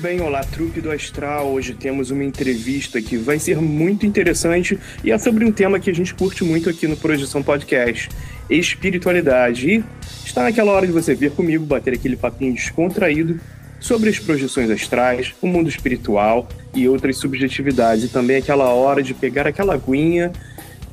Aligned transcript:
Bem? 0.00 0.22
Olá, 0.22 0.42
trupe 0.42 0.80
do 0.80 0.90
Astral. 0.90 1.52
Hoje 1.52 1.74
temos 1.74 2.10
uma 2.10 2.24
entrevista 2.24 3.02
que 3.02 3.18
vai 3.18 3.38
ser 3.38 3.58
muito 3.60 4.06
interessante 4.06 4.78
e 5.04 5.10
é 5.10 5.18
sobre 5.18 5.44
um 5.44 5.52
tema 5.52 5.78
que 5.78 5.90
a 5.90 5.94
gente 5.94 6.14
curte 6.14 6.42
muito 6.42 6.70
aqui 6.70 6.88
no 6.88 6.96
Projeção 6.96 7.42
Podcast: 7.42 8.08
espiritualidade. 8.48 9.68
E 9.68 9.84
está 10.24 10.42
naquela 10.42 10.72
hora 10.72 10.86
de 10.86 10.92
você 10.92 11.14
vir 11.14 11.30
comigo 11.32 11.66
bater 11.66 11.92
aquele 11.92 12.16
papinho 12.16 12.54
descontraído 12.54 13.38
sobre 13.78 14.08
as 14.08 14.18
projeções 14.18 14.70
astrais, 14.70 15.34
o 15.42 15.46
mundo 15.46 15.68
espiritual 15.68 16.48
e 16.74 16.88
outras 16.88 17.18
subjetividades. 17.18 18.04
E 18.04 18.08
também 18.08 18.36
aquela 18.36 18.70
hora 18.70 19.02
de 19.02 19.12
pegar 19.12 19.46
aquela 19.46 19.74
aguinha 19.74 20.32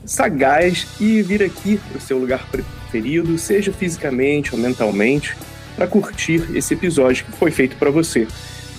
sagaz 0.05 0.85
e 0.99 1.21
vir 1.21 1.41
aqui 1.43 1.77
para 1.77 1.97
o 1.97 2.01
seu 2.01 2.17
lugar 2.17 2.45
preferido, 2.51 3.37
seja 3.37 3.71
fisicamente 3.71 4.53
ou 4.53 4.59
mentalmente, 4.59 5.33
para 5.77 5.87
curtir 5.87 6.43
esse 6.53 6.73
episódio 6.73 7.23
que 7.23 7.31
foi 7.31 7.51
feito 7.51 7.77
para 7.77 7.89
você. 7.89 8.27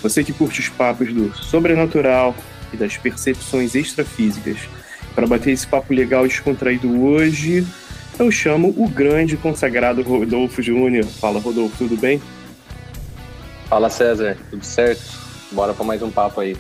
Você 0.03 0.23
que 0.23 0.33
curte 0.33 0.61
os 0.61 0.69
papos 0.69 1.13
do 1.13 1.35
sobrenatural 1.35 2.35
e 2.73 2.77
das 2.77 2.97
percepções 2.97 3.75
extrafísicas. 3.75 4.59
Para 5.15 5.27
bater 5.27 5.53
esse 5.53 5.67
papo 5.67 5.93
legal 5.93 6.25
e 6.25 6.29
descontraído 6.29 7.03
hoje, 7.03 7.67
eu 8.19 8.31
chamo 8.31 8.75
o 8.77 8.89
grande 8.89 9.37
consagrado 9.37 10.03
Rodolfo 10.03 10.63
Júnior. 10.63 11.05
Fala, 11.05 11.41
Rodolfo, 11.41 11.77
tudo 11.79 11.97
bem? 11.97 12.21
Fala, 13.69 13.91
César, 13.91 14.37
tudo 14.51 14.65
certo? 14.65 15.03
Bora 15.53 15.75
para 15.75 15.85
mais 15.85 16.03
um 16.03 16.11
papo 16.11 16.41
aí. 16.41 16.57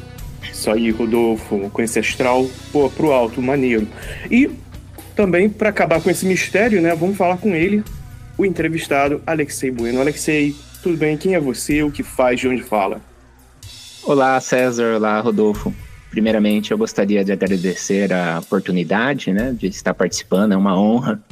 Isso 0.50 0.70
aí, 0.70 0.90
Rodolfo, 0.90 1.70
com 1.70 1.82
esse 1.82 1.98
astral 1.98 2.48
pô, 2.72 2.90
pro 2.90 3.12
alto, 3.12 3.40
maneiro. 3.40 3.86
E 4.30 4.50
também, 5.14 5.48
para 5.48 5.68
acabar 5.68 6.00
com 6.00 6.10
esse 6.10 6.26
mistério, 6.26 6.80
né, 6.80 6.94
vamos 6.94 7.16
falar 7.16 7.38
com 7.38 7.54
ele, 7.54 7.82
o 8.36 8.44
entrevistado 8.44 9.22
Alexei 9.26 9.70
Bueno. 9.70 10.00
Alexei, 10.00 10.54
tudo 10.82 10.96
bem? 10.96 11.16
Quem 11.16 11.34
é 11.34 11.40
você? 11.40 11.82
O 11.82 11.90
que 11.90 12.02
faz? 12.02 12.40
De 12.40 12.48
onde 12.48 12.62
fala? 12.62 13.00
Olá, 14.04 14.40
César. 14.40 14.96
Olá, 14.96 15.20
Rodolfo. 15.20 15.74
Primeiramente, 16.10 16.70
eu 16.70 16.78
gostaria 16.78 17.24
de 17.24 17.32
agradecer 17.32 18.12
a 18.12 18.38
oportunidade 18.38 19.32
né, 19.32 19.52
de 19.52 19.66
estar 19.66 19.92
participando, 19.92 20.52
é 20.52 20.56
uma 20.56 20.78
honra. 20.78 21.22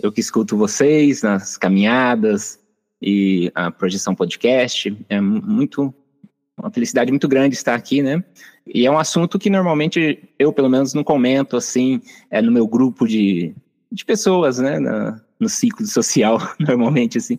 Eu 0.00 0.12
que 0.12 0.20
escuto 0.20 0.56
vocês 0.56 1.22
nas 1.22 1.56
caminhadas 1.56 2.60
e 3.00 3.50
a 3.54 3.70
projeção 3.70 4.14
podcast, 4.14 4.94
é 5.08 5.20
muito 5.20 5.94
uma 6.56 6.70
felicidade 6.70 7.10
muito 7.10 7.28
grande 7.28 7.54
estar 7.54 7.74
aqui, 7.74 8.02
né? 8.02 8.22
E 8.66 8.84
é 8.84 8.90
um 8.90 8.98
assunto 8.98 9.38
que 9.38 9.48
normalmente 9.48 10.28
eu, 10.38 10.52
pelo 10.52 10.68
menos, 10.68 10.92
não 10.92 11.04
comento 11.04 11.56
assim, 11.56 12.02
é 12.30 12.42
no 12.42 12.50
meu 12.50 12.66
grupo 12.66 13.06
de, 13.06 13.54
de 13.90 14.04
pessoas, 14.04 14.58
né? 14.58 14.78
Na, 14.78 15.20
no 15.38 15.48
ciclo 15.48 15.86
social, 15.86 16.38
normalmente, 16.58 17.18
assim. 17.18 17.38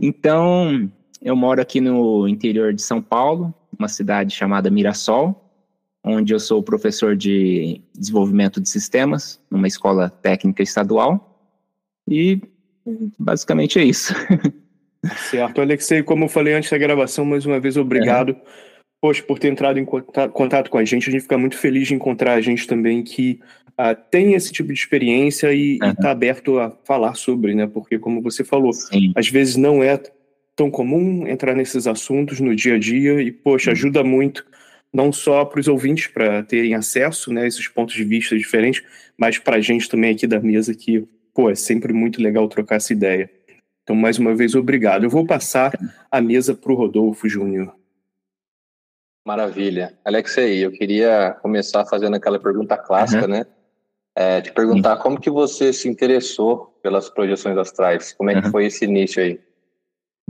Então, 0.00 0.88
eu 1.20 1.34
moro 1.34 1.60
aqui 1.60 1.80
no 1.80 2.28
interior 2.28 2.72
de 2.72 2.80
São 2.80 3.02
Paulo, 3.02 3.52
uma 3.78 3.88
cidade 3.88 4.34
chamada 4.34 4.70
Mirassol, 4.70 5.50
onde 6.04 6.32
eu 6.32 6.40
sou 6.40 6.62
professor 6.62 7.16
de 7.16 7.80
desenvolvimento 7.96 8.60
de 8.60 8.68
sistemas 8.68 9.40
numa 9.50 9.68
escola 9.68 10.08
técnica 10.08 10.62
estadual. 10.62 11.48
E 12.08 12.40
basicamente 13.18 13.78
é 13.78 13.84
isso. 13.84 14.14
Certo, 15.30 15.60
Alexei, 15.60 16.02
como 16.02 16.24
eu 16.24 16.28
falei 16.28 16.54
antes 16.54 16.70
da 16.70 16.76
gravação, 16.76 17.24
mais 17.24 17.46
uma 17.46 17.58
vez 17.58 17.76
obrigado. 17.76 18.32
É. 18.32 18.70
Poxa, 19.00 19.22
por 19.22 19.38
ter 19.38 19.48
entrado 19.48 19.78
em 19.78 19.84
contato 19.84 20.70
com 20.70 20.76
a 20.76 20.84
gente, 20.84 21.08
a 21.08 21.12
gente 21.12 21.22
fica 21.22 21.38
muito 21.38 21.56
feliz 21.56 21.88
de 21.88 21.94
encontrar 21.94 22.34
a 22.34 22.40
gente 22.42 22.66
também 22.66 23.02
que 23.02 23.40
uh, 23.70 23.96
tem 24.10 24.34
esse 24.34 24.52
tipo 24.52 24.68
de 24.68 24.78
experiência 24.78 25.54
e 25.54 25.78
está 25.82 26.10
aberto 26.10 26.58
a 26.58 26.70
falar 26.84 27.14
sobre, 27.14 27.54
né? 27.54 27.66
Porque, 27.66 27.98
como 27.98 28.20
você 28.20 28.44
falou, 28.44 28.74
Sim. 28.74 29.12
às 29.16 29.26
vezes 29.26 29.56
não 29.56 29.82
é 29.82 29.98
tão 30.60 30.70
comum 30.70 31.26
entrar 31.26 31.54
nesses 31.54 31.86
assuntos 31.86 32.38
no 32.38 32.54
dia 32.54 32.74
a 32.74 32.78
dia 32.78 33.22
e, 33.22 33.32
poxa, 33.32 33.70
uhum. 33.70 33.72
ajuda 33.72 34.04
muito, 34.04 34.44
não 34.92 35.10
só 35.10 35.42
para 35.42 35.58
os 35.58 35.68
ouvintes 35.68 36.06
para 36.08 36.42
terem 36.42 36.74
acesso 36.74 37.32
né, 37.32 37.44
a 37.44 37.46
esses 37.46 37.66
pontos 37.66 37.94
de 37.94 38.04
vista 38.04 38.36
diferentes, 38.36 38.82
mas 39.16 39.38
para 39.38 39.56
a 39.56 39.60
gente 39.62 39.88
também 39.88 40.12
aqui 40.12 40.26
da 40.26 40.38
mesa 40.38 40.74
que, 40.74 41.08
pô, 41.32 41.48
é 41.48 41.54
sempre 41.54 41.94
muito 41.94 42.22
legal 42.22 42.46
trocar 42.46 42.76
essa 42.76 42.92
ideia. 42.92 43.30
Então, 43.82 43.96
mais 43.96 44.18
uma 44.18 44.34
vez, 44.34 44.54
obrigado. 44.54 45.04
Eu 45.04 45.08
vou 45.08 45.26
passar 45.26 45.72
a 46.10 46.20
mesa 46.20 46.54
para 46.54 46.70
o 46.70 46.74
Rodolfo 46.74 47.26
Júnior. 47.26 47.74
Maravilha. 49.26 49.98
Alexei, 50.04 50.62
eu 50.62 50.70
queria 50.70 51.38
começar 51.40 51.86
fazendo 51.86 52.16
aquela 52.16 52.38
pergunta 52.38 52.76
clássica, 52.76 53.22
uhum. 53.22 53.30
né? 53.30 53.46
É, 54.14 54.42
te 54.42 54.52
perguntar 54.52 54.98
como 54.98 55.18
que 55.18 55.30
você 55.30 55.72
se 55.72 55.88
interessou 55.88 56.78
pelas 56.82 57.08
projeções 57.08 57.56
astrais. 57.56 58.12
Como 58.12 58.28
é 58.28 58.38
que 58.38 58.44
uhum. 58.44 58.52
foi 58.52 58.66
esse 58.66 58.84
início 58.84 59.22
aí? 59.22 59.40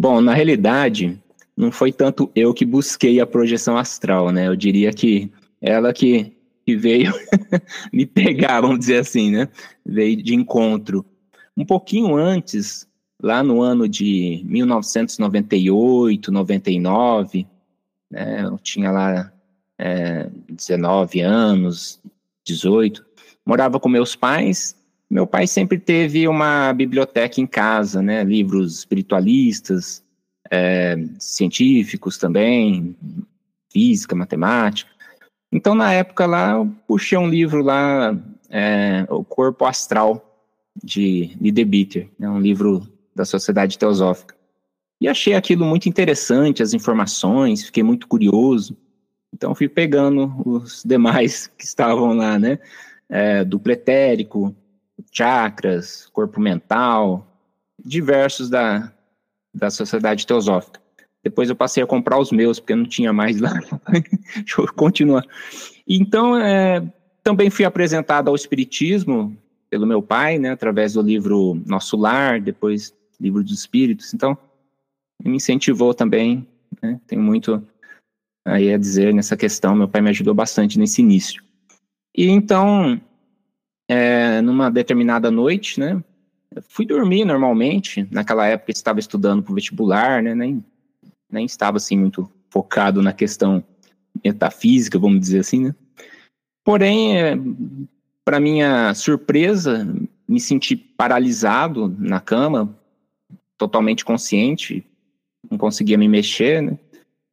Bom, 0.00 0.22
na 0.22 0.32
realidade, 0.32 1.22
não 1.54 1.70
foi 1.70 1.92
tanto 1.92 2.32
eu 2.34 2.54
que 2.54 2.64
busquei 2.64 3.20
a 3.20 3.26
projeção 3.26 3.76
astral, 3.76 4.32
né? 4.32 4.48
Eu 4.48 4.56
diria 4.56 4.90
que 4.94 5.30
ela 5.60 5.92
que, 5.92 6.34
que 6.64 6.74
veio 6.74 7.12
me 7.92 8.06
pegar, 8.06 8.62
vamos 8.62 8.78
dizer 8.78 9.00
assim, 9.00 9.30
né? 9.30 9.46
Veio 9.84 10.16
de 10.16 10.34
encontro. 10.34 11.04
Um 11.54 11.66
pouquinho 11.66 12.16
antes, 12.16 12.88
lá 13.22 13.42
no 13.42 13.60
ano 13.60 13.86
de 13.86 14.40
1998, 14.46 16.32
99, 16.32 17.46
né? 18.10 18.44
Eu 18.44 18.56
tinha 18.56 18.90
lá 18.90 19.30
é, 19.78 20.30
19 20.48 21.20
anos, 21.20 22.00
18, 22.46 23.04
morava 23.44 23.78
com 23.78 23.90
meus 23.90 24.16
pais 24.16 24.79
meu 25.10 25.26
pai 25.26 25.46
sempre 25.46 25.78
teve 25.78 26.28
uma 26.28 26.72
biblioteca 26.72 27.40
em 27.40 27.46
casa, 27.46 28.00
né? 28.00 28.22
Livros 28.22 28.78
espiritualistas, 28.78 30.04
é, 30.50 30.96
científicos 31.18 32.16
também, 32.16 32.96
física, 33.72 34.14
matemática. 34.14 34.90
Então, 35.52 35.74
na 35.74 35.92
época 35.92 36.26
lá, 36.26 36.52
eu 36.52 36.72
puxei 36.86 37.18
um 37.18 37.28
livro 37.28 37.62
lá, 37.62 38.16
é, 38.48 39.04
O 39.08 39.24
Corpo 39.24 39.64
Astral, 39.64 40.26
de 40.82 41.36
Lidebitter, 41.40 42.08
né, 42.18 42.28
um 42.28 42.40
livro 42.40 42.86
da 43.14 43.24
Sociedade 43.24 43.76
Teosófica. 43.76 44.36
E 45.00 45.08
achei 45.08 45.34
aquilo 45.34 45.64
muito 45.64 45.88
interessante, 45.88 46.62
as 46.62 46.72
informações, 46.72 47.64
fiquei 47.64 47.82
muito 47.82 48.06
curioso. 48.06 48.76
Então, 49.34 49.54
fui 49.54 49.68
pegando 49.68 50.32
os 50.46 50.82
demais 50.86 51.48
que 51.58 51.64
estavam 51.64 52.14
lá, 52.14 52.38
né? 52.38 52.58
É, 53.08 53.44
do 53.44 53.58
pretérico, 53.58 54.54
chakras, 55.12 56.08
corpo 56.12 56.40
mental, 56.40 57.26
diversos 57.84 58.48
da, 58.48 58.92
da 59.54 59.70
sociedade 59.70 60.26
teosófica. 60.26 60.80
Depois 61.22 61.50
eu 61.50 61.56
passei 61.56 61.82
a 61.82 61.86
comprar 61.86 62.18
os 62.18 62.32
meus, 62.32 62.58
porque 62.58 62.74
não 62.74 62.86
tinha 62.86 63.12
mais 63.12 63.40
lá. 63.40 63.52
Deixa 64.34 64.60
eu 64.60 64.72
continuar. 64.72 65.24
Então, 65.86 66.38
é, 66.38 66.82
também 67.22 67.50
fui 67.50 67.64
apresentado 67.64 68.28
ao 68.28 68.34
Espiritismo 68.34 69.36
pelo 69.68 69.86
meu 69.86 70.02
pai, 70.02 70.38
né, 70.38 70.50
através 70.50 70.94
do 70.94 71.02
livro 71.02 71.60
Nosso 71.66 71.96
Lar, 71.96 72.40
depois 72.40 72.94
Livro 73.20 73.42
dos 73.42 73.52
Espíritos. 73.52 74.14
Então, 74.14 74.36
me 75.22 75.36
incentivou 75.36 75.92
também. 75.92 76.46
Né, 76.82 76.98
tenho 77.06 77.22
muito 77.22 77.62
aí 78.44 78.72
a 78.72 78.78
dizer 78.78 79.12
nessa 79.12 79.36
questão. 79.36 79.76
Meu 79.76 79.88
pai 79.88 80.00
me 80.00 80.10
ajudou 80.10 80.34
bastante 80.34 80.78
nesse 80.78 81.02
início. 81.02 81.42
E 82.16 82.28
então, 82.28 83.00
é, 83.90 84.40
numa 84.40 84.70
determinada 84.70 85.32
noite, 85.32 85.80
né, 85.80 86.00
fui 86.68 86.86
dormir 86.86 87.24
normalmente. 87.24 88.06
Naquela 88.08 88.46
época 88.46 88.70
estava 88.70 89.00
estudando 89.00 89.42
para 89.42 89.50
o 89.50 89.54
vestibular, 89.56 90.22
né, 90.22 90.32
nem, 90.32 90.64
nem 91.28 91.44
estava 91.44 91.78
assim 91.78 91.98
muito 91.98 92.30
focado 92.50 93.02
na 93.02 93.12
questão 93.12 93.64
metafísica, 94.24 94.96
vamos 94.96 95.18
dizer 95.18 95.40
assim, 95.40 95.64
né. 95.64 95.74
Porém, 96.64 97.18
é, 97.18 97.36
para 98.24 98.38
minha 98.38 98.94
surpresa, 98.94 99.92
me 100.28 100.38
senti 100.38 100.76
paralisado 100.76 101.92
na 101.98 102.20
cama, 102.20 102.72
totalmente 103.58 104.04
consciente, 104.04 104.86
não 105.50 105.58
conseguia 105.58 105.98
me 105.98 106.06
mexer, 106.06 106.62
né? 106.62 106.78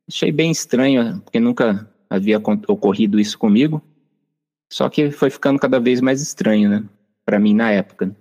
Achei 0.09 0.31
bem 0.31 0.49
estranho, 0.49 1.21
porque 1.21 1.39
nunca 1.39 1.87
havia 2.09 2.39
ocorrido 2.39 3.19
isso 3.19 3.37
comigo. 3.37 3.83
Só 4.69 4.89
que 4.89 5.11
foi 5.11 5.29
ficando 5.29 5.59
cada 5.59 5.79
vez 5.79 6.01
mais 6.01 6.21
estranho, 6.21 6.69
né? 6.69 6.83
Para 7.25 7.39
mim 7.39 7.53
na 7.53 7.71
época. 7.71 8.15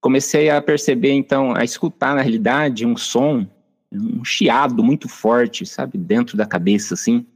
Comecei 0.00 0.48
a 0.50 0.60
perceber, 0.62 1.12
então, 1.12 1.54
a 1.54 1.64
escutar 1.64 2.14
na 2.14 2.22
realidade 2.22 2.86
um 2.86 2.96
som, 2.96 3.46
um 3.92 4.24
chiado 4.24 4.82
muito 4.82 5.08
forte, 5.08 5.66
sabe, 5.66 5.98
dentro 5.98 6.36
da 6.36 6.46
cabeça, 6.46 6.94
assim. 6.94 7.26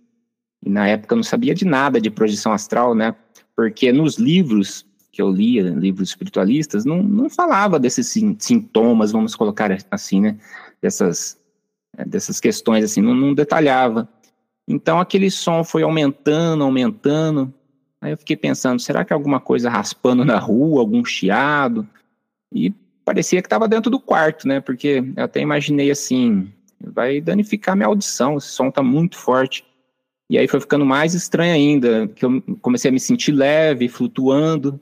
E 0.64 0.70
na 0.70 0.88
época 0.88 1.12
eu 1.12 1.16
não 1.16 1.22
sabia 1.22 1.54
de 1.54 1.64
nada 1.64 2.00
de 2.00 2.10
projeção 2.10 2.52
astral, 2.52 2.94
né? 2.94 3.14
Porque 3.54 3.92
nos 3.92 4.16
livros 4.16 4.86
que 5.12 5.22
eu 5.22 5.30
lia, 5.30 5.62
livros 5.70 6.08
espiritualistas, 6.08 6.84
não, 6.84 7.02
não 7.02 7.30
falava 7.30 7.78
desses 7.78 8.12
sintomas, 8.38 9.12
vamos 9.12 9.36
colocar 9.36 9.70
assim, 9.90 10.20
né? 10.20 10.36
Dessas, 10.82 11.38
dessas 12.06 12.40
questões, 12.40 12.84
assim, 12.84 13.00
não, 13.00 13.14
não 13.14 13.32
detalhava. 13.32 14.08
Então 14.66 14.98
aquele 14.98 15.30
som 15.30 15.62
foi 15.62 15.82
aumentando, 15.82 16.64
aumentando. 16.64 17.52
Aí 18.04 18.12
eu 18.12 18.18
fiquei 18.18 18.36
pensando, 18.36 18.78
será 18.78 19.02
que 19.02 19.14
alguma 19.14 19.40
coisa 19.40 19.70
raspando 19.70 20.26
na 20.26 20.38
rua, 20.38 20.78
algum 20.78 21.02
chiado? 21.02 21.88
E 22.52 22.70
parecia 23.02 23.40
que 23.40 23.46
estava 23.46 23.66
dentro 23.66 23.90
do 23.90 23.98
quarto, 23.98 24.46
né? 24.46 24.60
Porque 24.60 25.02
eu 25.16 25.24
até 25.24 25.40
imaginei 25.40 25.90
assim, 25.90 26.52
vai 26.78 27.18
danificar 27.18 27.74
minha 27.74 27.86
audição, 27.86 28.36
esse 28.36 28.48
som 28.48 28.68
está 28.68 28.82
muito 28.82 29.16
forte. 29.16 29.64
E 30.28 30.36
aí 30.36 30.46
foi 30.46 30.60
ficando 30.60 30.84
mais 30.84 31.14
estranho 31.14 31.54
ainda, 31.54 32.06
que 32.08 32.26
eu 32.26 32.42
comecei 32.60 32.90
a 32.90 32.92
me 32.92 33.00
sentir 33.00 33.32
leve, 33.32 33.88
flutuando, 33.88 34.78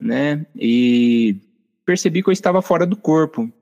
né? 0.00 0.46
E 0.56 1.36
percebi 1.84 2.22
que 2.22 2.30
eu 2.30 2.32
estava 2.32 2.62
fora 2.62 2.86
do 2.86 2.96
corpo. 2.96 3.52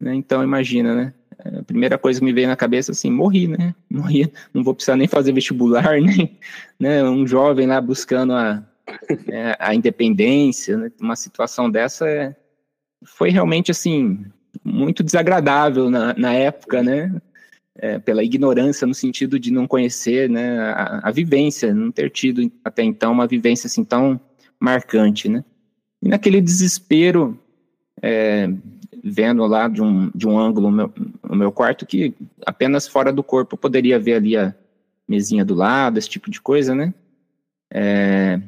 Né? 0.00 0.16
Então 0.16 0.42
imagina, 0.42 0.96
né? 0.96 1.14
A 1.58 1.62
primeira 1.62 1.98
coisa 1.98 2.18
que 2.18 2.24
me 2.24 2.32
veio 2.32 2.48
na 2.48 2.56
cabeça 2.56 2.92
assim, 2.92 3.10
morri, 3.10 3.48
né? 3.48 3.74
Morri, 3.90 4.30
não 4.52 4.62
vou 4.62 4.74
precisar 4.74 4.96
nem 4.96 5.08
fazer 5.08 5.32
vestibular, 5.32 5.98
nem, 6.00 6.36
né? 6.78 7.02
Um 7.04 7.26
jovem 7.26 7.66
lá 7.66 7.80
buscando 7.80 8.32
a, 8.32 8.62
é, 9.28 9.56
a 9.58 9.74
independência, 9.74 10.76
né? 10.76 10.92
uma 11.00 11.16
situação 11.16 11.70
dessa 11.70 12.08
é, 12.08 12.34
foi 13.04 13.30
realmente 13.30 13.70
assim 13.70 14.24
muito 14.64 15.02
desagradável 15.02 15.90
na, 15.90 16.14
na 16.14 16.32
época, 16.32 16.82
né? 16.82 17.12
é, 17.78 17.98
pela 17.98 18.24
ignorância 18.24 18.86
no 18.86 18.94
sentido 18.94 19.38
de 19.38 19.50
não 19.50 19.66
conhecer 19.66 20.28
né, 20.28 20.58
a, 20.58 21.00
a, 21.08 21.10
vivência, 21.10 21.74
não 21.74 21.90
ter 21.90 22.10
tido 22.10 22.50
até 22.64 22.82
então 22.82 23.12
uma 23.12 23.26
vivência 23.26 23.66
assim 23.66 23.84
tão 23.84 24.20
marcante, 24.58 25.28
né? 25.28 25.44
E 26.02 26.08
naquele 26.08 26.40
desespero, 26.40 27.38
é, 28.02 28.48
vendo 29.02 29.44
lá 29.46 29.68
de 29.68 29.82
um, 29.82 30.10
de 30.14 30.26
um 30.26 30.38
ângulo 30.38 30.70
no 30.70 30.76
meu, 30.76 30.92
no 31.28 31.36
meu 31.36 31.52
quarto 31.52 31.86
que 31.86 32.14
apenas 32.44 32.88
fora 32.88 33.12
do 33.12 33.22
corpo 33.22 33.54
eu 33.54 33.58
poderia 33.58 33.98
ver 33.98 34.14
ali 34.14 34.36
a 34.36 34.54
mesinha 35.08 35.44
do 35.44 35.54
lado, 35.54 35.98
esse 35.98 36.08
tipo 36.08 36.30
de 36.30 36.40
coisa, 36.40 36.74
né? 36.74 36.92
É, 37.72 38.40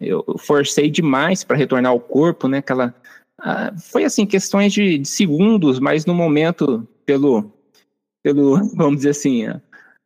eu 0.00 0.24
forcei 0.38 0.90
demais 0.90 1.44
para 1.44 1.56
retornar 1.56 1.92
ao 1.92 2.00
corpo, 2.00 2.48
né? 2.48 2.58
Aquela, 2.58 2.94
foi 3.90 4.04
assim 4.04 4.26
questões 4.26 4.72
de, 4.72 4.98
de 4.98 5.08
segundos, 5.08 5.78
mas 5.78 6.06
no 6.06 6.14
momento 6.14 6.86
pelo 7.04 7.52
pelo, 8.26 8.56
vamos 8.74 8.96
dizer 8.96 9.10
assim, 9.10 9.46
a 9.46 9.60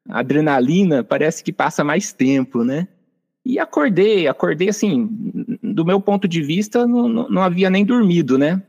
adrenalina, 0.08 1.02
parece 1.02 1.42
que 1.42 1.52
passa 1.52 1.82
mais 1.82 2.12
tempo, 2.12 2.62
né? 2.62 2.86
E 3.44 3.58
acordei, 3.58 4.28
acordei 4.28 4.68
assim, 4.68 5.08
do 5.62 5.86
meu 5.86 5.98
ponto 5.98 6.28
de 6.28 6.42
vista, 6.42 6.86
não, 6.86 7.08
não 7.08 7.42
havia 7.42 7.70
nem 7.70 7.84
dormido, 7.84 8.36
né? 8.36 8.62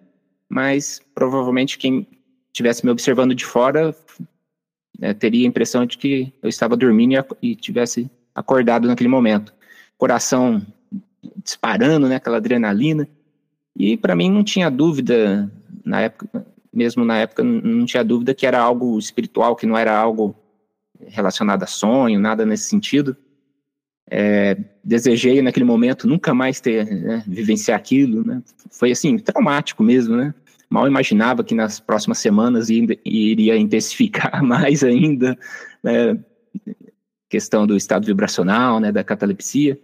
Mas 0.52 1.02
provavelmente 1.16 1.78
quem 1.78 2.06
estivesse 2.48 2.86
me 2.86 2.92
observando 2.92 3.34
de 3.34 3.46
fora 3.46 3.96
né, 5.00 5.14
teria 5.14 5.46
a 5.46 5.48
impressão 5.48 5.86
de 5.86 5.98
que 5.98 6.34
eu 6.44 6.50
estava 6.50 6.76
dormindo 6.76 7.14
e, 7.42 7.52
e 7.52 7.56
tivesse 7.56 8.12
acordado 8.36 8.86
naquele 8.86 9.08
momento. 9.08 9.54
Coração 9.98 10.62
disparando, 11.42 12.10
né? 12.10 12.16
Aquela 12.16 12.36
adrenalina. 12.36 13.08
E 13.78 13.96
para 13.96 14.14
mim 14.14 14.30
não 14.30 14.44
tinha 14.44 14.70
dúvida 14.70 15.50
na 15.86 16.02
época, 16.02 16.46
mesmo 16.74 17.06
na 17.06 17.18
época, 17.18 17.44
não 17.44 17.86
tinha 17.86 18.04
dúvida 18.04 18.34
que 18.34 18.46
era 18.46 18.60
algo 18.60 19.00
espiritual, 19.00 19.56
que 19.56 19.66
não 19.66 19.78
era 19.78 19.98
algo 19.98 20.36
relacionado 21.08 21.64
a 21.64 21.68
sonho, 21.68 22.20
nada 22.20 22.46
nesse 22.46 22.66
sentido. 22.66 23.16
É, 24.10 24.58
desejei 24.84 25.42
naquele 25.42 25.64
momento 25.64 26.06
nunca 26.06 26.34
mais 26.34 26.60
ter 26.60 26.86
né, 26.86 27.24
vivenciar 27.26 27.80
aquilo, 27.80 28.26
né? 28.26 28.44
Foi 28.70 28.92
assim 28.92 29.18
traumático 29.18 29.82
mesmo, 29.82 30.18
né? 30.18 30.34
Mal 30.72 30.88
imaginava 30.88 31.44
que 31.44 31.54
nas 31.54 31.82
próximas 31.82 32.20
semanas 32.20 32.70
iria 32.70 33.58
intensificar 33.58 34.42
mais 34.42 34.86
ainda, 34.86 35.38
né? 35.84 36.18
questão 37.32 37.68
do 37.68 37.76
estado 37.76 38.06
vibracional, 38.06 38.80
né, 38.80 38.92
da 38.92 39.04
catalepsia. 39.04 39.80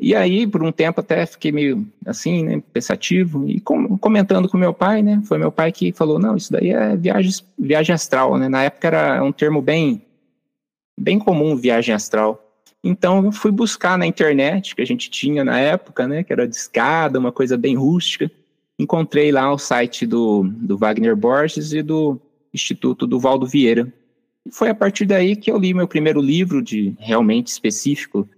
E 0.00 0.14
aí, 0.14 0.46
por 0.46 0.62
um 0.62 0.72
tempo, 0.72 1.00
até 1.00 1.24
fiquei 1.24 1.52
meio 1.52 1.86
assim, 2.04 2.42
né, 2.42 2.62
pensativo, 2.72 3.48
e 3.48 3.60
com, 3.60 3.96
comentando 3.98 4.48
com 4.48 4.58
meu 4.58 4.74
pai, 4.74 5.02
né, 5.02 5.22
foi 5.24 5.38
meu 5.38 5.52
pai 5.52 5.72
que 5.72 5.92
falou, 5.92 6.18
não, 6.18 6.36
isso 6.36 6.52
daí 6.52 6.70
é 6.70 6.96
viagem, 6.96 7.32
viagem 7.58 7.94
astral, 7.94 8.36
né, 8.36 8.48
na 8.48 8.64
época 8.64 8.88
era 8.88 9.22
um 9.22 9.32
termo 9.32 9.62
bem, 9.62 10.02
bem 10.98 11.18
comum, 11.18 11.56
viagem 11.56 11.94
astral. 11.94 12.38
Então, 12.82 13.24
eu 13.24 13.32
fui 13.32 13.50
buscar 13.50 13.96
na 13.96 14.06
internet, 14.06 14.74
que 14.74 14.82
a 14.82 14.86
gente 14.86 15.08
tinha 15.08 15.44
na 15.44 15.58
época, 15.58 16.08
né, 16.08 16.22
que 16.22 16.32
era 16.32 16.48
de 16.48 16.56
escada, 16.56 17.18
uma 17.18 17.30
coisa 17.30 17.56
bem 17.56 17.76
rústica, 17.76 18.30
encontrei 18.78 19.30
lá 19.30 19.52
o 19.52 19.58
site 19.58 20.06
do, 20.06 20.44
do 20.44 20.76
Wagner 20.76 21.16
Borges 21.16 21.72
e 21.72 21.82
do 21.82 22.20
Instituto 22.52 23.06
do 23.06 23.18
Valdo 23.18 23.46
Vieira. 23.46 23.92
E 24.44 24.50
foi 24.50 24.68
a 24.68 24.74
partir 24.74 25.06
daí 25.06 25.36
que 25.36 25.50
eu 25.50 25.58
li 25.58 25.72
meu 25.72 25.86
primeiro 25.86 26.20
livro 26.20 26.62
de 26.62 26.94
realmente 26.98 27.48
específico, 27.48 28.28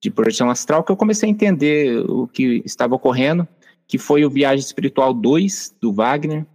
de 0.00 0.10
projeção 0.10 0.48
astral 0.48 0.82
que 0.82 0.92
eu 0.92 0.96
comecei 0.96 1.28
a 1.28 1.32
entender 1.32 1.98
o 2.08 2.26
que 2.26 2.62
estava 2.64 2.94
ocorrendo, 2.94 3.46
que 3.86 3.98
foi 3.98 4.24
o 4.24 4.30
Viagem 4.30 4.64
Espiritual 4.64 5.12
2 5.12 5.76
do 5.80 5.92
Wagner. 5.92 6.46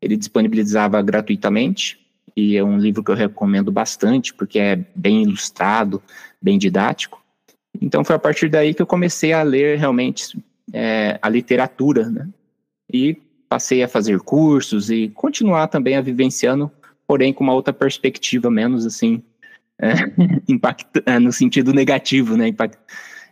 Ele 0.00 0.16
disponibilizava 0.16 1.02
gratuitamente 1.02 1.98
e 2.36 2.56
é 2.56 2.64
um 2.64 2.78
livro 2.78 3.02
que 3.02 3.10
eu 3.10 3.16
recomendo 3.16 3.70
bastante 3.70 4.32
porque 4.32 4.58
é 4.58 4.76
bem 4.94 5.22
ilustrado, 5.22 6.02
bem 6.40 6.58
didático. 6.58 7.22
Então 7.80 8.04
foi 8.04 8.14
a 8.16 8.18
partir 8.18 8.48
daí 8.48 8.72
que 8.72 8.80
eu 8.80 8.86
comecei 8.86 9.32
a 9.32 9.42
ler 9.42 9.78
realmente 9.78 10.38
é, 10.72 11.18
a 11.20 11.28
literatura, 11.28 12.08
né? 12.08 12.28
E 12.94 13.16
passei 13.48 13.82
a 13.82 13.88
fazer 13.88 14.20
cursos 14.20 14.88
e 14.88 15.08
continuar 15.08 15.66
também 15.66 15.96
a 15.96 16.00
vivenciando, 16.00 16.70
porém 17.08 17.32
com 17.32 17.42
uma 17.42 17.52
outra 17.52 17.72
perspectiva 17.72 18.48
menos 18.48 18.86
assim 18.86 19.20
é, 19.80 19.92
impacto, 20.48 21.02
é, 21.04 21.18
no 21.18 21.32
sentido 21.32 21.72
negativo, 21.72 22.36
né? 22.36 22.46
Impact, 22.46 22.78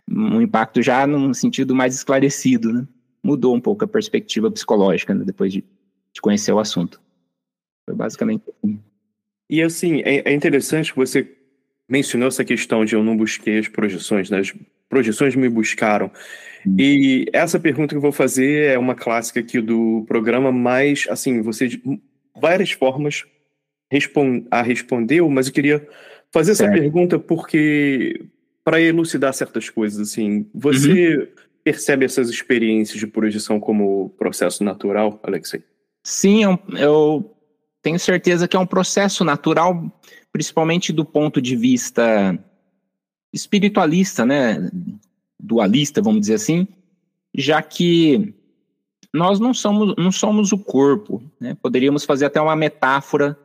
um 0.09 0.41
impacto 0.41 0.81
já 0.81 1.07
num 1.07 1.33
sentido 1.33 1.73
mais 1.73 1.95
esclarecido, 1.95 2.73
né? 2.73 2.85
Mudou 3.23 3.55
um 3.55 3.61
pouco 3.61 3.85
a 3.85 3.87
perspectiva 3.87 4.51
psicológica 4.51 5.13
né? 5.13 5.23
depois 5.23 5.53
de, 5.53 5.63
de, 6.13 6.21
conhecer 6.21 6.51
o 6.51 6.59
assunto. 6.59 7.01
Foi 7.85 7.95
basicamente 7.95 8.43
assim. 8.49 8.79
E 9.49 9.61
assim, 9.61 10.01
é, 10.01 10.29
é 10.29 10.33
interessante 10.33 10.91
que 10.91 10.97
você 10.97 11.37
mencionou 11.87 12.27
essa 12.27 12.43
questão 12.43 12.83
de 12.83 12.95
eu 12.95 13.03
não 13.03 13.15
busquei 13.15 13.59
as 13.59 13.69
projeções, 13.69 14.29
né? 14.29 14.39
As 14.39 14.53
projeções 14.89 15.37
me 15.37 15.47
buscaram. 15.47 16.11
Hum. 16.65 16.75
E 16.77 17.25
essa 17.33 17.59
pergunta 17.59 17.89
que 17.89 17.97
eu 17.97 18.01
vou 18.01 18.11
fazer 18.11 18.71
é 18.71 18.77
uma 18.77 18.95
clássica 18.95 19.39
aqui 19.39 19.59
do 19.59 20.03
programa, 20.07 20.51
mas 20.51 21.05
assim, 21.09 21.41
você 21.41 21.67
de 21.67 21.81
várias 22.39 22.71
formas 22.71 23.25
a 24.49 24.61
respondeu, 24.61 25.29
mas 25.29 25.47
eu 25.47 25.53
queria 25.53 25.87
fazer 26.31 26.53
essa 26.53 26.67
pergunta 26.67 27.19
porque 27.19 28.25
para 28.63 28.81
elucidar 28.81 29.33
certas 29.33 29.69
coisas 29.69 29.99
assim, 29.99 30.47
você 30.53 31.17
uhum. 31.17 31.27
percebe 31.63 32.05
essas 32.05 32.29
experiências 32.29 32.97
de 32.97 33.05
projeção 33.05 33.59
como 33.59 34.09
processo 34.17 34.63
natural, 34.63 35.19
Alexei? 35.21 35.63
Sim, 36.01 36.43
eu, 36.43 36.59
é 36.75 36.83
eu 36.85 37.35
tenho 37.81 37.99
certeza 37.99 38.47
que 38.47 38.55
é 38.55 38.59
um 38.59 38.65
processo 38.65 39.23
natural, 39.23 39.91
principalmente 40.31 40.91
do 40.91 41.05
ponto 41.05 41.41
de 41.41 41.55
vista 41.55 42.37
espiritualista, 43.31 44.25
né? 44.25 44.69
Dualista, 45.43 46.01
vamos 46.01 46.21
dizer 46.21 46.35
assim, 46.35 46.65
já 47.35 47.61
que 47.61 48.33
nós 49.13 49.41
não 49.41 49.53
somos, 49.53 49.93
não 49.97 50.11
somos 50.11 50.53
o 50.53 50.57
corpo, 50.57 51.21
né? 51.39 51.55
Poderíamos 51.61 52.05
fazer 52.05 52.25
até 52.25 52.39
uma 52.39 52.55
metáfora 52.55 53.37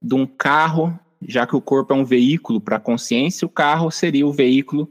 de 0.00 0.14
um 0.14 0.26
carro, 0.26 0.98
já 1.20 1.46
que 1.46 1.54
o 1.54 1.60
corpo 1.60 1.92
é 1.92 1.96
um 1.96 2.04
veículo 2.04 2.60
para 2.60 2.76
a 2.76 2.80
consciência, 2.80 3.44
o 3.46 3.50
carro 3.50 3.90
seria 3.90 4.26
o 4.26 4.32
veículo 4.32 4.90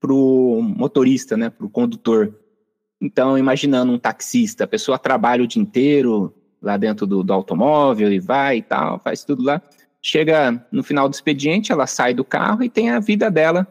para 0.00 0.12
o 0.12 0.60
motorista, 0.60 1.36
né? 1.36 1.48
Para 1.48 1.66
o 1.66 1.70
condutor. 1.70 2.36
Então, 3.00 3.38
imaginando 3.38 3.92
um 3.92 3.98
taxista, 3.98 4.64
a 4.64 4.68
pessoa 4.68 4.98
trabalha 4.98 5.44
o 5.44 5.46
dia 5.46 5.62
inteiro 5.62 6.34
lá 6.60 6.76
dentro 6.76 7.06
do, 7.06 7.22
do 7.22 7.32
automóvel 7.32 8.12
e 8.12 8.18
vai 8.18 8.58
e 8.58 8.62
tal, 8.62 8.98
faz 8.98 9.24
tudo 9.24 9.42
lá. 9.42 9.62
Chega 10.02 10.66
no 10.72 10.82
final 10.82 11.08
do 11.08 11.14
expediente, 11.14 11.70
ela 11.70 11.86
sai 11.86 12.12
do 12.12 12.24
carro 12.24 12.64
e 12.64 12.68
tem 12.68 12.90
a 12.90 12.98
vida 12.98 13.30
dela 13.30 13.66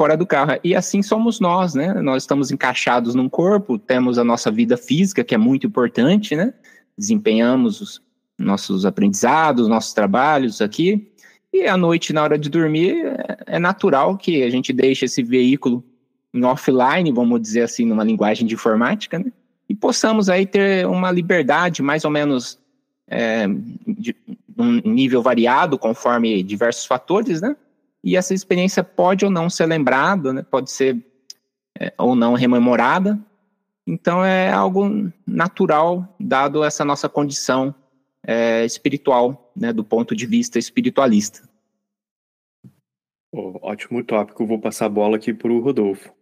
fora 0.00 0.16
do 0.16 0.26
carro. 0.26 0.52
E 0.64 0.74
assim 0.74 1.02
somos 1.02 1.40
nós, 1.40 1.74
né? 1.74 1.92
Nós 2.00 2.22
estamos 2.22 2.50
encaixados 2.50 3.14
num 3.14 3.28
corpo, 3.28 3.78
temos 3.78 4.16
a 4.16 4.24
nossa 4.24 4.50
vida 4.50 4.74
física, 4.78 5.22
que 5.22 5.34
é 5.34 5.38
muito 5.38 5.66
importante, 5.66 6.34
né? 6.34 6.54
Desempenhamos 6.96 7.82
os 7.82 8.02
nossos 8.38 8.86
aprendizados, 8.86 9.68
nossos 9.68 9.92
trabalhos 9.92 10.62
aqui. 10.62 11.12
E 11.52 11.66
à 11.66 11.76
noite, 11.76 12.14
na 12.14 12.22
hora 12.22 12.38
de 12.38 12.48
dormir, 12.48 12.96
é 13.46 13.58
natural 13.58 14.16
que 14.16 14.42
a 14.42 14.48
gente 14.48 14.72
deixe 14.72 15.04
esse 15.04 15.22
veículo 15.22 15.84
em 16.32 16.42
offline, 16.44 17.12
vamos 17.12 17.38
dizer 17.38 17.64
assim, 17.64 17.84
numa 17.84 18.02
linguagem 18.02 18.46
de 18.46 18.54
informática, 18.54 19.18
né? 19.18 19.30
E 19.68 19.74
possamos 19.74 20.30
aí 20.30 20.46
ter 20.46 20.86
uma 20.86 21.12
liberdade 21.12 21.82
mais 21.82 22.06
ou 22.06 22.10
menos 22.10 22.58
é, 23.06 23.46
de 23.86 24.16
um 24.56 24.80
nível 24.82 25.20
variado, 25.20 25.78
conforme 25.78 26.42
diversos 26.42 26.86
fatores, 26.86 27.42
né? 27.42 27.54
E 28.02 28.16
essa 28.16 28.34
experiência 28.34 28.82
pode 28.82 29.24
ou 29.24 29.30
não 29.30 29.50
ser 29.50 29.66
lembrada, 29.66 30.32
né? 30.32 30.42
pode 30.42 30.70
ser 30.70 31.04
é, 31.78 31.92
ou 31.98 32.14
não 32.14 32.34
rememorada. 32.34 33.18
Então 33.86 34.24
é 34.24 34.50
algo 34.50 35.12
natural, 35.26 36.14
dado 36.18 36.62
essa 36.64 36.84
nossa 36.84 37.08
condição 37.08 37.74
é, 38.26 38.64
espiritual, 38.64 39.52
né, 39.56 39.72
do 39.72 39.82
ponto 39.82 40.14
de 40.14 40.26
vista 40.26 40.58
espiritualista. 40.58 41.48
Oh, 43.32 43.58
ótimo 43.62 44.04
tópico. 44.04 44.46
Vou 44.46 44.60
passar 44.60 44.86
a 44.86 44.90
bola 44.90 45.16
aqui 45.16 45.32
para 45.32 45.50
o 45.50 45.60
Rodolfo. 45.60 46.12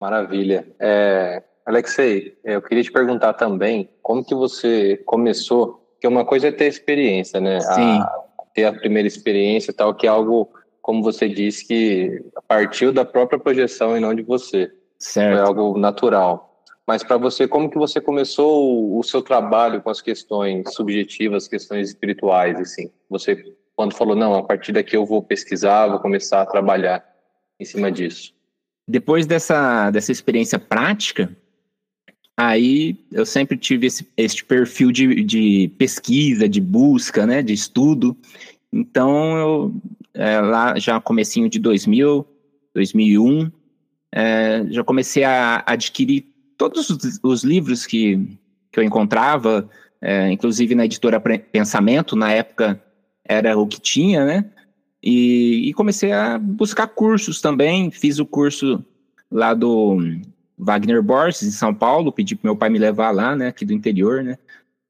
Maravilha. 0.00 0.66
É, 0.78 1.42
Alexei, 1.66 2.38
eu 2.44 2.62
queria 2.62 2.82
te 2.82 2.92
perguntar 2.92 3.34
também 3.34 3.90
como 4.02 4.24
que 4.24 4.34
você 4.34 4.96
começou, 5.04 5.74
porque 5.92 6.06
uma 6.06 6.24
coisa 6.24 6.48
é 6.48 6.52
ter 6.52 6.66
experiência, 6.66 7.40
né? 7.40 7.60
Sim. 7.60 7.98
A, 8.00 8.24
ter 8.58 8.64
a 8.64 8.72
primeira 8.72 9.06
experiência 9.06 9.70
e 9.70 9.74
tal, 9.74 9.94
que 9.94 10.06
é 10.06 10.10
algo, 10.10 10.50
como 10.82 11.02
você 11.02 11.28
disse, 11.28 11.64
que 11.64 12.24
partiu 12.48 12.92
da 12.92 13.04
própria 13.04 13.38
projeção 13.38 13.96
e 13.96 14.00
não 14.00 14.12
de 14.12 14.22
você. 14.22 14.70
Certo. 14.98 15.38
É 15.38 15.40
algo 15.40 15.78
natural. 15.78 16.64
Mas 16.84 17.04
para 17.04 17.16
você, 17.16 17.46
como 17.46 17.70
que 17.70 17.78
você 17.78 18.00
começou 18.00 18.98
o, 18.98 19.02
seu 19.04 19.22
trabalho 19.22 19.80
com 19.80 19.90
as 19.90 20.00
questões 20.00 20.74
subjetivas, 20.74 21.46
questões 21.46 21.88
espirituais, 21.90 22.58
assim? 22.58 22.90
Você, 23.08 23.54
quando 23.76 23.94
falou, 23.94 24.16
não, 24.16 24.34
a 24.34 24.42
partir 24.42 24.72
daqui 24.72 24.96
eu 24.96 25.06
vou 25.06 25.22
pesquisar, 25.22 25.86
vou 25.86 26.00
começar 26.00 26.42
a 26.42 26.46
trabalhar 26.46 27.04
em 27.60 27.64
cima 27.64 27.92
disso? 27.92 28.32
Depois 28.88 29.26
dessa, 29.26 29.90
dessa 29.90 30.10
experiência 30.10 30.58
prática, 30.58 31.30
aí 32.38 32.96
eu 33.10 33.26
sempre 33.26 33.56
tive 33.56 33.88
esse, 33.88 34.06
esse 34.16 34.44
perfil 34.44 34.92
de, 34.92 35.24
de 35.24 35.72
pesquisa, 35.76 36.48
de 36.48 36.60
busca, 36.60 37.26
né, 37.26 37.42
de 37.42 37.52
estudo. 37.52 38.16
Então, 38.72 39.36
eu, 39.36 39.74
é, 40.14 40.40
lá 40.40 40.78
já 40.78 41.00
comecinho 41.00 41.48
de 41.48 41.58
2000, 41.58 42.24
2001, 42.72 43.50
é, 44.12 44.64
já 44.70 44.84
comecei 44.84 45.24
a 45.24 45.64
adquirir 45.66 46.26
todos 46.56 46.88
os, 46.88 47.18
os 47.24 47.42
livros 47.42 47.84
que, 47.84 48.38
que 48.70 48.78
eu 48.78 48.84
encontrava, 48.84 49.68
é, 50.00 50.30
inclusive 50.30 50.76
na 50.76 50.84
editora 50.84 51.20
Pensamento, 51.20 52.14
na 52.14 52.30
época 52.30 52.80
era 53.24 53.58
o 53.58 53.66
que 53.66 53.80
tinha, 53.80 54.24
né? 54.24 54.44
E, 55.02 55.68
e 55.68 55.74
comecei 55.74 56.12
a 56.12 56.38
buscar 56.38 56.86
cursos 56.86 57.40
também, 57.40 57.90
fiz 57.90 58.20
o 58.20 58.26
curso 58.26 58.84
lá 59.28 59.54
do 59.54 59.98
Wagner 60.58 61.02
Borges, 61.02 61.42
em 61.42 61.50
São 61.50 61.74
Paulo, 61.74 62.12
pedi 62.12 62.34
para 62.34 62.48
meu 62.48 62.56
pai 62.56 62.68
me 62.68 62.78
levar 62.78 63.10
lá, 63.10 63.36
né, 63.36 63.48
aqui 63.48 63.64
do 63.64 63.72
interior, 63.72 64.22
né. 64.22 64.36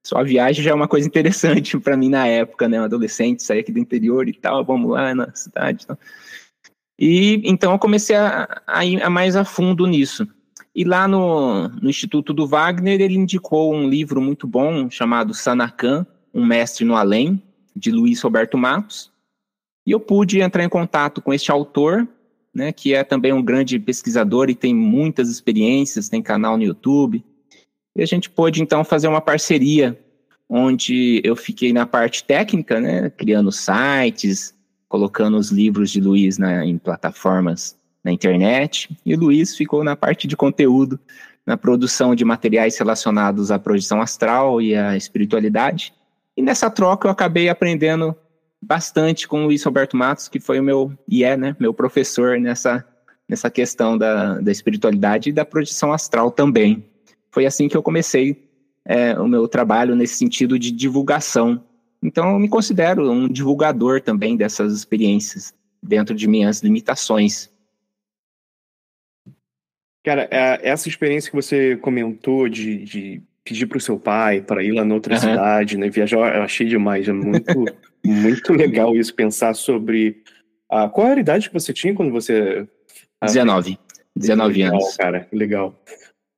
Só 0.06 0.18
a 0.18 0.22
viagem 0.22 0.64
já 0.64 0.70
é 0.70 0.74
uma 0.74 0.88
coisa 0.88 1.06
interessante 1.06 1.78
para 1.80 1.96
mim 1.96 2.08
na 2.08 2.26
época, 2.26 2.68
né, 2.68 2.80
um 2.80 2.84
adolescente, 2.84 3.42
sair 3.42 3.60
aqui 3.60 3.72
do 3.72 3.78
interior 3.78 4.28
e 4.28 4.32
tal, 4.32 4.64
vamos 4.64 4.90
lá 4.90 5.14
na 5.14 5.34
cidade. 5.34 5.86
E 6.98 7.42
então 7.44 7.72
eu 7.72 7.78
comecei 7.78 8.16
a, 8.16 8.62
a 8.66 8.84
ir 8.84 9.08
mais 9.10 9.36
a 9.36 9.44
fundo 9.44 9.86
nisso. 9.86 10.26
E 10.74 10.84
lá 10.84 11.08
no, 11.08 11.68
no 11.68 11.90
Instituto 11.90 12.32
do 12.32 12.46
Wagner, 12.46 13.00
ele 13.00 13.16
indicou 13.16 13.74
um 13.74 13.88
livro 13.88 14.20
muito 14.20 14.46
bom 14.46 14.88
chamado 14.88 15.34
Sanacan, 15.34 16.06
Um 16.32 16.44
Mestre 16.44 16.84
no 16.84 16.94
Além, 16.94 17.42
de 17.74 17.90
Luiz 17.90 18.20
Roberto 18.20 18.56
Matos. 18.56 19.10
E 19.86 19.90
eu 19.90 20.00
pude 20.00 20.40
entrar 20.40 20.62
em 20.62 20.68
contato 20.68 21.20
com 21.20 21.32
este 21.32 21.50
autor 21.50 22.06
né, 22.54 22.72
que 22.72 22.94
é 22.94 23.04
também 23.04 23.32
um 23.32 23.42
grande 23.42 23.78
pesquisador 23.78 24.50
e 24.50 24.54
tem 24.54 24.74
muitas 24.74 25.28
experiências, 25.28 26.08
tem 26.08 26.22
canal 26.22 26.56
no 26.56 26.64
YouTube. 26.64 27.24
E 27.94 28.02
a 28.02 28.06
gente 28.06 28.30
pôde 28.30 28.62
então 28.62 28.84
fazer 28.84 29.08
uma 29.08 29.20
parceria 29.20 29.98
onde 30.48 31.20
eu 31.24 31.36
fiquei 31.36 31.72
na 31.72 31.86
parte 31.86 32.24
técnica, 32.24 32.80
né, 32.80 33.10
criando 33.10 33.52
sites, 33.52 34.54
colocando 34.88 35.36
os 35.36 35.50
livros 35.50 35.90
de 35.90 36.00
Luiz 36.00 36.38
na, 36.38 36.64
em 36.64 36.78
plataformas 36.78 37.76
na 38.02 38.10
internet, 38.10 38.88
e 39.04 39.14
Luiz 39.14 39.56
ficou 39.56 39.84
na 39.84 39.94
parte 39.94 40.26
de 40.26 40.36
conteúdo, 40.36 40.98
na 41.44 41.56
produção 41.56 42.14
de 42.14 42.24
materiais 42.24 42.78
relacionados 42.78 43.50
à 43.50 43.58
projeção 43.58 44.00
astral 44.00 44.62
e 44.62 44.74
à 44.74 44.96
espiritualidade. 44.96 45.92
E 46.36 46.42
nessa 46.42 46.70
troca 46.70 47.08
eu 47.08 47.12
acabei 47.12 47.48
aprendendo 47.48 48.16
bastante 48.60 49.28
com 49.28 49.42
o 49.42 49.46
Luiz 49.46 49.62
Roberto 49.62 49.96
Matos, 49.96 50.28
que 50.28 50.40
foi 50.40 50.58
o 50.60 50.62
meu, 50.62 50.92
e 51.06 51.24
é, 51.24 51.36
né, 51.36 51.56
meu 51.58 51.72
professor 51.72 52.38
nessa, 52.38 52.84
nessa 53.28 53.50
questão 53.50 53.96
da, 53.96 54.40
da 54.40 54.50
espiritualidade 54.50 55.30
e 55.30 55.32
da 55.32 55.44
projeção 55.44 55.92
astral 55.92 56.30
também. 56.30 56.84
Foi 57.30 57.46
assim 57.46 57.68
que 57.68 57.76
eu 57.76 57.82
comecei 57.82 58.48
é, 58.84 59.18
o 59.18 59.28
meu 59.28 59.46
trabalho 59.46 59.94
nesse 59.94 60.16
sentido 60.16 60.58
de 60.58 60.70
divulgação. 60.70 61.62
Então, 62.02 62.32
eu 62.32 62.38
me 62.38 62.48
considero 62.48 63.10
um 63.10 63.28
divulgador 63.28 64.00
também 64.00 64.36
dessas 64.36 64.72
experiências, 64.72 65.54
dentro 65.82 66.14
de 66.14 66.26
minhas 66.26 66.60
limitações. 66.62 67.50
Cara, 70.04 70.28
é, 70.30 70.68
essa 70.68 70.88
experiência 70.88 71.30
que 71.30 71.36
você 71.36 71.76
comentou 71.76 72.48
de, 72.48 72.84
de 72.84 73.22
pedir 73.44 73.66
para 73.66 73.78
o 73.78 73.80
seu 73.80 73.98
pai 73.98 74.40
para 74.40 74.62
ir 74.62 74.72
lá 74.72 74.84
na 74.84 74.94
outra 74.94 75.14
uhum. 75.14 75.20
cidade, 75.20 75.76
né, 75.76 75.88
viajar, 75.90 76.36
eu 76.36 76.42
achei 76.42 76.66
demais, 76.66 77.08
é 77.08 77.12
muito 77.12 77.44
Muito 78.04 78.52
legal 78.52 78.96
isso, 78.96 79.14
pensar 79.14 79.54
sobre. 79.54 80.22
Ah, 80.70 80.88
qual 80.88 81.06
era 81.06 81.16
a 81.16 81.20
idade 81.20 81.48
que 81.48 81.54
você 81.54 81.72
tinha 81.72 81.94
quando 81.94 82.12
você. 82.12 82.66
19. 83.22 83.78
19 84.14 84.54
legal, 84.54 84.74
anos. 84.74 84.96
cara, 84.96 85.28
legal. 85.32 85.74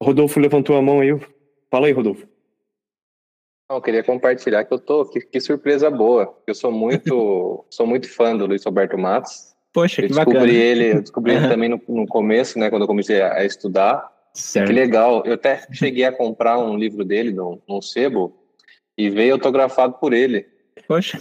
Rodolfo 0.02 0.40
levantou 0.40 0.76
a 0.76 0.83
mão 0.83 1.00
aí. 1.00 1.19
Fala 1.71 1.87
aí, 1.87 1.93
Rodolfo. 1.93 2.26
Eu 3.71 3.81
queria 3.81 4.02
compartilhar 4.02 4.64
que 4.64 4.75
eu 4.75 4.79
tô. 4.79 5.05
Que, 5.07 5.21
que 5.21 5.40
surpresa 5.40 5.90
boa. 5.90 6.37
Eu 6.47 6.55
sou 6.55 6.73
muito, 6.73 7.64
sou 7.71 7.87
muito 7.87 8.12
fã 8.12 8.37
do 8.37 8.47
Luiz 8.47 8.64
Roberto 8.64 8.99
Matos. 8.99 9.55
Poxa, 9.73 10.00
eu 10.00 10.09
que 10.09 10.14
descobri 10.14 10.35
bacana. 10.35 10.52
Ele, 10.52 10.93
eu 10.93 11.00
descobri 11.02 11.33
ele 11.35 11.49
também 11.49 11.69
no, 11.69 11.81
no, 11.88 12.07
começo, 12.07 12.59
né? 12.59 12.69
Quando 12.71 12.83
eu 12.83 12.88
comecei 12.88 13.21
a, 13.21 13.35
a 13.35 13.45
estudar. 13.45 14.11
Certo. 14.35 14.67
Que 14.67 14.73
legal. 14.73 15.23
Eu 15.25 15.35
até 15.35 15.64
cheguei 15.73 16.05
a 16.05 16.12
comprar 16.12 16.59
um 16.59 16.76
livro 16.76 17.05
dele 17.05 17.33
num, 17.33 17.61
num 17.69 17.81
sebo 17.81 18.37
e 18.99 19.09
veio 19.09 19.35
autografado 19.35 19.95
por 19.95 20.12
ele. 20.12 20.47
Poxa, 20.87 21.19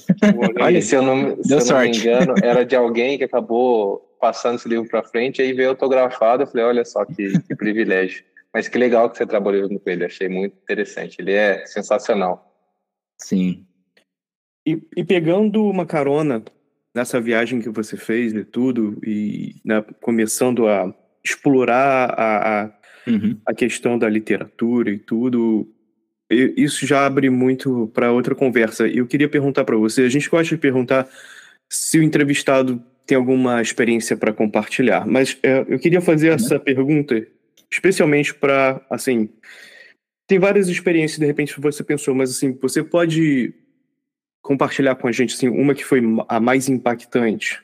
olha, 0.60 0.82
se 0.82 0.96
eu 0.96 1.02
não, 1.02 1.42
se 1.44 1.54
eu 1.54 1.60
não 1.66 1.80
me 1.82 1.98
engano, 1.98 2.34
era 2.42 2.66
de 2.66 2.76
alguém 2.76 3.18
que 3.18 3.24
acabou 3.24 4.00
passando 4.20 4.56
esse 4.56 4.68
livro 4.68 4.88
para 4.90 5.04
frente, 5.04 5.42
aí 5.42 5.54
veio 5.54 5.70
autografado, 5.70 6.44
eu 6.44 6.48
falei, 6.48 6.66
olha 6.66 6.86
só 6.86 7.06
que, 7.06 7.40
que 7.42 7.56
privilégio. 7.56 8.24
Mas 8.54 8.68
que 8.68 8.78
legal 8.78 9.10
que 9.10 9.18
você 9.18 9.26
trabalhou 9.26 9.70
com 9.70 9.90
ele, 9.90 10.06
achei 10.06 10.28
muito 10.28 10.58
interessante, 10.62 11.18
ele 11.20 11.34
é 11.34 11.66
sensacional. 11.66 12.52
Sim. 13.22 13.66
E, 14.68 14.82
e 14.96 15.04
pegando 15.04 15.64
uma 15.64 15.86
carona 15.86 16.44
nessa 16.94 17.22
viagem 17.22 17.62
que 17.62 17.70
você 17.70 17.96
fez 17.96 18.34
e 18.34 18.44
tudo, 18.44 19.00
e 19.06 19.56
né, 19.64 19.84
começando 20.02 20.68
a 20.68 20.94
explorar 21.24 22.14
a, 22.18 22.64
a, 22.64 22.80
uhum. 23.08 23.40
a 23.46 23.54
questão 23.54 23.98
da 23.98 24.10
literatura 24.10 24.90
e 24.90 24.98
tudo, 24.98 25.68
isso 26.30 26.86
já 26.86 27.06
abre 27.06 27.30
muito 27.30 27.90
para 27.94 28.12
outra 28.12 28.36
conversa. 28.36 28.88
Eu 28.88 29.08
queria 29.08 29.28
perguntar 29.28 29.64
para 29.64 29.78
você, 29.78 30.04
a 30.04 30.10
gente 30.10 30.30
gosta 30.30 30.56
de 30.56 30.62
perguntar 30.62 31.08
se 31.70 31.98
o 31.98 32.04
entrevistado 32.04 32.82
tem 33.06 33.18
alguma 33.18 33.62
experiência 33.62 34.16
para 34.16 34.32
compartilhar, 34.32 35.06
mas 35.08 35.38
é, 35.42 35.66
eu 35.68 35.80
queria 35.80 36.02
fazer 36.02 36.30
uhum. 36.30 36.36
essa 36.36 36.60
pergunta 36.60 37.26
especialmente 37.72 38.34
para, 38.34 38.82
assim, 38.90 39.30
tem 40.28 40.40
várias 40.40 40.68
experiências 40.68 41.20
de 41.20 41.26
repente 41.26 41.60
você 41.60 41.84
pensou, 41.84 42.14
mas 42.14 42.30
assim, 42.30 42.52
você 42.54 42.84
pode 42.84 43.54
compartilhar 44.42 44.96
com 44.96 45.08
a 45.08 45.12
gente 45.12 45.34
assim 45.36 45.50
uma 45.50 45.76
que 45.76 45.84
foi 45.84 46.02
a 46.28 46.40
mais 46.40 46.70
impactante 46.70 47.62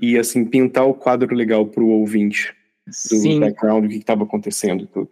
e 0.00 0.16
assim 0.16 0.44
pintar 0.44 0.86
o 0.86 0.94
quadro 0.94 1.34
legal 1.34 1.66
para 1.66 1.82
o 1.82 1.88
ouvinte 1.88 2.54
do 2.86 2.92
Sim. 2.92 3.40
background 3.40 3.84
do 3.84 3.90
que 3.90 3.96
estava 3.96 4.24
acontecendo 4.24 4.86
tudo. 4.86 5.10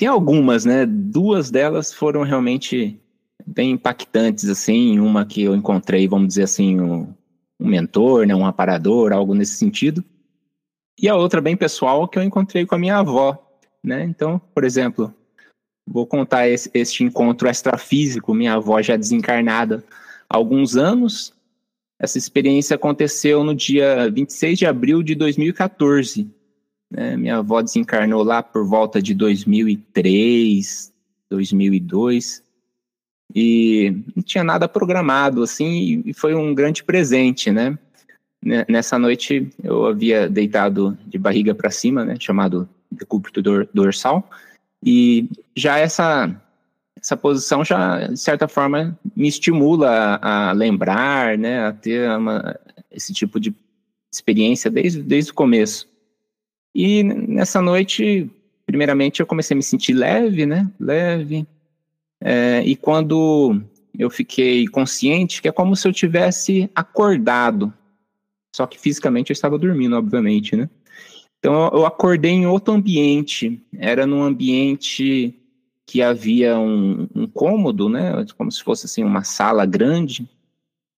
Tem 0.00 0.08
algumas, 0.08 0.64
né? 0.64 0.86
Duas 0.86 1.50
delas 1.50 1.92
foram 1.92 2.22
realmente 2.22 2.98
bem 3.46 3.72
impactantes, 3.72 4.48
assim. 4.48 4.98
Uma 4.98 5.26
que 5.26 5.42
eu 5.42 5.54
encontrei, 5.54 6.08
vamos 6.08 6.28
dizer 6.28 6.44
assim, 6.44 6.80
um, 6.80 7.14
um 7.60 7.68
mentor, 7.68 8.26
né? 8.26 8.34
um 8.34 8.46
aparador, 8.46 9.12
algo 9.12 9.34
nesse 9.34 9.56
sentido. 9.56 10.02
E 10.98 11.06
a 11.06 11.14
outra 11.14 11.42
bem 11.42 11.54
pessoal 11.54 12.08
que 12.08 12.18
eu 12.18 12.22
encontrei 12.22 12.64
com 12.64 12.76
a 12.76 12.78
minha 12.78 12.96
avó, 12.96 13.46
né? 13.84 14.02
Então, 14.04 14.40
por 14.54 14.64
exemplo, 14.64 15.14
vou 15.86 16.06
contar 16.06 16.48
esse, 16.48 16.70
este 16.72 17.04
encontro 17.04 17.46
extrafísico, 17.46 18.32
minha 18.32 18.54
avó 18.54 18.80
já 18.80 18.96
desencarnada 18.96 19.84
há 20.30 20.34
alguns 20.34 20.76
anos. 20.76 21.34
Essa 22.00 22.16
experiência 22.16 22.74
aconteceu 22.74 23.44
no 23.44 23.54
dia 23.54 24.10
26 24.10 24.60
de 24.60 24.64
abril 24.64 25.02
de 25.02 25.14
2014. 25.14 26.39
Né? 26.90 27.16
Minha 27.16 27.38
avó 27.38 27.62
desencarnou 27.62 28.22
lá 28.22 28.42
por 28.42 28.66
volta 28.66 29.00
de 29.00 29.14
2003, 29.14 30.92
2002 31.30 32.42
e 33.34 33.96
não 34.16 34.22
tinha 34.22 34.42
nada 34.42 34.68
programado 34.68 35.42
assim 35.42 36.02
e 36.04 36.12
foi 36.12 36.34
um 36.34 36.54
grande 36.54 36.82
presente, 36.82 37.50
né? 37.50 37.78
Nessa 38.42 38.98
noite 38.98 39.50
eu 39.62 39.86
havia 39.86 40.28
deitado 40.28 40.96
de 41.06 41.18
barriga 41.18 41.54
para 41.54 41.70
cima, 41.70 42.06
né, 42.06 42.16
chamado 42.18 42.66
decúbito 42.90 43.42
dorsal, 43.72 44.28
e 44.82 45.28
já 45.54 45.78
essa 45.78 46.34
essa 46.98 47.16
posição 47.16 47.64
já 47.64 48.06
de 48.06 48.18
certa 48.18 48.48
forma 48.48 48.98
me 49.14 49.28
estimula 49.28 50.18
a, 50.22 50.52
lembrar, 50.52 51.36
né, 51.36 51.66
a 51.66 51.72
ter 51.72 52.10
uma, 52.10 52.58
esse 52.90 53.12
tipo 53.12 53.38
de 53.38 53.54
experiência 54.12 54.70
desde, 54.70 55.02
desde 55.02 55.30
o 55.30 55.34
começo. 55.34 55.89
E 56.74 57.02
nessa 57.02 57.60
noite, 57.60 58.30
primeiramente, 58.66 59.20
eu 59.20 59.26
comecei 59.26 59.54
a 59.54 59.58
me 59.58 59.62
sentir 59.62 59.92
leve, 59.92 60.46
né? 60.46 60.70
Leve. 60.78 61.46
É, 62.22 62.62
e 62.64 62.76
quando 62.76 63.62
eu 63.98 64.10
fiquei 64.10 64.66
consciente, 64.68 65.42
que 65.42 65.48
é 65.48 65.52
como 65.52 65.74
se 65.74 65.86
eu 65.88 65.92
tivesse 65.92 66.70
acordado. 66.74 67.72
Só 68.54 68.66
que 68.66 68.78
fisicamente 68.78 69.30
eu 69.30 69.34
estava 69.34 69.58
dormindo, 69.58 69.96
obviamente, 69.96 70.56
né? 70.56 70.68
Então 71.38 71.70
eu 71.72 71.86
acordei 71.86 72.32
em 72.32 72.46
outro 72.46 72.74
ambiente. 72.74 73.60
Era 73.78 74.06
num 74.06 74.22
ambiente 74.22 75.34
que 75.86 76.02
havia 76.02 76.58
um, 76.58 77.08
um 77.14 77.26
cômodo, 77.26 77.88
né? 77.88 78.24
Como 78.36 78.50
se 78.50 78.62
fosse 78.62 78.86
assim 78.86 79.02
uma 79.02 79.24
sala 79.24 79.66
grande 79.66 80.28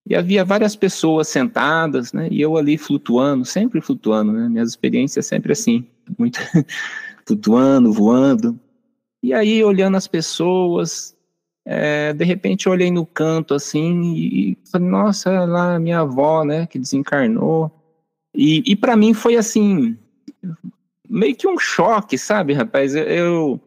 e 0.06 0.14
havia 0.14 0.44
várias 0.44 0.75
pessoas 0.75 1.28
sentadas, 1.28 2.12
né? 2.12 2.28
E 2.30 2.40
eu 2.40 2.56
ali 2.56 2.76
flutuando, 2.76 3.44
sempre 3.44 3.80
flutuando, 3.80 4.32
né? 4.32 4.49
Minhas 4.49 4.71
experiências 4.71 5.26
sempre 5.26 5.52
assim, 5.52 5.87
muito 6.18 6.40
flutuando, 7.26 7.92
voando. 7.92 8.59
E 9.23 9.32
aí, 9.32 9.62
olhando 9.62 9.97
as 9.97 10.09
pessoas, 10.09 11.16
é, 11.64 12.12
de 12.12 12.25
repente 12.25 12.66
eu 12.66 12.73
olhei 12.73 12.90
no 12.90 13.06
canto 13.06 13.54
assim 13.54 14.02
e 14.16 14.59
falei, 14.71 14.88
nossa, 14.88 15.44
lá 15.44 15.78
minha 15.78 16.00
avó, 16.00 16.44
né, 16.44 16.66
que 16.66 16.78
desencarnou. 16.78 17.71
E, 18.35 18.62
e 18.66 18.75
para 18.75 18.97
mim 18.97 19.14
foi 19.14 19.37
assim, 19.37 19.97
meio 21.09 21.37
que 21.37 21.47
um 21.47 21.59
choque, 21.59 22.19
sabe, 22.19 22.52
rapaz? 22.52 22.95
Eu, 22.97 23.60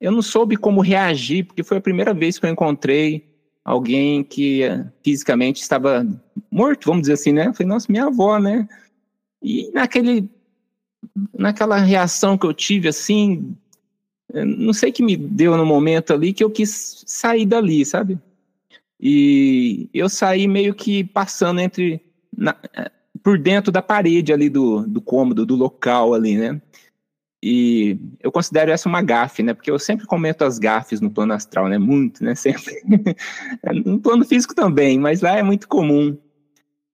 eu 0.00 0.12
não 0.12 0.20
soube 0.20 0.56
como 0.56 0.82
reagir, 0.82 1.46
porque 1.46 1.62
foi 1.62 1.78
a 1.78 1.80
primeira 1.80 2.12
vez 2.12 2.38
que 2.38 2.44
eu 2.44 2.50
encontrei 2.50 3.33
alguém 3.64 4.22
que 4.22 4.62
eh, 4.62 4.84
fisicamente 5.02 5.62
estava 5.62 6.06
morto, 6.50 6.86
vamos 6.86 7.02
dizer 7.02 7.14
assim, 7.14 7.32
né? 7.32 7.46
Eu 7.46 7.54
falei, 7.54 7.68
nossa, 7.68 7.90
minha 7.90 8.04
avó, 8.04 8.38
né? 8.38 8.68
E 9.42 9.70
naquele, 9.72 10.28
naquela 11.36 11.78
reação 11.78 12.36
que 12.36 12.46
eu 12.46 12.52
tive, 12.52 12.88
assim, 12.88 13.56
eh, 14.32 14.44
não 14.44 14.72
sei 14.72 14.92
que 14.92 15.02
me 15.02 15.16
deu 15.16 15.56
no 15.56 15.64
momento 15.64 16.12
ali 16.12 16.32
que 16.32 16.44
eu 16.44 16.50
quis 16.50 17.02
sair 17.06 17.46
dali, 17.46 17.84
sabe? 17.84 18.18
E 19.00 19.88
eu 19.94 20.08
saí 20.08 20.46
meio 20.46 20.74
que 20.74 21.02
passando 21.02 21.60
entre, 21.60 22.00
na, 22.36 22.56
eh, 22.74 22.90
por 23.22 23.38
dentro 23.38 23.72
da 23.72 23.80
parede 23.80 24.32
ali 24.32 24.50
do, 24.50 24.86
do 24.86 25.00
cômodo, 25.00 25.46
do 25.46 25.56
local 25.56 26.12
ali, 26.12 26.36
né? 26.36 26.60
E 27.46 28.00
eu 28.22 28.32
considero 28.32 28.70
essa 28.70 28.88
uma 28.88 29.02
gafe, 29.02 29.42
né? 29.42 29.52
Porque 29.52 29.70
eu 29.70 29.78
sempre 29.78 30.06
comento 30.06 30.46
as 30.46 30.58
gafes 30.58 31.02
no 31.02 31.10
plano 31.10 31.34
astral, 31.34 31.68
né? 31.68 31.76
Muito, 31.76 32.24
né? 32.24 32.32
Sempre. 32.34 32.74
no 33.84 34.00
plano 34.00 34.24
físico 34.24 34.54
também, 34.54 34.98
mas 34.98 35.20
lá 35.20 35.36
é 35.36 35.42
muito 35.42 35.68
comum. 35.68 36.16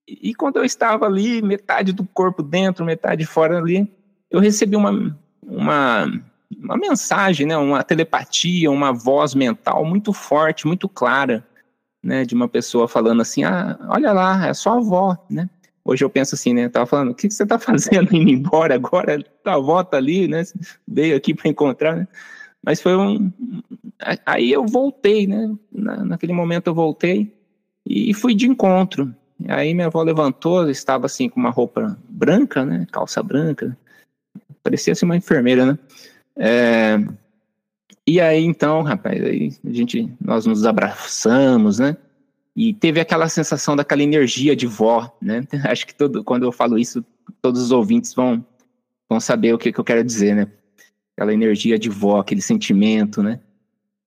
E 0.05 0.35
quando 0.35 0.57
eu 0.57 0.65
estava 0.65 1.05
ali, 1.05 1.41
metade 1.41 1.93
do 1.93 2.03
corpo 2.03 2.43
dentro, 2.43 2.83
metade 2.83 3.25
fora 3.25 3.59
ali, 3.59 3.89
eu 4.29 4.41
recebi 4.41 4.75
uma, 4.75 5.17
uma, 5.41 6.21
uma 6.61 6.75
mensagem, 6.75 7.47
né? 7.47 7.55
Uma 7.55 7.81
telepatia, 7.81 8.69
uma 8.69 8.91
voz 8.91 9.33
mental 9.33 9.85
muito 9.85 10.11
forte, 10.11 10.67
muito 10.67 10.89
clara, 10.89 11.47
né? 12.03 12.25
De 12.25 12.35
uma 12.35 12.49
pessoa 12.49 12.89
falando 12.89 13.21
assim: 13.21 13.45
ah, 13.45 13.79
olha 13.87 14.11
lá, 14.11 14.47
é 14.47 14.53
sua 14.53 14.75
avó, 14.75 15.17
né? 15.29 15.49
Hoje 15.83 16.03
eu 16.03 16.09
penso 16.09 16.35
assim, 16.35 16.53
né? 16.53 16.69
tava 16.69 16.85
falando, 16.85 17.11
o 17.11 17.15
que, 17.15 17.27
que 17.27 17.33
você 17.33 17.45
tá 17.45 17.57
fazendo 17.59 18.15
indo 18.15 18.29
embora 18.29 18.75
agora? 18.75 19.23
Tá, 19.43 19.57
volta 19.57 19.97
ali, 19.97 20.27
né? 20.27 20.43
Veio 20.87 21.15
aqui 21.15 21.33
para 21.33 21.49
encontrar, 21.49 21.95
né? 21.95 22.07
Mas 22.63 22.81
foi 22.81 22.95
um. 22.95 23.31
Aí 24.25 24.51
eu 24.51 24.65
voltei, 24.65 25.25
né? 25.25 25.55
Na, 25.71 26.05
naquele 26.05 26.33
momento 26.33 26.67
eu 26.67 26.75
voltei 26.75 27.33
e 27.85 28.13
fui 28.13 28.35
de 28.35 28.47
encontro. 28.47 29.13
Aí 29.47 29.73
minha 29.73 29.87
avó 29.87 30.03
levantou, 30.03 30.69
estava 30.69 31.07
assim 31.07 31.27
com 31.27 31.39
uma 31.39 31.49
roupa 31.49 31.97
branca, 32.07 32.63
né? 32.63 32.85
Calça 32.91 33.23
branca. 33.23 33.75
Parecia 34.61 34.93
assim 34.93 35.05
uma 35.05 35.17
enfermeira, 35.17 35.65
né? 35.65 35.79
É... 36.37 36.97
E 38.05 38.19
aí 38.19 38.43
então, 38.43 38.81
rapaz, 38.83 39.23
aí 39.23 39.55
a 39.65 39.71
gente, 39.71 40.11
nós 40.19 40.45
nos 40.45 40.65
abraçamos, 40.65 41.79
né? 41.79 41.97
E 42.55 42.73
teve 42.73 42.99
aquela 42.99 43.29
sensação 43.29 43.75
daquela 43.75 44.03
energia 44.03 44.55
de 44.55 44.67
vó, 44.67 45.15
né? 45.21 45.43
Acho 45.69 45.87
que 45.87 45.95
todo, 45.95 46.23
quando 46.23 46.43
eu 46.43 46.51
falo 46.51 46.77
isso, 46.77 47.03
todos 47.41 47.61
os 47.61 47.71
ouvintes 47.71 48.13
vão, 48.13 48.45
vão 49.09 49.19
saber 49.19 49.53
o 49.53 49.57
que, 49.57 49.71
que 49.71 49.79
eu 49.79 49.83
quero 49.83 50.03
dizer, 50.03 50.35
né? 50.35 50.47
Aquela 51.15 51.33
energia 51.33 51.77
de 51.77 51.89
vó, 51.89 52.19
aquele 52.19 52.41
sentimento, 52.41 53.23
né? 53.23 53.39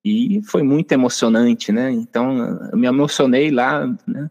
E 0.04 0.42
foi 0.42 0.62
muito 0.62 0.92
emocionante, 0.92 1.72
né? 1.72 1.90
Então, 1.90 2.38
eu 2.70 2.76
me 2.76 2.86
emocionei 2.86 3.50
lá, 3.50 3.86
né? 4.06 4.30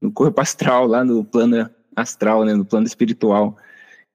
no, 0.00 0.12
corpo 0.12 0.38
astral, 0.38 0.86
lá 0.86 1.02
no 1.02 1.24
plano 1.24 1.70
astral, 1.96 2.44
né? 2.44 2.54
No 2.54 2.64
plano 2.64 2.86
espiritual. 2.86 3.56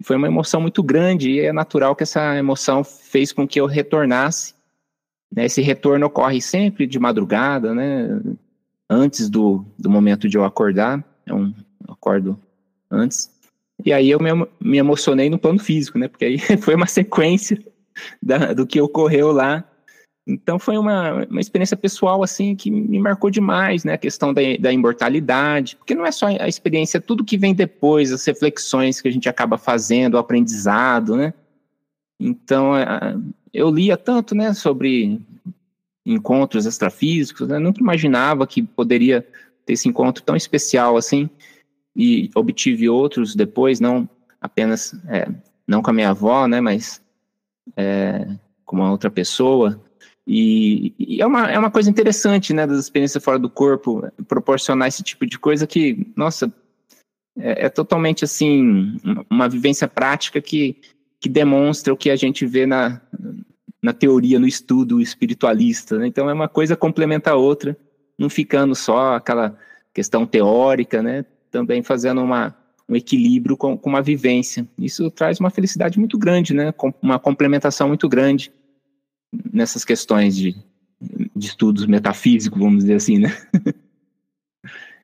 Foi 0.04 0.16
uma 0.16 0.28
emoção 0.28 0.62
muito 0.62 0.84
grande 0.84 1.32
e 1.32 1.40
é 1.40 1.52
natural 1.52 1.96
que 1.96 2.04
essa 2.04 2.38
emoção 2.38 2.84
fez 2.84 3.34
com 3.34 3.48
que 3.48 3.60
eu 3.60 3.66
retornasse. 3.66 4.54
Né? 5.36 5.46
Esse 5.46 5.64
retorno 5.64 6.06
ocorre 6.06 6.40
sempre 6.40 6.86
de 6.86 7.00
madrugada, 7.00 7.74
né? 7.74 8.22
Antes 8.90 9.30
do, 9.30 9.66
do 9.78 9.90
momento 9.90 10.28
de 10.28 10.38
eu 10.38 10.44
acordar, 10.44 11.04
eu 11.26 11.54
acordo 11.88 12.40
antes. 12.90 13.32
E 13.84 13.94
aí 13.94 14.10
eu 14.10 14.20
me, 14.20 14.30
me 14.60 14.78
emocionei 14.78 15.30
no 15.30 15.38
plano 15.38 15.60
físico, 15.60 15.98
né? 15.98 16.08
Porque 16.08 16.26
aí 16.26 16.38
foi 16.62 16.76
uma 16.76 16.88
sequência 16.88 17.62
da, 18.22 18.54
do 18.54 18.66
que 18.66 18.82
ocorreu 18.82 19.32
lá. 19.32 19.64
Então 20.28 20.60
foi 20.60 20.78
uma, 20.78 21.26
uma 21.26 21.40
experiência 21.40 21.78
pessoal 21.78 22.22
assim 22.22 22.54
que 22.54 22.70
me 22.70 23.00
marcou 23.00 23.30
demais, 23.30 23.84
né? 23.86 23.94
A 23.94 23.98
questão 23.98 24.34
da, 24.34 24.42
da 24.60 24.74
imortalidade, 24.74 25.78
porque 25.78 25.96
não 25.96 26.06
é 26.06 26.12
só 26.12 26.28
a 26.28 26.48
experiência, 26.48 27.00
tudo 27.00 27.24
que 27.24 27.38
vem 27.38 27.54
depois, 27.54 28.12
as 28.12 28.26
reflexões 28.26 29.00
que 29.00 29.08
a 29.08 29.12
gente 29.12 29.30
acaba 29.30 29.58
fazendo, 29.58 30.16
o 30.16 30.18
aprendizado, 30.18 31.16
né? 31.16 31.34
Então 32.20 32.74
eu 33.54 33.70
lia 33.70 33.96
tanto, 33.96 34.36
né, 34.36 34.54
sobre 34.54 35.22
encontros 36.14 36.66
extrafísicos, 36.66 37.48
né? 37.48 37.60
Nunca 37.60 37.82
imaginava 37.82 38.48
que 38.48 38.62
poderia 38.64 39.26
ter 39.66 39.74
esse 39.74 39.90
encontro 39.90 40.24
tão 40.24 40.36
especial 40.36 40.98
assim, 40.98 41.30
e 41.96 42.30
obtive 42.36 42.88
outros 42.88 43.36
depois, 43.36 43.80
não 43.80 44.08
apenas, 44.40 44.94
é, 45.08 45.28
não 45.68 45.82
com 45.82 45.90
a 45.90 45.94
minha 45.94 46.12
avó, 46.12 46.48
né, 46.48 46.62
mas 46.62 47.02
é, 47.76 48.28
com 48.64 48.78
uma 48.78 48.92
outra 48.92 49.10
pessoa, 49.10 49.82
e, 50.26 50.94
e, 51.00 51.22
é, 51.22 51.26
uma, 51.26 51.50
é 51.50 51.58
uma 51.58 51.72
coisa 51.72 51.90
interessante, 51.90 52.54
né, 52.54 52.68
das 52.68 52.80
experiências 52.80 53.24
fora 53.24 53.40
do 53.40 53.50
corpo, 53.50 54.04
proporcionar 54.28 54.90
esse 54.90 55.02
tipo 55.02 55.26
de 55.26 55.40
coisa 55.40 55.66
que, 55.66 56.06
nossa, 56.16 56.54
é, 57.38 57.66
é 57.66 57.70
totalmente, 57.70 58.26
assim, 58.26 59.00
uma 59.30 59.48
vivência 59.48 59.88
prática 59.88 60.42
que, 60.42 60.76
que 61.20 61.30
demonstra 61.30 61.94
o 61.94 61.98
que 61.98 62.10
a 62.10 62.16
gente 62.16 62.46
vê 62.46 62.66
na, 62.66 63.02
na 63.82 63.94
teoria, 63.94 64.40
no 64.40 64.48
estudo 64.48 65.02
espiritualista. 65.02 65.98
Né? 65.98 66.08
Então 66.08 66.30
é 66.30 66.34
uma 66.34 66.48
coisa 66.48 66.76
complementa 66.76 67.32
a 67.32 67.36
outra, 67.36 67.78
não 68.18 68.30
ficando 68.30 68.76
só 68.76 69.16
aquela 69.16 69.58
questão 69.94 70.26
teórica, 70.26 71.02
né? 71.02 71.26
Também 71.50 71.82
fazendo 71.82 72.22
uma, 72.22 72.56
um 72.88 72.96
equilíbrio 72.96 73.58
com, 73.58 73.78
com, 73.78 73.90
uma 73.90 74.02
vivência. 74.02 74.68
Isso 74.78 75.10
traz 75.10 75.40
uma 75.40 75.50
felicidade 75.50 75.98
muito 75.98 76.18
grande, 76.18 76.54
né? 76.54 76.72
Com 76.72 76.94
uma 77.02 77.20
complementação 77.20 77.88
muito 77.88 78.08
grande 78.08 78.52
nessas 79.52 79.84
questões 79.84 80.36
de, 80.36 80.56
de 81.36 81.48
estudos 81.48 81.86
metafísicos, 81.86 82.60
vamos 82.60 82.84
dizer 82.84 82.96
assim, 82.96 83.20
né? 83.20 83.30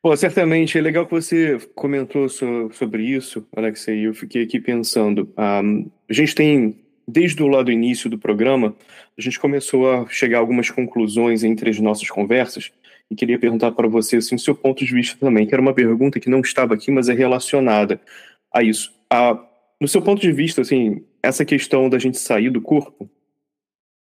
Pô, 0.03 0.15
certamente, 0.17 0.77
é 0.77 0.81
legal 0.81 1.05
que 1.05 1.13
você 1.13 1.57
comentou 1.73 2.27
so, 2.27 2.69
sobre 2.73 3.03
isso, 3.05 3.47
Alexei, 3.55 4.05
eu 4.05 4.13
fiquei 4.13 4.43
aqui 4.43 4.59
pensando, 4.59 5.33
um, 5.37 5.89
a 6.09 6.13
gente 6.13 6.35
tem, 6.35 6.75
desde 7.07 7.41
o 7.43 7.47
lado 7.47 7.71
início 7.71 8.09
do 8.09 8.17
programa, 8.17 8.75
a 9.17 9.21
gente 9.21 9.39
começou 9.39 9.91
a 9.91 10.07
chegar 10.07 10.37
a 10.37 10.39
algumas 10.39 10.69
conclusões 10.69 11.43
entre 11.43 11.69
as 11.69 11.79
nossas 11.79 12.09
conversas, 12.09 12.71
e 13.09 13.15
queria 13.15 13.37
perguntar 13.37 13.71
para 13.71 13.87
você, 13.87 14.17
assim, 14.17 14.35
o 14.35 14.39
seu 14.39 14.55
ponto 14.55 14.83
de 14.83 14.93
vista 14.93 15.17
também, 15.19 15.45
que 15.45 15.53
era 15.53 15.61
uma 15.61 15.73
pergunta 15.73 16.19
que 16.19 16.29
não 16.29 16.39
estava 16.39 16.73
aqui, 16.73 16.89
mas 16.89 17.09
é 17.09 17.13
relacionada 17.13 17.99
a 18.51 18.63
isso. 18.63 18.93
A, 19.09 19.37
no 19.79 19.87
seu 19.87 20.01
ponto 20.01 20.21
de 20.21 20.31
vista, 20.31 20.61
assim, 20.61 21.03
essa 21.21 21.45
questão 21.45 21.89
da 21.89 21.99
gente 21.99 22.17
sair 22.17 22.49
do 22.49 22.61
corpo 22.61 23.09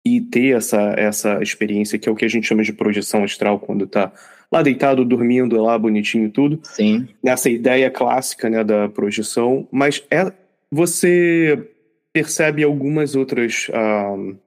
e 0.06 0.22
ter 0.22 0.56
essa, 0.56 0.94
essa 0.98 1.42
experiência, 1.42 1.98
que 1.98 2.08
é 2.08 2.12
o 2.12 2.16
que 2.16 2.26
a 2.26 2.30
gente 2.30 2.48
chama 2.48 2.64
de 2.64 2.74
projeção 2.74 3.24
astral, 3.24 3.60
quando 3.60 3.86
está 3.86 4.12
lá 4.52 4.62
deitado, 4.62 5.06
dormindo 5.06 5.62
lá, 5.62 5.78
bonitinho 5.78 6.30
tudo. 6.30 6.60
Sim. 6.64 7.08
Nessa 7.24 7.50
ideia 7.50 7.90
clássica, 7.90 8.50
né, 8.50 8.64
da 8.64 8.90
projeção. 8.90 9.68
Mas 9.72 10.04
é, 10.10 10.32
você 10.72 11.68
percebe 12.14 12.64
algumas 12.64 13.16
outras... 13.16 13.68
Uh, 13.70 14.38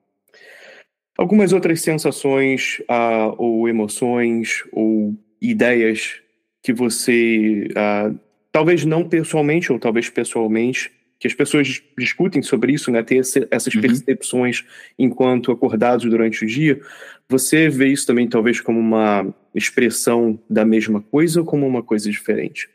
algumas 1.17 1.53
outras 1.53 1.81
sensações 1.81 2.81
uh, 2.81 3.35
ou 3.39 3.69
emoções 3.69 4.65
ou 4.73 5.15
ideias 5.41 6.21
que 6.63 6.73
você, 6.73 7.69
uh, 7.71 8.19
talvez 8.51 8.85
não 8.85 9.09
pessoalmente 9.09 9.73
ou 9.73 9.79
talvez 9.79 10.09
pessoalmente, 10.09 10.91
que 11.19 11.27
as 11.27 11.35
pessoas 11.35 11.81
discutem 11.97 12.43
sobre 12.43 12.73
isso, 12.73 12.91
né, 12.91 13.03
ter 13.03 13.17
esse, 13.17 13.47
essas 13.51 13.73
uhum. 13.75 13.81
percepções 13.81 14.65
enquanto 14.99 15.53
acordados 15.53 16.11
durante 16.11 16.45
o 16.45 16.49
dia, 16.49 16.81
você 17.29 17.69
vê 17.69 17.89
isso 17.89 18.07
também 18.07 18.29
talvez 18.29 18.61
como 18.61 18.81
uma 18.81 19.33
expressão 19.55 20.39
da 20.51 20.65
mesma 20.65 21.01
coisa 21.01 21.41
ou 21.41 21.47
como 21.47 21.67
uma 21.67 21.83
coisa 21.83 22.11
diferente? 22.11 22.69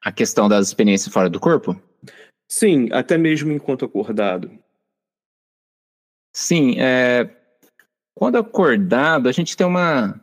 A 0.00 0.12
questão 0.12 0.48
das 0.48 0.68
experiências 0.68 1.12
fora 1.12 1.28
do 1.28 1.40
corpo? 1.40 1.76
Sim, 2.52 2.90
até 2.92 3.16
mesmo 3.16 3.50
enquanto 3.50 3.86
acordado. 3.86 4.50
Sim, 6.34 6.78
é... 6.78 7.26
quando 8.14 8.36
acordado, 8.36 9.26
a 9.26 9.32
gente 9.32 9.56
tem 9.56 9.66
uma. 9.66 10.20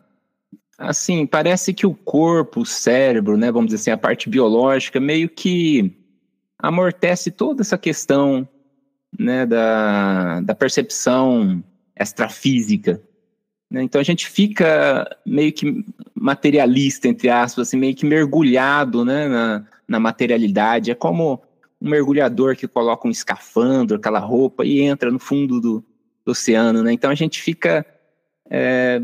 Assim, 0.77 1.25
parece 1.25 1.73
que 1.73 1.87
o 1.87 1.95
corpo, 1.95 2.61
o 2.61 2.65
cérebro, 2.67 3.35
né, 3.35 3.51
vamos 3.51 3.71
dizer 3.71 3.81
assim, 3.81 3.89
a 3.89 3.97
parte 3.97 4.29
biológica, 4.29 4.99
meio 4.99 5.27
que 5.27 5.91
amortece 6.59 7.31
toda 7.31 7.63
essa 7.63 7.79
questão 7.79 8.47
né, 9.17 9.47
da, 9.47 10.39
da 10.41 10.53
percepção 10.53 11.63
extrafísica. 11.99 13.01
Né? 13.71 13.81
Então 13.81 13.99
a 13.99 14.03
gente 14.03 14.29
fica 14.29 15.17
meio 15.25 15.51
que 15.51 15.83
materialista, 16.13 17.07
entre 17.07 17.27
aspas, 17.27 17.69
assim, 17.69 17.77
meio 17.77 17.95
que 17.95 18.05
mergulhado 18.05 19.03
né, 19.03 19.27
na, 19.27 19.65
na 19.87 19.99
materialidade. 19.99 20.91
É 20.91 20.95
como 20.95 21.41
um 21.81 21.89
mergulhador 21.89 22.55
que 22.55 22.67
coloca 22.67 23.07
um 23.07 23.11
escafandro, 23.11 23.97
aquela 23.97 24.19
roupa, 24.19 24.65
e 24.65 24.81
entra 24.81 25.11
no 25.11 25.19
fundo 25.19 25.59
do, 25.59 25.85
do 26.25 26.31
oceano. 26.31 26.83
Né? 26.83 26.93
Então 26.93 27.09
a 27.09 27.15
gente 27.15 27.41
fica 27.41 27.85
é, 28.49 29.01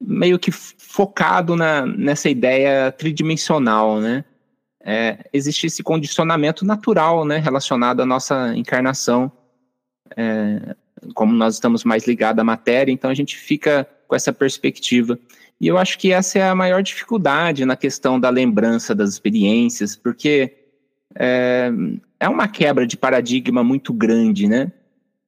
meio 0.00 0.38
que 0.38 0.50
focado 0.50 1.54
na, 1.56 1.86
nessa 1.86 2.28
ideia 2.28 2.90
tridimensional, 2.92 4.00
né? 4.00 4.24
é, 4.82 5.18
existe 5.32 5.66
esse 5.66 5.82
condicionamento 5.82 6.64
natural, 6.64 7.24
né, 7.24 7.38
relacionado 7.38 8.00
à 8.00 8.06
nossa 8.06 8.54
encarnação. 8.56 9.30
É, 10.16 10.74
como 11.14 11.32
nós 11.32 11.54
estamos 11.54 11.84
mais 11.84 12.06
ligados 12.06 12.40
à 12.40 12.44
matéria, 12.44 12.92
então 12.92 13.10
a 13.10 13.14
gente 13.14 13.36
fica 13.36 13.88
com 14.06 14.14
essa 14.14 14.32
perspectiva. 14.32 15.18
E 15.60 15.66
eu 15.66 15.78
acho 15.78 15.98
que 15.98 16.12
essa 16.12 16.38
é 16.38 16.48
a 16.48 16.54
maior 16.54 16.82
dificuldade 16.82 17.64
na 17.64 17.76
questão 17.76 18.18
da 18.18 18.30
lembrança 18.30 18.94
das 18.94 19.10
experiências, 19.10 19.94
porque 19.94 20.59
é, 21.14 21.70
é 22.18 22.28
uma 22.28 22.48
quebra 22.48 22.86
de 22.86 22.96
paradigma 22.96 23.64
muito 23.64 23.92
grande, 23.92 24.46
né? 24.46 24.72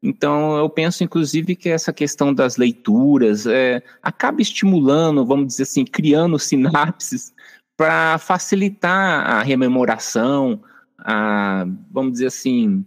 Então, 0.03 0.57
eu 0.57 0.68
penso, 0.68 1.05
inclusive, 1.05 1.55
que 1.55 1.68
essa 1.68 1.92
questão 1.92 2.35
das 2.35 2.57
leituras 2.57 3.47
é, 3.47 3.83
acaba 4.03 4.42
estimulando, 4.42 5.25
vamos 5.25 5.47
dizer 5.47 5.62
assim, 5.62 5.85
criando 5.85 6.38
sinapses 6.38 7.33
para 7.77 8.18
facilitar 8.18 9.31
a 9.31 9.42
rememoração, 9.42 10.61
a, 10.99 11.64
vamos 11.90 12.12
dizer 12.12 12.27
assim, 12.27 12.85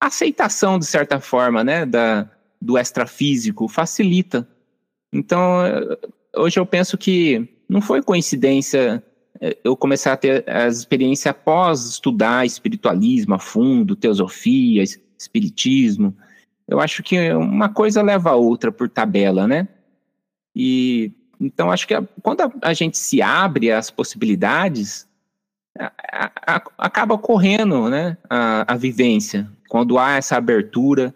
a 0.00 0.06
aceitação, 0.06 0.78
de 0.78 0.86
certa 0.86 1.20
forma, 1.20 1.62
né, 1.62 1.84
da, 1.84 2.30
do 2.60 2.78
extrafísico, 2.78 3.68
facilita. 3.68 4.48
Então, 5.12 5.60
hoje 6.34 6.58
eu 6.58 6.64
penso 6.64 6.96
que 6.96 7.46
não 7.68 7.82
foi 7.82 8.02
coincidência 8.02 9.02
eu 9.64 9.76
começar 9.76 10.12
a 10.12 10.16
ter 10.16 10.48
as 10.48 10.78
experiências 10.78 11.26
após 11.26 11.84
estudar 11.86 12.46
espiritualismo 12.46 13.34
a 13.34 13.38
fundo, 13.38 13.96
teosofia, 13.96 14.84
espiritismo. 15.18 16.16
Eu 16.68 16.78
acho 16.78 17.02
que 17.02 17.32
uma 17.32 17.68
coisa 17.68 18.02
leva 18.02 18.30
a 18.30 18.36
outra 18.36 18.70
por 18.70 18.88
tabela, 18.88 19.48
né? 19.48 19.66
E 20.54 21.12
então, 21.40 21.72
acho 21.72 21.88
que 21.88 21.94
a, 21.94 22.06
quando 22.22 22.42
a, 22.42 22.52
a, 22.62 22.72
gente 22.72 22.96
se 22.96 23.20
abre 23.20 23.72
às 23.72 23.90
possibilidades, 23.90 25.08
a, 25.76 26.62
acaba 26.78 27.14
ocorrendo 27.14 27.90
né, 27.90 28.16
a, 28.30 28.76
vivência, 28.76 29.50
quando 29.68 29.98
há 29.98 30.12
essa 30.12 30.36
abertura. 30.36 31.12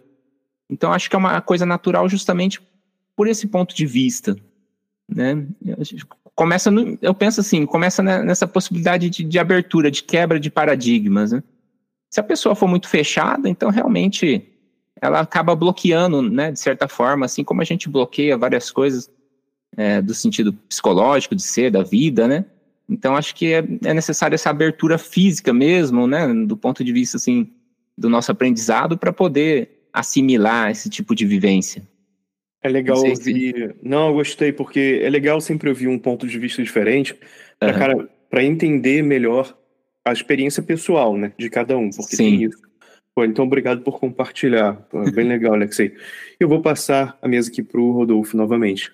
Então, 0.68 0.92
acho 0.92 1.08
que 1.08 1.14
é 1.14 1.18
uma 1.18 1.40
coisa 1.40 1.64
natural 1.64 2.08
justamente 2.08 2.60
por 3.14 3.28
esse 3.28 3.46
ponto 3.46 3.72
de 3.72 3.86
vista. 3.86 4.36
Né? 5.08 5.46
Começa, 6.36 6.70
no, 6.70 6.98
eu 7.00 7.14
penso 7.14 7.40
assim, 7.40 7.64
começa 7.66 8.02
nessa 8.02 8.46
possibilidade 8.46 9.10
de, 9.10 9.24
de 9.24 9.38
abertura, 9.38 9.90
de 9.90 10.02
quebra 10.02 10.38
de 10.38 10.50
paradigmas. 10.50 11.32
Né? 11.32 11.42
Se 12.10 12.20
a 12.20 12.22
pessoa 12.22 12.54
for 12.54 12.68
muito 12.68 12.88
fechada, 12.88 13.48
então 13.48 13.70
realmente 13.70 14.46
ela 15.00 15.20
acaba 15.20 15.56
bloqueando, 15.56 16.22
né, 16.22 16.52
de 16.52 16.60
certa 16.60 16.88
forma, 16.88 17.26
assim 17.26 17.42
como 17.42 17.62
a 17.62 17.64
gente 17.64 17.88
bloqueia 17.88 18.36
várias 18.36 18.70
coisas 18.70 19.10
é, 19.76 20.00
do 20.00 20.14
sentido 20.14 20.52
psicológico 20.52 21.34
de 21.34 21.42
ser, 21.42 21.70
da 21.70 21.82
vida, 21.82 22.28
né? 22.28 22.44
Então 22.88 23.16
acho 23.16 23.34
que 23.34 23.52
é, 23.52 23.64
é 23.84 23.92
necessário 23.92 24.34
essa 24.34 24.50
abertura 24.50 24.96
física 24.96 25.52
mesmo, 25.52 26.06
né? 26.06 26.32
Do 26.46 26.56
ponto 26.56 26.84
de 26.84 26.92
vista 26.92 27.16
assim 27.16 27.50
do 27.96 28.08
nosso 28.08 28.30
aprendizado 28.30 28.96
para 28.96 29.12
poder 29.12 29.88
assimilar 29.92 30.70
esse 30.70 30.88
tipo 30.88 31.14
de 31.14 31.26
vivência. 31.26 31.82
É 32.62 32.68
legal 32.68 32.96
não 32.96 33.10
ouvir. 33.10 33.74
Se... 33.74 33.74
Não, 33.82 34.08
eu 34.08 34.14
gostei 34.14 34.52
porque 34.52 35.00
é 35.02 35.10
legal 35.10 35.40
sempre 35.40 35.68
ouvir 35.68 35.88
um 35.88 35.98
ponto 35.98 36.26
de 36.26 36.38
vista 36.38 36.62
diferente 36.62 37.18
para 37.58 37.96
uhum. 37.96 38.08
para 38.28 38.44
entender 38.44 39.02
melhor 39.02 39.56
a 40.04 40.12
experiência 40.12 40.62
pessoal, 40.62 41.16
né, 41.16 41.32
de 41.36 41.50
cada 41.50 41.76
um, 41.76 41.90
porque 41.90 42.16
Sim. 42.16 42.38
tem 42.38 42.42
isso. 42.44 42.62
Pô, 43.12 43.24
então 43.24 43.44
obrigado 43.44 43.82
por 43.82 43.98
compartilhar. 43.98 44.74
Pô, 44.90 45.02
bem 45.10 45.26
legal, 45.26 45.54
Alexei. 45.54 45.96
Eu 46.38 46.48
vou 46.48 46.60
passar 46.62 47.18
a 47.20 47.26
mesa 47.26 47.50
aqui 47.50 47.62
para 47.62 47.80
o 47.80 47.90
Rodolfo 47.90 48.36
novamente. 48.36 48.92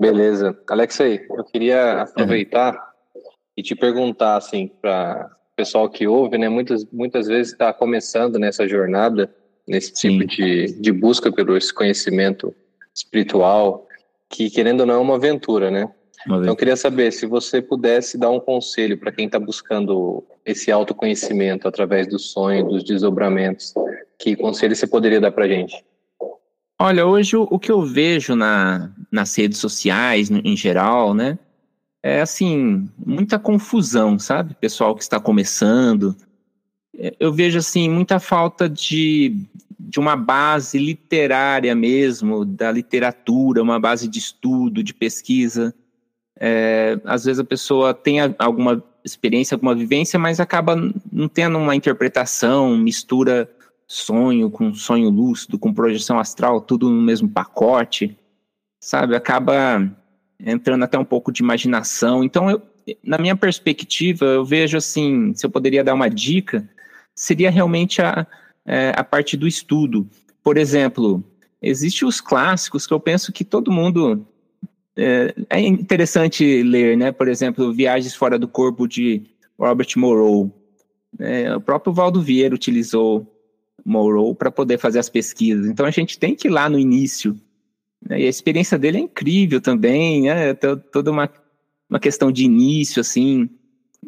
Beleza. 0.00 0.58
Alexei, 0.68 1.26
eu 1.30 1.44
queria 1.44 2.02
aproveitar 2.02 2.74
uhum. 3.14 3.22
e 3.56 3.62
te 3.62 3.76
perguntar, 3.76 4.36
assim, 4.36 4.66
para 4.66 5.30
o 5.52 5.56
pessoal 5.56 5.90
que 5.90 6.06
ouve, 6.06 6.38
né, 6.38 6.48
muitas, 6.48 6.84
muitas 6.90 7.26
vezes 7.26 7.52
está 7.52 7.72
começando 7.72 8.38
nessa 8.38 8.66
jornada, 8.66 9.32
nesse 9.68 9.92
tipo 9.92 10.26
de, 10.26 10.72
de 10.80 10.90
busca 10.90 11.30
pelo 11.30 11.56
esse 11.56 11.72
conhecimento 11.72 12.54
espiritual, 12.94 13.86
que 14.28 14.50
querendo 14.50 14.80
ou 14.80 14.86
não 14.86 14.94
é 14.94 14.98
uma 14.98 15.16
aventura, 15.16 15.70
né? 15.70 15.88
Então 16.26 16.44
eu 16.44 16.56
queria 16.56 16.76
saber 16.76 17.12
se 17.12 17.26
você 17.26 17.62
pudesse 17.62 18.18
dar 18.18 18.30
um 18.30 18.40
conselho 18.40 18.98
para 18.98 19.12
quem 19.12 19.26
está 19.26 19.38
buscando 19.38 20.24
esse 20.44 20.72
autoconhecimento 20.72 21.68
através 21.68 22.06
do 22.06 22.18
sonho, 22.18 22.66
dos 22.66 22.82
desdobramentos, 22.82 23.72
que 24.18 24.34
conselho 24.34 24.74
você 24.74 24.86
poderia 24.86 25.20
dar 25.20 25.30
para 25.30 25.44
a 25.44 25.48
gente? 25.48 25.84
Olha, 26.80 27.06
hoje 27.06 27.36
o, 27.36 27.46
o 27.50 27.58
que 27.58 27.70
eu 27.70 27.82
vejo 27.82 28.34
na, 28.34 28.92
nas 29.10 29.36
redes 29.36 29.58
sociais, 29.58 30.30
em 30.30 30.56
geral, 30.56 31.14
né? 31.14 31.38
É 32.02 32.20
assim, 32.20 32.88
muita 33.04 33.38
confusão, 33.38 34.18
sabe? 34.18 34.54
Pessoal 34.54 34.94
que 34.94 35.02
está 35.02 35.18
começando. 35.18 36.16
Eu 37.20 37.32
vejo 37.32 37.58
assim 37.58 37.88
muita 37.88 38.18
falta 38.18 38.68
de, 38.68 39.36
de 39.78 40.00
uma 40.00 40.16
base 40.16 40.78
literária 40.78 41.74
mesmo, 41.74 42.44
da 42.44 42.72
literatura, 42.72 43.62
uma 43.62 43.78
base 43.78 44.08
de 44.08 44.18
estudo, 44.18 44.82
de 44.82 44.92
pesquisa. 44.92 45.72
É, 46.40 46.98
às 47.04 47.24
vezes 47.24 47.38
a 47.38 47.44
pessoa 47.44 47.94
tem 47.94 48.18
alguma 48.38 48.82
experiência, 49.04 49.54
alguma 49.54 49.74
vivência, 49.74 50.18
mas 50.18 50.40
acaba 50.40 50.76
não 51.10 51.28
tendo 51.28 51.56
uma 51.58 51.76
interpretação, 51.76 52.76
mistura 52.76 53.48
sonho 53.86 54.50
com 54.50 54.74
sonho 54.74 55.08
lúcido, 55.08 55.58
com 55.58 55.72
projeção 55.72 56.18
astral, 56.18 56.60
tudo 56.60 56.90
no 56.90 57.00
mesmo 57.00 57.28
pacote, 57.28 58.16
sabe? 58.80 59.16
Acaba 59.16 59.88
entrando 60.38 60.84
até 60.84 60.98
um 60.98 61.04
pouco 61.04 61.32
de 61.32 61.42
imaginação. 61.42 62.22
Então 62.22 62.50
eu, 62.50 62.62
na 63.02 63.18
minha 63.18 63.36
perspectiva, 63.36 64.24
eu 64.24 64.44
vejo 64.44 64.76
assim, 64.76 65.32
se 65.34 65.46
eu 65.46 65.50
poderia 65.50 65.82
dar 65.82 65.94
uma 65.94 66.08
dica, 66.08 66.68
seria 67.18 67.50
realmente 67.50 68.00
a, 68.00 68.24
é, 68.64 68.92
a 68.94 69.02
parte 69.02 69.36
do 69.36 69.48
estudo. 69.48 70.08
Por 70.42 70.56
exemplo, 70.56 71.22
existem 71.60 72.06
os 72.06 72.20
clássicos 72.20 72.86
que 72.86 72.94
eu 72.94 73.00
penso 73.00 73.32
que 73.32 73.44
todo 73.44 73.72
mundo 73.72 74.24
é, 74.96 75.34
é, 75.50 75.60
interessante 75.60 76.62
ler, 76.62 76.96
né? 76.96 77.10
Por 77.10 77.26
exemplo, 77.26 77.72
Viagens 77.72 78.14
Fora 78.14 78.38
do 78.38 78.46
Corpo 78.46 78.86
de 78.86 79.24
Robert 79.58 79.88
Morrow. 79.96 80.54
É, 81.18 81.54
o 81.56 81.60
próprio 81.60 81.92
Valdo 81.92 82.22
Vieira 82.22 82.54
utilizou 82.54 83.26
Morrow 83.84 84.32
para 84.34 84.50
poder 84.50 84.78
fazer 84.78 85.00
as 85.00 85.08
pesquisas. 85.08 85.66
Então 85.66 85.84
a 85.84 85.90
gente 85.90 86.18
tem 86.20 86.36
que 86.36 86.46
ir 86.46 86.50
lá 86.52 86.68
no 86.68 86.78
início. 86.78 87.36
Né? 88.00 88.20
E 88.20 88.26
a 88.26 88.28
experiência 88.28 88.78
dele 88.78 88.98
é 88.98 89.00
incrível 89.00 89.60
também, 89.60 90.22
né? 90.22 90.54
Toda 90.54 91.10
uma, 91.10 91.28
uma 91.90 91.98
questão 91.98 92.30
de 92.30 92.44
início, 92.44 93.00
assim, 93.00 93.50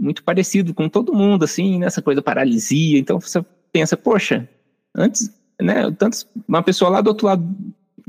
muito 0.01 0.25
parecido 0.25 0.73
com 0.73 0.89
todo 0.89 1.15
mundo, 1.15 1.45
assim, 1.45 1.79
nessa 1.79 2.01
coisa 2.01 2.23
paralisia. 2.23 2.99
Então 2.99 3.21
você 3.21 3.45
pensa, 3.71 3.97
poxa, 3.97 4.49
antes, 4.95 5.31
né? 5.61 5.91
Tantos, 5.93 6.27
uma 6.49 6.63
pessoa 6.63 6.91
lá 6.91 7.01
do 7.01 7.09
outro 7.09 7.27
lado, 7.27 7.47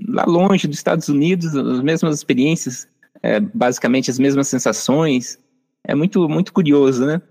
lá 0.08 0.23
longe 0.25 0.67
dos 0.67 0.77
Estados 0.77 1.10
Unidos, 1.10 1.56
as 1.56 1.82
mesmas 1.82 2.15
experiências, 2.15 2.88
é, 3.21 3.39
basicamente 3.39 4.10
as 4.10 4.17
mesmas 4.17 4.47
sensações. 4.47 5.38
É 5.84 5.93
muito, 5.93 6.30
muito 6.30 6.54
curioso, 6.54 7.06
né? 7.06 7.21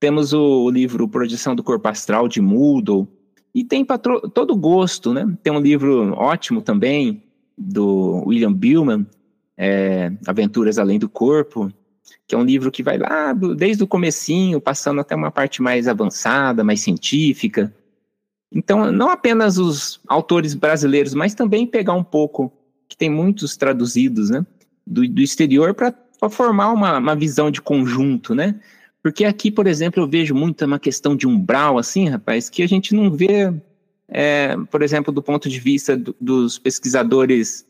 Temos 0.00 0.32
o 0.32 0.68
livro 0.68 1.08
Projeção 1.08 1.54
do 1.54 1.62
Corpo 1.62 1.88
Astral 1.88 2.26
de 2.26 2.40
Moodle, 2.40 3.06
e 3.54 3.62
tem 3.62 3.84
para 3.84 3.98
todo 3.98 4.56
gosto, 4.56 5.12
né? 5.12 5.26
Tem 5.42 5.52
um 5.52 5.60
livro 5.60 6.14
ótimo 6.14 6.62
também, 6.62 7.22
do 7.56 8.24
William 8.26 8.52
Billman, 8.52 9.06
é, 9.56 10.10
Aventuras 10.26 10.78
Além 10.78 10.98
do 10.98 11.08
Corpo, 11.08 11.70
que 12.26 12.34
é 12.34 12.38
um 12.38 12.44
livro 12.44 12.70
que 12.70 12.82
vai 12.82 12.98
lá 12.98 13.32
desde 13.32 13.82
o 13.82 13.86
comecinho, 13.86 14.60
passando 14.60 15.00
até 15.00 15.14
uma 15.14 15.30
parte 15.30 15.60
mais 15.60 15.86
avançada, 15.88 16.64
mais 16.64 16.80
científica. 16.80 17.72
Então, 18.54 18.92
não 18.92 19.08
apenas 19.08 19.58
os 19.58 20.00
autores 20.06 20.54
brasileiros, 20.54 21.14
mas 21.14 21.34
também 21.34 21.66
pegar 21.66 21.94
um 21.94 22.04
pouco, 22.04 22.52
que 22.88 22.96
tem 22.96 23.08
muitos 23.08 23.56
traduzidos, 23.56 24.28
né? 24.28 24.44
Do, 24.86 25.08
do 25.08 25.22
exterior 25.22 25.74
para 25.74 25.94
formar 26.28 26.72
uma, 26.72 26.98
uma 26.98 27.16
visão 27.16 27.50
de 27.50 27.62
conjunto, 27.62 28.34
né? 28.34 28.60
Porque 29.02 29.24
aqui, 29.24 29.50
por 29.50 29.66
exemplo, 29.66 30.02
eu 30.02 30.08
vejo 30.08 30.34
muito 30.34 30.64
uma 30.64 30.78
questão 30.78 31.16
de 31.16 31.26
umbral, 31.26 31.76
assim, 31.76 32.08
rapaz, 32.08 32.48
que 32.48 32.62
a 32.62 32.68
gente 32.68 32.94
não 32.94 33.10
vê, 33.10 33.52
é, 34.08 34.56
por 34.70 34.82
exemplo, 34.82 35.12
do 35.12 35.22
ponto 35.22 35.48
de 35.48 35.58
vista 35.58 35.96
do, 35.96 36.14
dos 36.20 36.58
pesquisadores 36.58 37.66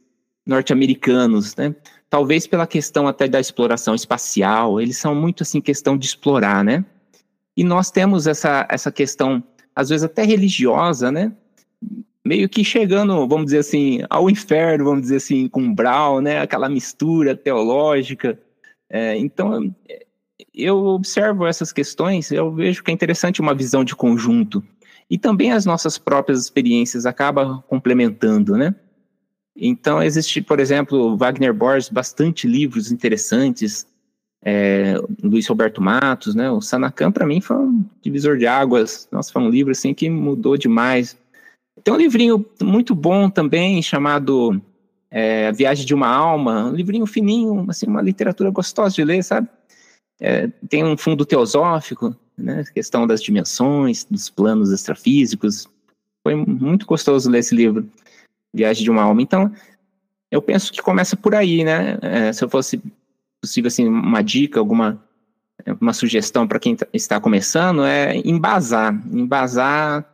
norte-americanos, 0.47 1.57
né? 1.57 1.75
Talvez 2.13 2.47
pela 2.47 2.67
questão 2.67 3.09
até 3.09 3.27
da 3.27 3.41
exploração 3.41 3.95
espacial, 3.95 4.79
eles 4.79 4.99
são 4.99 5.15
muito, 5.15 5.45
assim, 5.45 5.63
questão 5.63 5.97
de 5.97 6.05
explorar, 6.05 6.63
né? 6.63 6.85
E 7.57 7.65
nós 7.65 7.91
temos 7.91 8.27
essa, 8.27 8.69
essa 8.71 8.93
questão, 8.93 9.43
às 9.75 9.89
vezes 9.89 10.05
até 10.05 10.23
religiosa, 10.23 11.11
né? 11.11 11.33
Meio 12.23 12.51
que 12.51 12.63
chegando, 12.63 13.27
vamos 13.27 13.47
dizer 13.47 13.61
assim, 13.61 14.03
ao 14.11 14.29
inferno, 14.29 14.85
vamos 14.85 15.01
dizer 15.01 15.17
assim, 15.17 15.49
com 15.49 15.63
umbral, 15.63 16.21
né? 16.21 16.43
Aquela 16.43 16.69
mistura 16.69 17.35
teológica. 17.35 18.39
É, 18.91 19.17
então, 19.17 19.75
eu 20.53 20.85
observo 20.85 21.47
essas 21.47 21.73
questões, 21.73 22.31
eu 22.31 22.53
vejo 22.53 22.85
que 22.85 22.91
é 22.91 22.95
interessante 22.95 23.41
uma 23.41 23.55
visão 23.55 23.83
de 23.83 23.97
conjunto. 23.97 24.63
E 25.09 25.17
também 25.17 25.51
as 25.51 25.65
nossas 25.65 25.97
próprias 25.97 26.43
experiências 26.43 27.07
acabam 27.07 27.63
complementando, 27.67 28.55
né? 28.55 28.75
Então, 29.57 30.03
existe, 30.03 30.41
por 30.41 30.61
exemplo, 30.61 31.17
Wagner 31.17 31.53
Borges, 31.53 31.89
bastante 31.89 32.47
livros 32.47 32.91
interessantes, 32.91 33.87
é, 34.45 34.95
Luiz 35.23 35.47
Roberto 35.47 35.81
Matos, 35.81 36.35
né? 36.35 36.51
O 36.51 36.61
Sanacan, 36.61 37.13
para 37.13 37.27
mim, 37.27 37.41
foi 37.41 37.57
um 37.57 37.85
divisor 38.01 38.37
de 38.37 38.47
águas. 38.47 39.09
Nossa, 39.13 39.33
foi 39.33 39.43
um 39.43 39.51
livro, 39.51 39.73
assim, 39.73 39.95
que 39.95 40.09
mudou 40.09 40.57
demais. 40.57 41.17
Tem 41.85 41.93
um 41.93 41.99
livrinho 41.99 42.45
muito 42.63 42.95
bom 42.95 43.31
também, 43.31 43.83
chamado 43.83 44.61
é, 45.11 45.49
A 45.49 45.53
Viagem 45.53 45.87
de 45.87 45.95
uma 45.95 46.09
Alma, 46.09 46.67
um 46.67 46.75
livrinho 46.75 47.07
fininho, 47.07 47.67
assim, 47.69 47.87
uma 47.87 48.03
literatura 48.03 48.51
gostosa 48.51 48.95
de 48.95 49.05
ler, 49.05 49.23
sabe? 49.23 49.49
é, 50.23 50.47
tem 50.69 50.85
um 50.85 50.97
fundo 50.97 51.27
teosófico, 51.27 52.15
né, 52.39 52.63
questão 52.73 53.09
das 53.09 53.21
dimensões, 53.21 54.05
dos 54.05 54.31
planos 54.31 54.71
extrafísicos. 54.71 55.67
Foi 56.23 56.37
muito 56.37 56.87
gostoso 56.87 57.29
ler 57.29 57.41
esse 57.41 57.57
livro, 57.57 57.89
Viagem 58.53 58.85
de 58.85 58.91
uma 58.91 59.03
Alma. 59.03 59.23
Então, 59.23 59.53
eu 60.31 60.41
penso 60.43 60.73
que 60.73 60.83
começa 60.83 61.17
por 61.17 61.35
aí, 61.35 61.65
né? 61.65 61.99
É, 62.03 62.33
se 62.33 62.45
eu 62.45 62.49
fosse 62.49 62.83
possível, 63.41 63.69
assim, 63.69 63.87
uma 63.87 64.23
dica, 64.23 64.59
alguma 64.59 65.03
uma 65.81 65.93
sugestão 65.93 66.47
para 66.47 66.59
quem 66.59 66.75
tá, 66.75 66.87
está 66.93 67.21
começando 67.21 67.85
é 67.85 68.17
embasar, 68.25 69.01
embasar 69.13 70.05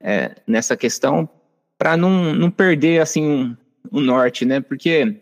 é, 0.00 0.36
nessa 0.46 0.76
questão 0.76 1.28
para 1.78 1.96
não, 1.96 2.34
não 2.34 2.50
perder 2.50 3.00
assim 3.00 3.24
o 3.24 3.30
um, 3.30 3.56
um 3.92 4.00
norte, 4.00 4.44
né? 4.44 4.60
Porque 4.60 5.16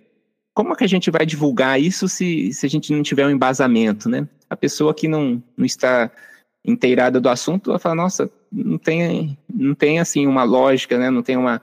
como 0.55 0.73
é 0.73 0.77
que 0.77 0.85
a 0.85 0.89
gente 0.89 1.11
vai 1.11 1.27
divulgar 1.27 1.81
isso 1.81 2.09
se, 2.09 2.53
se 2.53 2.65
a 2.65 2.69
gente 2.69 2.93
não 2.93 3.03
tiver 3.03 3.27
um 3.27 3.31
embasamento, 3.31 4.09
né? 4.09 4.27
A 4.49 4.57
pessoa 4.57 4.95
que 4.95 5.07
não, 5.07 5.43
não 5.57 5.67
está 5.67 6.11
inteirada 6.65 7.21
do 7.21 7.29
assunto 7.29 7.71
vai 7.71 7.79
falar, 7.79 7.95
nossa, 7.95 8.31
não 8.51 8.79
tem, 8.79 9.37
não 9.53 9.75
tem 9.75 10.01
assim 10.01 10.27
uma 10.27 10.45
lógica, 10.45 10.99
né? 10.99 11.11
Não 11.11 11.23
tem 11.23 11.37
uma, 11.37 11.61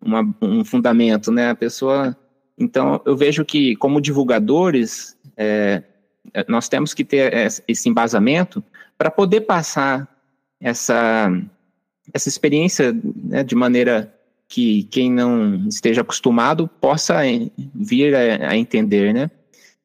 uma, 0.00 0.34
um 0.40 0.64
fundamento, 0.64 1.30
né? 1.30 1.50
A 1.50 1.54
pessoa... 1.54 2.16
Então, 2.58 3.00
eu 3.06 3.16
vejo 3.16 3.44
que 3.44 3.74
como 3.76 4.00
divulgadores, 4.00 5.16
é, 5.36 5.82
nós 6.46 6.68
temos 6.68 6.92
que 6.92 7.04
ter 7.04 7.32
esse 7.66 7.88
embasamento 7.88 8.62
para 8.98 9.10
poder 9.10 9.42
passar 9.42 10.06
essa, 10.60 11.32
essa 12.12 12.28
experiência 12.28 12.94
né, 13.24 13.42
de 13.42 13.54
maneira 13.54 14.14
que 14.46 14.82
quem 14.84 15.10
não 15.10 15.68
esteja 15.68 16.02
acostumado 16.02 16.68
possa 16.68 17.20
vir 17.74 18.14
a, 18.14 18.50
a 18.50 18.56
entender, 18.56 19.14
né? 19.14 19.30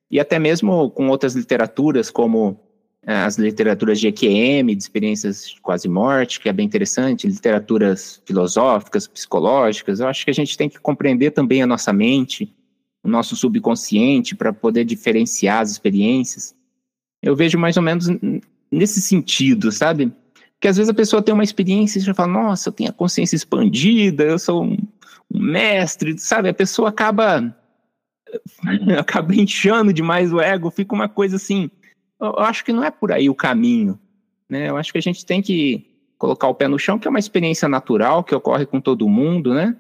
E 0.10 0.20
até 0.20 0.38
mesmo 0.38 0.90
com 0.92 1.08
outras 1.08 1.36
literaturas, 1.36 2.10
como 2.12 2.60
é, 2.60 2.65
as 3.06 3.38
literaturas 3.38 4.00
de 4.00 4.08
EQM, 4.08 4.76
de 4.76 4.82
experiências 4.82 5.50
de 5.50 5.62
quase 5.62 5.88
morte, 5.88 6.40
que 6.40 6.50
é 6.50 6.54
bem 6.54 6.66
interessante, 6.66 7.28
literaturas 7.28 8.22
filosóficas, 8.26 9.08
psicológicas. 9.08 10.00
Eu 10.00 10.08
acho 10.08 10.26
que 10.26 10.32
a 10.32 10.34
gente 10.34 10.58
tem 10.58 10.68
que 10.68 10.80
compreender 10.80 11.32
também 11.32 11.62
a 11.62 11.68
nossa 11.68 11.94
mente, 11.94 12.52
o 13.04 13.08
nosso 13.08 13.36
subconsciente, 13.36 14.36
para 14.36 14.52
poder 14.52 14.86
diferenciar 14.86 15.62
as 15.62 15.72
experiências. 15.72 16.56
Eu 17.22 17.36
vejo 17.36 17.60
mais 17.60 17.78
ou 17.78 17.84
menos 17.84 18.08
nesse 18.72 19.02
sentido, 19.02 19.72
sabe? 19.72 20.12
Porque 20.54 20.68
às 20.68 20.78
vezes 20.78 20.90
a 20.90 20.96
pessoa 20.96 21.22
tem 21.22 21.34
uma 21.34 21.44
experiência 21.44 22.00
e 22.00 22.02
já 22.02 22.14
fala, 22.14 22.32
nossa, 22.32 22.70
eu 22.70 22.74
tenho 22.74 22.90
a 22.90 22.94
consciência 22.94 23.36
expandida, 23.36 24.24
eu 24.24 24.40
sou 24.40 24.64
um, 24.64 24.78
um 25.32 25.40
mestre, 25.40 26.18
sabe? 26.18 26.50
A 26.50 26.54
pessoa 26.54 26.90
acaba 26.90 27.56
acaba 28.98 29.36
inchando 29.36 29.94
demais 29.94 30.34
o 30.34 30.42
ego, 30.42 30.72
fica 30.72 30.96
uma 30.96 31.08
coisa 31.08 31.36
assim. 31.36 31.70
Eu, 32.26 32.40
acho 32.40 32.64
que 32.64 32.74
não 32.74 32.84
é 32.84 32.92
por 32.92 33.12
aí 33.12 33.30
o 33.30 33.36
caminho, 33.36 34.00
né? 34.50 34.70
Eu 34.70 34.78
acho 34.78 34.92
que 34.92 34.98
a 34.98 35.02
gente 35.02 35.26
tem 35.26 35.42
que 35.42 35.86
colocar 36.18 36.48
o 36.48 36.56
pé 36.56 36.68
no 36.68 36.80
chão, 36.80 36.98
que 36.98 37.08
é 37.08 37.10
uma 37.10 37.20
experiência 37.20 37.68
natural 37.68 38.24
que 38.24 38.34
ocorre 38.34 38.66
com 38.66 38.80
todo 38.80 39.10
mundo, 39.10 39.54
né? 39.54 39.76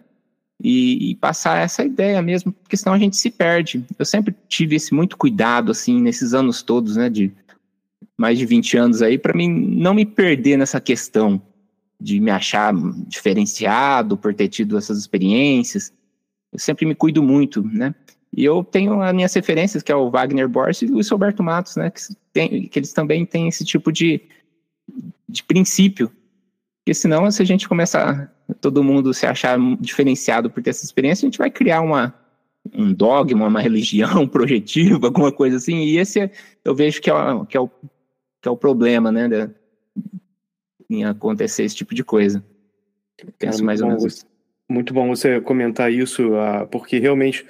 E, 0.61 1.11
e, 1.11 1.15
passar 1.15 1.57
essa 1.57 1.83
ideia 1.83 2.21
mesmo, 2.21 2.53
porque 2.53 2.77
senão 2.77 2.93
a 2.93 2.99
gente 2.99 3.17
se 3.17 3.29
perde. 3.29 3.83
Eu 3.99 4.05
sempre 4.05 4.33
tive 4.47 4.77
esse 4.77 4.93
muito 4.93 5.17
cuidado, 5.17 5.71
assim, 5.71 6.01
nesses 6.01 6.33
anos 6.33 6.63
todos, 6.63 6.95
né, 6.95 7.09
de 7.09 7.31
mais 8.17 8.37
de 8.37 8.45
20 8.45 8.77
anos 8.77 9.01
aí, 9.01 9.17
para 9.17 9.33
mim 9.33 9.49
não 9.49 9.93
me 9.93 10.05
perder 10.05 10.57
nessa 10.57 10.79
questão 10.79 11.41
de 11.99 12.19
me 12.19 12.31
achar 12.31 12.73
diferenciado 13.07 14.15
por 14.15 14.33
ter 14.33 14.47
tido 14.47 14.77
essas 14.77 14.97
experiências. 14.97 15.91
Eu 16.53 16.59
sempre 16.59 16.85
me 16.85 16.95
cuido 16.95 17.21
muito, 17.21 17.61
né? 17.61 17.93
E 18.35 18.43
eu 18.43 18.63
tenho 18.65 19.01
as 19.01 19.13
minhas 19.13 19.33
referências, 19.33 19.81
que 19.81 19.91
é 19.91 19.95
o 19.95 20.09
Wagner 20.11 20.49
Borges 20.49 20.81
e 20.81 20.85
o 20.85 20.95
Luiz 20.95 21.09
Roberto 21.09 21.41
Matos, 21.41 21.77
né? 21.77 21.89
Que, 21.89 22.01
tem, 22.33 22.67
que 22.67 22.77
eles 22.77 22.91
também 22.91 23.25
têm 23.25 23.47
esse 23.47 23.63
tipo 23.63 23.93
de, 23.93 24.21
de 25.27 25.41
princípio. 25.41 26.11
Porque 26.79 26.93
senão, 26.93 27.31
se 27.31 27.41
a 27.41 27.45
gente 27.45 27.67
começar 27.67 28.29
todo 28.59 28.83
mundo 28.83 29.13
se 29.13 29.25
achar 29.25 29.57
diferenciado 29.79 30.49
por 30.49 30.61
ter 30.61 30.71
essa 30.71 30.83
experiência, 30.83 31.25
a 31.25 31.27
gente 31.27 31.37
vai 31.37 31.49
criar 31.49 31.79
uma, 31.79 32.13
um 32.73 32.91
dogma, 32.91 33.47
uma 33.47 33.61
religião 33.61 34.27
projetiva, 34.27 35.07
alguma 35.07 35.31
coisa 35.31 35.55
assim. 35.55 35.77
E 35.77 35.97
esse 35.97 36.19
é, 36.19 36.31
eu 36.63 36.75
vejo 36.75 37.01
que 37.01 37.09
é, 37.09 37.13
que 37.47 37.55
é 37.55 37.59
o 37.59 37.69
que 38.41 38.49
é 38.49 38.51
o 38.51 38.57
problema, 38.57 39.11
né, 39.11 39.27
de, 39.27 39.49
em 40.87 41.03
acontecer 41.03 41.63
esse 41.63 41.75
tipo 41.75 41.95
de 41.95 42.03
coisa. 42.03 42.45
Penso 43.39 43.61
é, 43.61 43.65
mais 43.65 43.81
ou 43.81 43.87
menos 43.87 44.03
isso. 44.05 44.25
Muito 44.69 44.93
bom 44.93 45.07
você 45.07 45.41
comentar 45.41 45.91
isso, 45.91 46.33
uh, 46.33 46.67
porque 46.69 46.99
realmente 46.99 47.43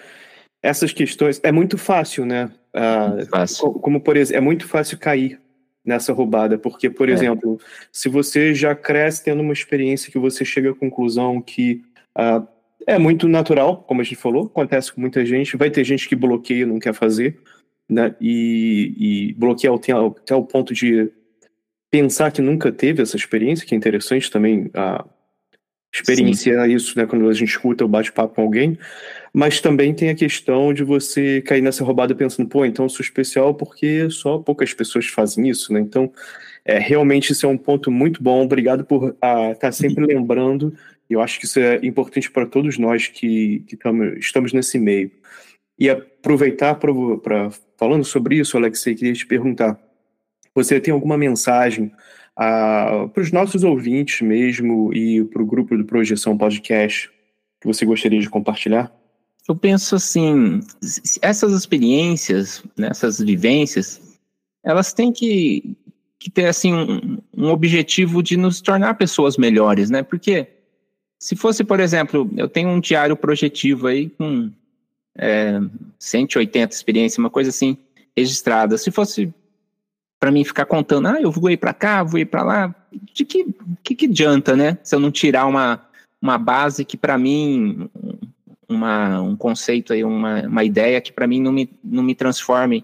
essas 0.65 0.91
questões 0.91 1.39
é 1.43 1.51
muito 1.51 1.77
fácil, 1.77 2.25
né? 2.25 2.51
Uh, 2.73 3.25
fácil. 3.27 3.71
Como 3.73 4.01
por 4.01 4.17
exemplo, 4.17 4.37
é 4.37 4.41
muito 4.41 4.67
fácil 4.67 4.97
cair 4.97 5.39
nessa 5.85 6.11
roubada, 6.11 6.57
porque 6.57 6.89
por 6.89 7.07
é. 7.07 7.11
exemplo, 7.11 7.59
se 7.91 8.09
você 8.09 8.53
já 8.53 8.73
cresce 8.73 9.23
tendo 9.23 9.41
uma 9.41 9.53
experiência 9.53 10.11
que 10.11 10.17
você 10.17 10.43
chega 10.43 10.71
à 10.71 10.75
conclusão 10.75 11.39
que 11.39 11.83
uh, 12.17 12.45
é 12.87 12.97
muito 12.97 13.27
natural, 13.27 13.83
como 13.83 14.01
a 14.01 14.03
gente 14.03 14.15
falou, 14.15 14.47
acontece 14.47 14.91
com 14.91 14.99
muita 14.99 15.23
gente, 15.23 15.55
vai 15.55 15.69
ter 15.69 15.83
gente 15.83 16.09
que 16.09 16.15
bloqueia, 16.15 16.65
não 16.65 16.79
quer 16.79 16.93
fazer, 16.93 17.37
né? 17.87 18.15
E, 18.19 18.95
e 19.29 19.33
bloquear 19.33 19.73
até, 19.75 20.35
o 20.35 20.43
ponto 20.43 20.73
de 20.73 21.11
pensar 21.91 22.31
que 22.31 22.41
nunca 22.41 22.71
teve 22.71 23.03
essa 23.03 23.15
experiência, 23.15 23.65
que 23.65 23.75
é 23.75 23.77
interessante 23.77 24.31
também 24.31 24.71
a 24.73 25.05
experienciar 26.01 26.65
Sim. 26.65 26.73
isso, 26.73 26.97
né? 26.97 27.05
Quando 27.05 27.29
a 27.29 27.33
gente 27.33 27.49
escuta 27.49 27.85
o 27.85 27.87
bate-papo 27.87 28.35
com 28.35 28.41
alguém. 28.41 28.77
Mas 29.33 29.59
também 29.59 29.93
tem 29.93 30.09
a 30.09 30.15
questão 30.15 30.73
de 30.73 30.83
você 30.83 31.41
cair 31.41 31.61
nessa 31.61 31.83
roubada 31.83 32.15
pensando, 32.15 32.47
pô, 32.47 32.65
então 32.65 32.85
eu 32.85 32.89
sou 32.89 33.01
especial 33.01 33.53
porque 33.53 34.09
só 34.09 34.37
poucas 34.37 34.73
pessoas 34.73 35.07
fazem 35.07 35.49
isso, 35.49 35.73
né? 35.73 35.79
Então, 35.79 36.11
é, 36.63 36.79
realmente 36.79 37.31
isso 37.31 37.45
é 37.45 37.49
um 37.49 37.57
ponto 37.57 37.91
muito 37.91 38.23
bom. 38.23 38.43
Obrigado 38.43 38.85
por 38.85 39.09
estar 39.09 39.51
ah, 39.51 39.55
tá 39.55 39.71
sempre 39.71 40.05
lembrando. 40.05 40.73
Eu 41.09 41.21
acho 41.21 41.39
que 41.39 41.45
isso 41.45 41.59
é 41.59 41.79
importante 41.83 42.31
para 42.31 42.45
todos 42.45 42.77
nós 42.77 43.07
que, 43.07 43.63
que 43.67 43.75
tamo, 43.75 44.03
estamos 44.17 44.51
nesse 44.53 44.79
meio. 44.79 45.11
E 45.77 45.89
aproveitar 45.89 46.75
para 46.75 47.49
falando 47.77 48.03
sobre 48.03 48.37
isso, 48.37 48.57
Alexei, 48.57 48.95
queria 48.95 49.13
te 49.13 49.25
perguntar: 49.25 49.77
você 50.53 50.79
tem 50.79 50.93
alguma 50.93 51.17
mensagem 51.17 51.91
para 52.35 53.11
os 53.17 53.31
nossos 53.31 53.63
ouvintes 53.63 54.21
mesmo 54.21 54.93
e 54.93 55.23
para 55.23 55.41
o 55.41 55.45
grupo 55.45 55.77
do 55.77 55.85
Projeção 55.85 56.37
Podcast 56.37 57.09
que 57.65 57.67
você 57.67 57.85
gostaria 57.85 58.19
de 58.19 58.29
compartilhar? 58.29 58.93
Eu 59.47 59.55
penso 59.55 59.95
assim, 59.95 60.59
essas 61.21 61.53
experiências, 61.53 62.63
né, 62.77 62.87
essas 62.89 63.19
vivências, 63.19 64.19
elas 64.63 64.93
têm 64.93 65.11
que, 65.11 65.75
que 66.19 66.29
ter 66.29 66.47
assim 66.47 66.73
um, 66.73 67.17
um 67.35 67.49
objetivo 67.49 68.23
de 68.23 68.37
nos 68.37 68.61
tornar 68.61 68.95
pessoas 68.95 69.37
melhores, 69.37 69.89
né? 69.89 70.01
Porque 70.01 70.47
se 71.19 71.35
fosse, 71.35 71.63
por 71.63 71.79
exemplo, 71.79 72.29
eu 72.35 72.47
tenho 72.47 72.69
um 72.69 72.79
diário 72.79 73.15
projetivo 73.15 73.87
aí 73.87 74.09
com 74.09 74.51
é, 75.17 75.59
180 75.99 76.73
experiências, 76.73 77.19
uma 77.19 77.29
coisa 77.29 77.49
assim, 77.49 77.77
registrada. 78.17 78.77
Se 78.77 78.89
fosse 78.89 79.31
para 80.19 80.31
mim 80.31 80.43
ficar 80.43 80.65
contando, 80.65 81.07
ah, 81.07 81.21
eu 81.21 81.31
vou 81.31 81.49
ir 81.49 81.57
para 81.57 81.73
cá, 81.73 82.03
vou 82.03 82.19
ir 82.19 82.25
para 82.25 82.43
lá, 82.43 82.75
de 83.13 83.25
que, 83.25 83.45
que, 83.83 83.95
que 83.95 84.05
adianta, 84.05 84.55
né? 84.55 84.77
Se 84.83 84.95
eu 84.95 84.99
não 84.99 85.11
tirar 85.11 85.45
uma, 85.45 85.81
uma 86.21 86.37
base 86.37 86.85
que 86.85 86.97
para 86.97 87.17
mim, 87.17 87.89
uma, 88.67 89.21
um 89.21 89.35
conceito 89.35 89.93
aí, 89.93 90.03
uma, 90.03 90.41
uma 90.41 90.63
ideia 90.63 91.01
que 91.01 91.11
para 91.11 91.27
mim 91.27 91.41
não 91.41 91.51
me, 91.51 91.69
não 91.83 92.03
me 92.03 92.15
transforme 92.15 92.83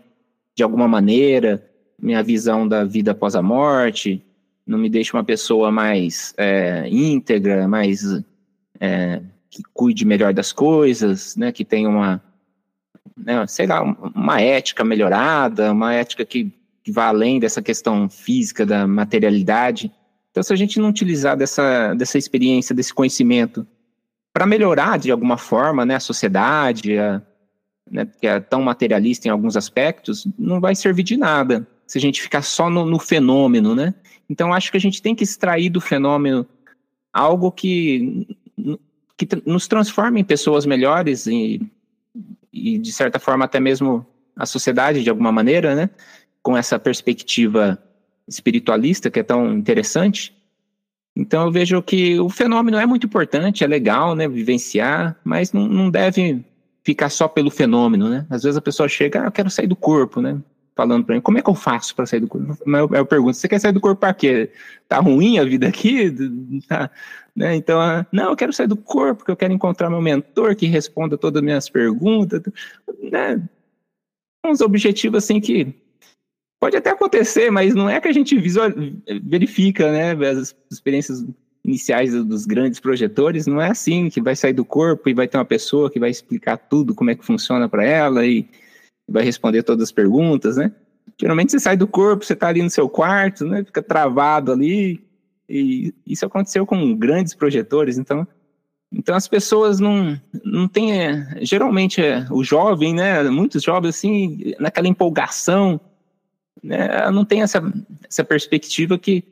de 0.56 0.63
alguma 0.63 0.88
maneira, 0.88 1.65
minha 1.98 2.22
visão 2.22 2.67
da 2.67 2.84
vida 2.84 3.12
após 3.12 3.36
a 3.36 3.41
morte, 3.41 4.24
não 4.65 4.78
me 4.78 4.89
deixe 4.89 5.13
uma 5.13 5.24
pessoa 5.24 5.72
mais 5.72 6.34
é, 6.38 6.88
íntegra, 6.89 7.67
mais 7.67 8.04
é, 8.80 9.22
que 9.50 9.63
cuide 9.74 10.06
melhor 10.06 10.34
das 10.34 10.52
coisas, 10.52 11.36
né, 11.36 11.52
que 11.52 11.65
tenha 11.65 11.89
uma, 11.89 12.24
né, 13.17 13.46
sei 13.48 13.67
lá, 13.67 13.82
uma 13.82 14.41
ética 14.41 14.84
melhorada, 14.84 15.72
uma 15.72 15.94
ética 15.94 16.26
que, 16.26 16.52
que 16.84 16.91
vá 16.91 17.08
além 17.08 17.39
dessa 17.39 17.62
questão 17.62 18.10
física 18.10 18.65
da 18.65 18.88
materialidade. 18.88 19.91
Então, 20.32 20.41
se 20.41 20.54
a 20.54 20.56
gente 20.56 20.80
não 20.80 20.89
utilizar 20.89 21.38
dessa, 21.38 21.94
dessa 21.94 22.17
experiência, 22.17 22.76
desse 22.76 22.94
conhecimento, 22.94 23.67
para 24.34 24.46
melhorar 24.46 24.98
de 24.98 25.12
alguma 25.12 25.38
forma 25.38 25.86
né, 25.86 25.96
a 25.96 26.00
sociedade, 26.00 26.98
a, 26.98 27.22
né, 27.89 28.08
que 28.20 28.26
é 28.26 28.39
tão 28.39 28.62
materialista 28.62 29.28
em 29.28 29.32
alguns 29.32 29.58
aspectos, 29.58 30.28
não 30.39 30.60
vai 30.60 30.74
servir 30.74 31.04
de 31.04 31.17
nada 31.17 31.67
se 31.86 31.98
a 31.98 32.02
gente 32.02 32.22
ficar 32.22 32.41
só 32.41 32.70
no, 32.70 32.86
no 32.86 32.98
fenômeno, 32.98 33.76
né? 33.76 33.94
Então, 34.30 34.54
acho 34.54 34.72
que 34.72 34.78
a 34.78 34.80
gente 34.80 35.02
tem 35.02 35.13
que 35.13 35.26
extrair 35.26 35.70
do 35.70 35.82
fenômeno 35.82 36.48
algo 37.12 37.52
que, 37.52 38.26
que 39.17 39.28
nos 39.46 39.67
transforme 39.67 40.22
em 40.22 40.24
pessoas 40.24 40.65
melhores 40.65 41.28
e, 41.28 41.62
e, 42.54 42.78
de 42.78 42.94
certa 42.94 43.20
forma, 43.20 43.44
até 43.44 43.60
mesmo 43.60 44.06
a 44.38 44.46
sociedade, 44.46 45.04
de 45.04 45.10
alguma 45.10 45.34
maneira, 45.34 45.76
né? 45.76 45.89
Com 46.44 46.58
essa 46.58 46.80
perspectiva 46.80 47.82
espiritualista 48.28 49.12
que 49.12 49.20
é 49.20 49.24
tão 49.24 49.54
interessante. 49.54 50.36
Então, 51.16 51.46
eu 51.46 51.52
vejo 51.52 51.82
que 51.82 52.20
o 52.20 52.30
fenômeno 52.30 52.78
é 52.78 52.86
muito 52.86 53.06
importante, 53.06 53.64
é 53.64 53.68
legal, 53.68 54.16
né? 54.16 54.28
Vivenciar, 54.28 55.20
mas 55.24 55.52
não, 55.52 55.68
não 55.68 55.90
deve 55.90 56.44
ficar 56.84 57.10
só 57.10 57.28
pelo 57.28 57.52
fenômeno, 57.52 58.10
né? 58.10 58.26
Às 58.30 58.44
vezes 58.44 58.58
a 58.58 58.62
pessoa 58.62 58.88
chega, 58.88 59.24
ah, 59.24 59.26
eu 59.26 59.32
quero 59.32 59.50
sair 59.50 59.68
do 59.68 59.76
corpo, 59.76 60.22
né? 60.22 60.42
falando 60.76 61.06
para 61.06 61.16
mim, 61.16 61.22
como 61.22 61.38
é 61.38 61.42
que 61.42 61.50
eu 61.50 61.56
faço 61.56 61.96
para 61.96 62.06
sair 62.06 62.20
do 62.20 62.28
corpo? 62.28 62.58
Eu, 62.66 62.90
eu 62.92 63.06
pergunto, 63.06 63.34
você 63.34 63.48
quer 63.48 63.60
sair 63.60 63.72
do 63.72 63.82
corpo 63.82 64.00
para 64.00 64.14
quê? 64.14 64.52
Tá 64.88 65.00
ruim 65.00 65.38
a 65.38 65.44
vida 65.44 65.68
aqui? 65.68 66.12
Tá, 66.68 66.90
né? 67.36 67.56
Então, 67.56 67.80
ah, 67.80 68.06
não, 68.12 68.30
eu 68.32 68.36
quero 68.36 68.54
sair 68.54 68.68
do 68.68 68.76
corpo 68.76 69.18
porque 69.18 69.32
eu 69.32 69.36
quero 69.36 69.54
encontrar 69.54 69.90
meu 69.90 70.02
mentor 70.02 70.56
que 70.56 70.66
responda 70.66 71.18
todas 71.18 71.40
as 71.40 71.44
minhas 71.44 71.70
perguntas, 71.70 72.42
né? 73.12 73.42
Uns 74.46 74.62
objetivos 74.62 75.24
assim 75.24 75.40
que 75.40 75.74
pode 76.62 76.78
até 76.78 76.91
acontecer, 76.91 77.50
mas 77.50 77.74
não 77.74 77.89
é 77.89 78.00
que 78.00 78.08
a 78.08 78.13
gente 78.13 78.38
visual, 78.38 78.69
verifica, 79.24 79.91
né? 79.91 80.12
As 80.30 80.56
experiências 80.71 81.26
iniciais 81.65 82.13
dos 82.13 82.45
grandes 82.45 82.80
projetores, 82.80 83.47
não 83.47 83.60
é 83.60 83.69
assim 83.69 84.10
que 84.10 84.21
vai 84.21 84.36
sair 84.36 84.54
do 84.54 84.63
corpo 84.63 85.10
e 85.10 85.13
vai 85.13 85.28
ter 85.28 85.38
uma 85.38 85.45
pessoa 85.45 85.89
que 85.89 86.00
vai 86.00 86.12
explicar 86.12 86.58
tudo, 86.58 86.93
como 86.93 87.10
é 87.10 87.15
que 87.15 87.26
funciona 87.26 87.67
para 87.67 87.84
ela 87.84 88.26
e 88.26 88.47
vai 89.10 89.24
responder 89.24 89.63
todas 89.63 89.86
as 89.86 89.91
perguntas, 89.91 90.56
né? 90.56 90.71
Geralmente 91.19 91.52
você 91.52 91.60
sai 91.60 91.76
do 91.76 91.88
corpo, 91.88 92.24
você 92.24 92.34
está 92.34 92.50
ali 92.50 92.62
no 92.62 92.69
seu 92.69 92.88
quarto, 92.88 93.43
né? 93.45 93.63
Fica 93.63 93.82
travado 93.82 94.52
ali. 94.52 95.04
E 95.50 95.93
isso 96.06 96.26
aconteceu 96.26 96.65
com 96.65 96.95
grandes 96.95 97.34
projetores, 97.34 97.97
então 97.97 98.26
então 98.93 99.15
as 99.15 99.28
pessoas 99.28 99.80
não 99.80 100.19
não 100.43 100.67
têm 100.67 100.91
geralmente 101.41 102.02
é, 102.02 102.26
o 102.30 102.43
jovem, 102.43 102.93
né, 102.93 103.24
muitos 103.24 103.63
jovens 103.63 103.95
assim, 103.95 104.54
naquela 104.60 104.88
empolgação, 104.88 105.80
né, 106.63 107.10
não 107.12 107.26
tem 107.26 107.41
essa 107.41 107.62
essa 108.08 108.24
perspectiva 108.24 108.97
que 108.97 109.24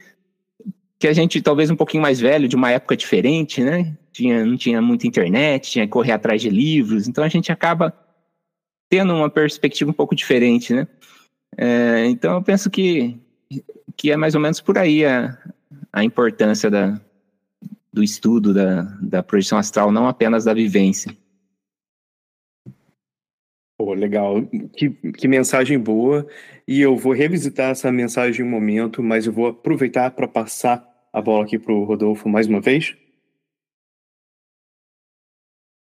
que 0.99 1.07
a 1.07 1.13
gente 1.13 1.41
talvez 1.41 1.71
um 1.71 1.77
pouquinho 1.77 2.03
mais 2.03 2.19
velho, 2.19 2.47
de 2.47 2.57
uma 2.57 2.71
época 2.71 2.95
diferente, 2.97 3.63
né? 3.63 3.95
Tinha, 4.11 4.45
não 4.45 4.57
tinha 4.57 4.81
muita 4.81 5.07
internet, 5.07 5.71
tinha 5.71 5.85
que 5.85 5.91
correr 5.91 6.11
atrás 6.11 6.41
de 6.41 6.49
livros, 6.49 7.07
então 7.07 7.23
a 7.23 7.29
gente 7.29 7.53
acaba 7.53 7.93
tendo 8.89 9.13
uma 9.13 9.29
perspectiva 9.29 9.89
um 9.89 9.93
pouco 9.93 10.13
diferente, 10.13 10.73
né? 10.73 10.87
É, 11.57 12.05
então 12.07 12.33
eu 12.33 12.43
penso 12.43 12.69
que, 12.69 13.17
que 13.95 14.11
é 14.11 14.17
mais 14.17 14.35
ou 14.35 14.41
menos 14.41 14.59
por 14.59 14.77
aí 14.77 15.05
a, 15.05 15.37
a 15.93 16.03
importância 16.03 16.69
da, 16.69 16.99
do 17.93 18.03
estudo 18.03 18.53
da, 18.53 18.81
da 19.01 19.23
projeção 19.23 19.57
astral, 19.57 19.91
não 19.93 20.05
apenas 20.05 20.43
da 20.43 20.53
vivência. 20.53 21.15
Pô, 23.79 23.93
legal. 23.93 24.41
Que, 24.75 24.89
que 24.89 25.25
mensagem 25.25 25.79
boa. 25.79 26.27
E 26.67 26.81
eu 26.81 26.97
vou 26.97 27.13
revisitar 27.13 27.71
essa 27.71 27.89
mensagem 27.89 28.45
em 28.45 28.47
um 28.47 28.51
momento, 28.51 29.01
mas 29.01 29.25
eu 29.25 29.31
vou 29.31 29.47
aproveitar 29.47 30.11
para 30.11 30.27
passar 30.27 30.85
a 31.13 31.21
bola 31.21 31.45
aqui 31.45 31.57
para 31.57 31.73
o 31.73 31.85
Rodolfo 31.85 32.27
mais 32.27 32.45
uma 32.45 32.59
vez. 32.59 32.93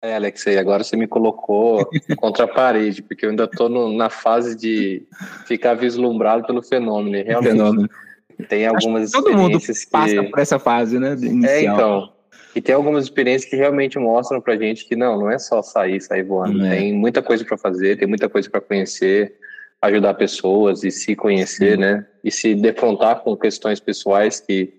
É, 0.03 0.17
Alexei, 0.17 0.57
agora 0.57 0.83
você 0.83 0.97
me 0.97 1.07
colocou 1.07 1.87
contra 2.17 2.47
a 2.47 2.49
parede, 2.49 3.03
porque 3.03 3.27
eu 3.27 3.31
ainda 3.31 3.45
estou 3.45 3.69
na 3.93 4.09
fase 4.09 4.57
de 4.57 5.07
ficar 5.47 5.75
vislumbrado 5.75 6.47
pelo 6.47 6.63
fenômeno. 6.63 7.23
realmente, 7.23 7.53
fenômeno. 7.53 7.89
tem 8.49 8.67
algumas 8.67 9.11
todo 9.11 9.37
mundo 9.37 9.59
passa 9.91 10.23
por 10.23 10.39
essa 10.39 10.59
fase, 10.59 10.99
né? 10.99 11.11
É, 11.11 11.27
inicial. 11.27 11.51
É, 11.51 11.63
então. 11.65 12.14
E 12.55 12.61
tem 12.61 12.75
algumas 12.75 13.05
experiências 13.05 13.51
que 13.51 13.57
realmente 13.57 13.99
mostram 13.99 14.41
pra 14.41 14.57
gente 14.57 14.87
que 14.87 14.95
não, 14.95 15.19
não 15.19 15.31
é 15.31 15.39
só 15.39 15.61
sair, 15.61 16.01
sair 16.01 16.23
voando. 16.23 16.65
É. 16.65 16.77
Tem 16.77 16.93
muita 16.93 17.21
coisa 17.21 17.45
para 17.45 17.59
fazer, 17.59 17.99
tem 17.99 18.07
muita 18.07 18.29
coisa 18.29 18.49
para 18.49 18.61
conhecer, 18.61 19.35
ajudar 19.83 20.15
pessoas 20.15 20.85
e 20.85 20.91
se 20.91 21.17
conhecer, 21.17 21.73
Sim. 21.73 21.81
né? 21.81 22.07
E 22.23 22.31
se 22.31 22.55
defrontar 22.55 23.21
com 23.21 23.37
questões 23.37 23.81
pessoais 23.81 24.41
que, 24.41 24.75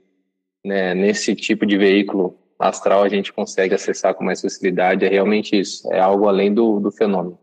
né, 0.63 0.93
nesse 0.93 1.35
tipo 1.35 1.65
de 1.65 1.77
veículo 1.77 2.37
astral 2.57 3.03
a 3.03 3.09
gente 3.09 3.33
consegue 3.33 3.75
acessar 3.75 4.13
com 4.13 4.23
mais 4.23 4.41
facilidade, 4.41 5.05
é 5.05 5.09
realmente 5.09 5.59
isso, 5.59 5.91
é 5.91 5.99
algo 5.99 6.27
além 6.27 6.53
do, 6.53 6.79
do 6.79 6.91
fenômeno. 6.91 7.37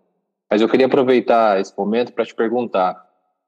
Mas 0.50 0.60
eu 0.60 0.68
queria 0.68 0.86
aproveitar 0.86 1.60
esse 1.60 1.76
momento 1.76 2.12
para 2.12 2.24
te 2.24 2.34
perguntar, 2.34 2.96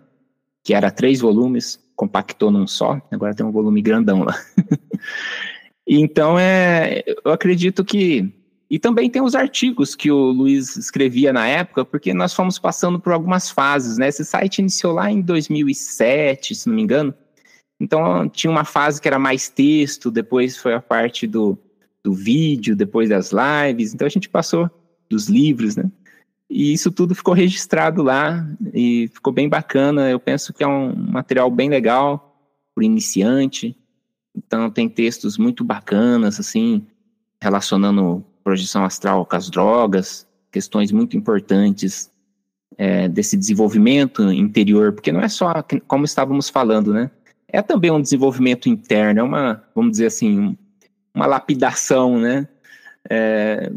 que 0.63 0.73
era 0.73 0.89
três 0.89 1.19
volumes, 1.19 1.79
compactou 1.95 2.49
num 2.49 2.65
só, 2.65 2.99
agora 3.11 3.35
tem 3.35 3.45
um 3.45 3.51
volume 3.51 3.81
grandão 3.81 4.23
lá. 4.23 4.35
então, 5.87 6.39
é, 6.39 7.03
eu 7.23 7.31
acredito 7.31 7.83
que. 7.83 8.33
E 8.71 8.77
também 8.77 9.09
tem 9.09 9.21
os 9.21 9.33
artigos 9.33 9.95
que 9.95 10.11
o 10.11 10.31
Luiz 10.31 10.77
escrevia 10.77 11.33
na 11.33 11.47
época, 11.47 11.83
porque 11.83 12.13
nós 12.13 12.35
fomos 12.35 12.59
passando 12.59 12.99
por 12.99 13.11
algumas 13.11 13.49
fases, 13.49 13.97
né? 13.97 14.07
Esse 14.07 14.23
site 14.23 14.59
iniciou 14.59 14.93
lá 14.93 15.11
em 15.11 15.21
2007, 15.21 16.53
se 16.53 16.67
não 16.67 16.75
me 16.75 16.83
engano. 16.83 17.11
Então, 17.79 18.29
tinha 18.29 18.51
uma 18.51 18.63
fase 18.63 19.01
que 19.01 19.07
era 19.07 19.17
mais 19.17 19.49
texto, 19.49 20.11
depois 20.11 20.55
foi 20.55 20.75
a 20.75 20.81
parte 20.81 21.25
do, 21.25 21.57
do 22.03 22.13
vídeo, 22.13 22.75
depois 22.75 23.09
das 23.09 23.31
lives. 23.31 23.93
Então, 23.93 24.05
a 24.05 24.09
gente 24.09 24.29
passou 24.29 24.69
dos 25.09 25.27
livros, 25.27 25.75
né? 25.75 25.89
E 26.49 26.73
isso 26.73 26.91
tudo 26.91 27.13
ficou 27.13 27.33
registrado 27.33 28.01
lá 28.01 28.47
e 28.73 29.07
ficou 29.13 29.31
bem 29.31 29.47
bacana. 29.47 30.09
Eu 30.09 30.19
penso 30.19 30.51
que 30.51 30.63
é 30.63 30.67
um 30.67 30.95
material 30.95 31.49
bem 31.51 31.69
legal 31.69 32.43
para 32.73 32.83
iniciante. 32.83 33.77
Então 34.35 34.69
tem 34.71 34.89
textos 34.89 35.37
muito 35.37 35.63
bacanas, 35.63 36.39
assim, 36.39 36.87
relacionando 37.41 38.25
projeção 38.43 38.83
astral 38.83 39.25
com 39.25 39.35
as 39.35 39.49
drogas, 39.49 40.27
questões 40.51 40.91
muito 40.91 41.15
importantes 41.15 42.11
é, 42.77 43.07
desse 43.07 43.37
desenvolvimento 43.37 44.31
interior, 44.31 44.93
porque 44.93 45.11
não 45.11 45.21
é 45.21 45.27
só 45.27 45.63
como 45.87 46.05
estávamos 46.05 46.49
falando, 46.49 46.93
né? 46.93 47.11
É 47.47 47.61
também 47.61 47.91
um 47.91 48.01
desenvolvimento 48.01 48.69
interno, 48.69 49.19
é 49.19 49.23
uma, 49.23 49.63
vamos 49.75 49.91
dizer 49.91 50.07
assim, 50.07 50.57
uma 51.13 51.25
lapidação, 51.25 52.19
né? 52.19 52.47
É, 53.09 53.71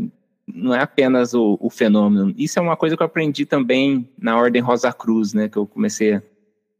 não 0.47 0.75
é 0.75 0.81
apenas 0.81 1.35
o, 1.35 1.57
o, 1.61 1.71
fenômeno. 1.71 2.35
Isso 2.37 2.59
é 2.59 2.63
uma 2.63 2.77
coisa 2.77 2.97
que 2.97 3.03
eu 3.03 3.07
aprendi 3.07 3.47
também 3.47 4.09
na 4.19 4.37
Ordem 4.37 4.61
Rosa 4.61 4.93
Cruz, 4.93 5.33
né, 5.33 5.49
que 5.49 5.57
eu 5.57 5.67
comecei 5.67 6.21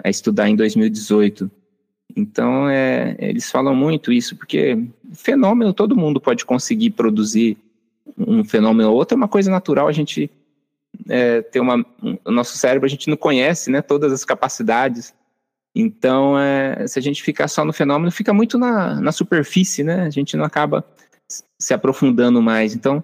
a 0.03 0.11
estudar 0.11 0.49
em 0.49 0.57
2018. 0.57 1.51
Então, 2.15 2.69
é, 2.69 3.17
eles 3.19 3.51
falam 3.51 3.75
muito 3.75 4.13
isso, 4.13 4.37
porque 4.37 4.79
fenômeno 5.15 5.73
todo 5.73 5.97
mundo 5.97 6.21
pode 6.21 6.45
conseguir 6.45 6.91
produzir 6.91 7.57
um 8.19 8.45
fenômeno 8.45 8.91
ou 8.91 8.97
outro, 8.97 9.15
é 9.15 9.17
uma 9.17 9.29
coisa 9.29 9.51
natural, 9.51 9.89
a 9.89 9.93
gente 9.93 10.31
é, 11.09 11.45
uma. 11.57 11.85
Um, 12.03 12.19
o 12.25 12.31
nosso 12.31 12.57
cérebro 12.57 12.87
a 12.87 12.89
gente 12.89 13.09
não 13.09 13.17
conhece, 13.17 13.71
né, 13.71 13.81
todas 13.81 14.13
as 14.13 14.25
capacidades. 14.25 15.15
Então, 15.75 16.39
é, 16.39 16.87
se 16.87 16.99
a 16.99 17.03
gente 17.03 17.23
ficar 17.23 17.49
só 17.49 17.65
no 17.65 17.73
fenômeno, 17.73 18.11
fica 18.11 18.33
muito 18.33 18.59
na, 18.59 19.01
na 19.01 19.13
superfície, 19.13 19.83
né? 19.83 20.03
A 20.03 20.11
gente 20.11 20.37
não 20.37 20.45
acaba 20.45 20.85
se 21.59 21.73
aprofundando 21.73 22.43
mais. 22.43 22.75
Então, 22.75 23.03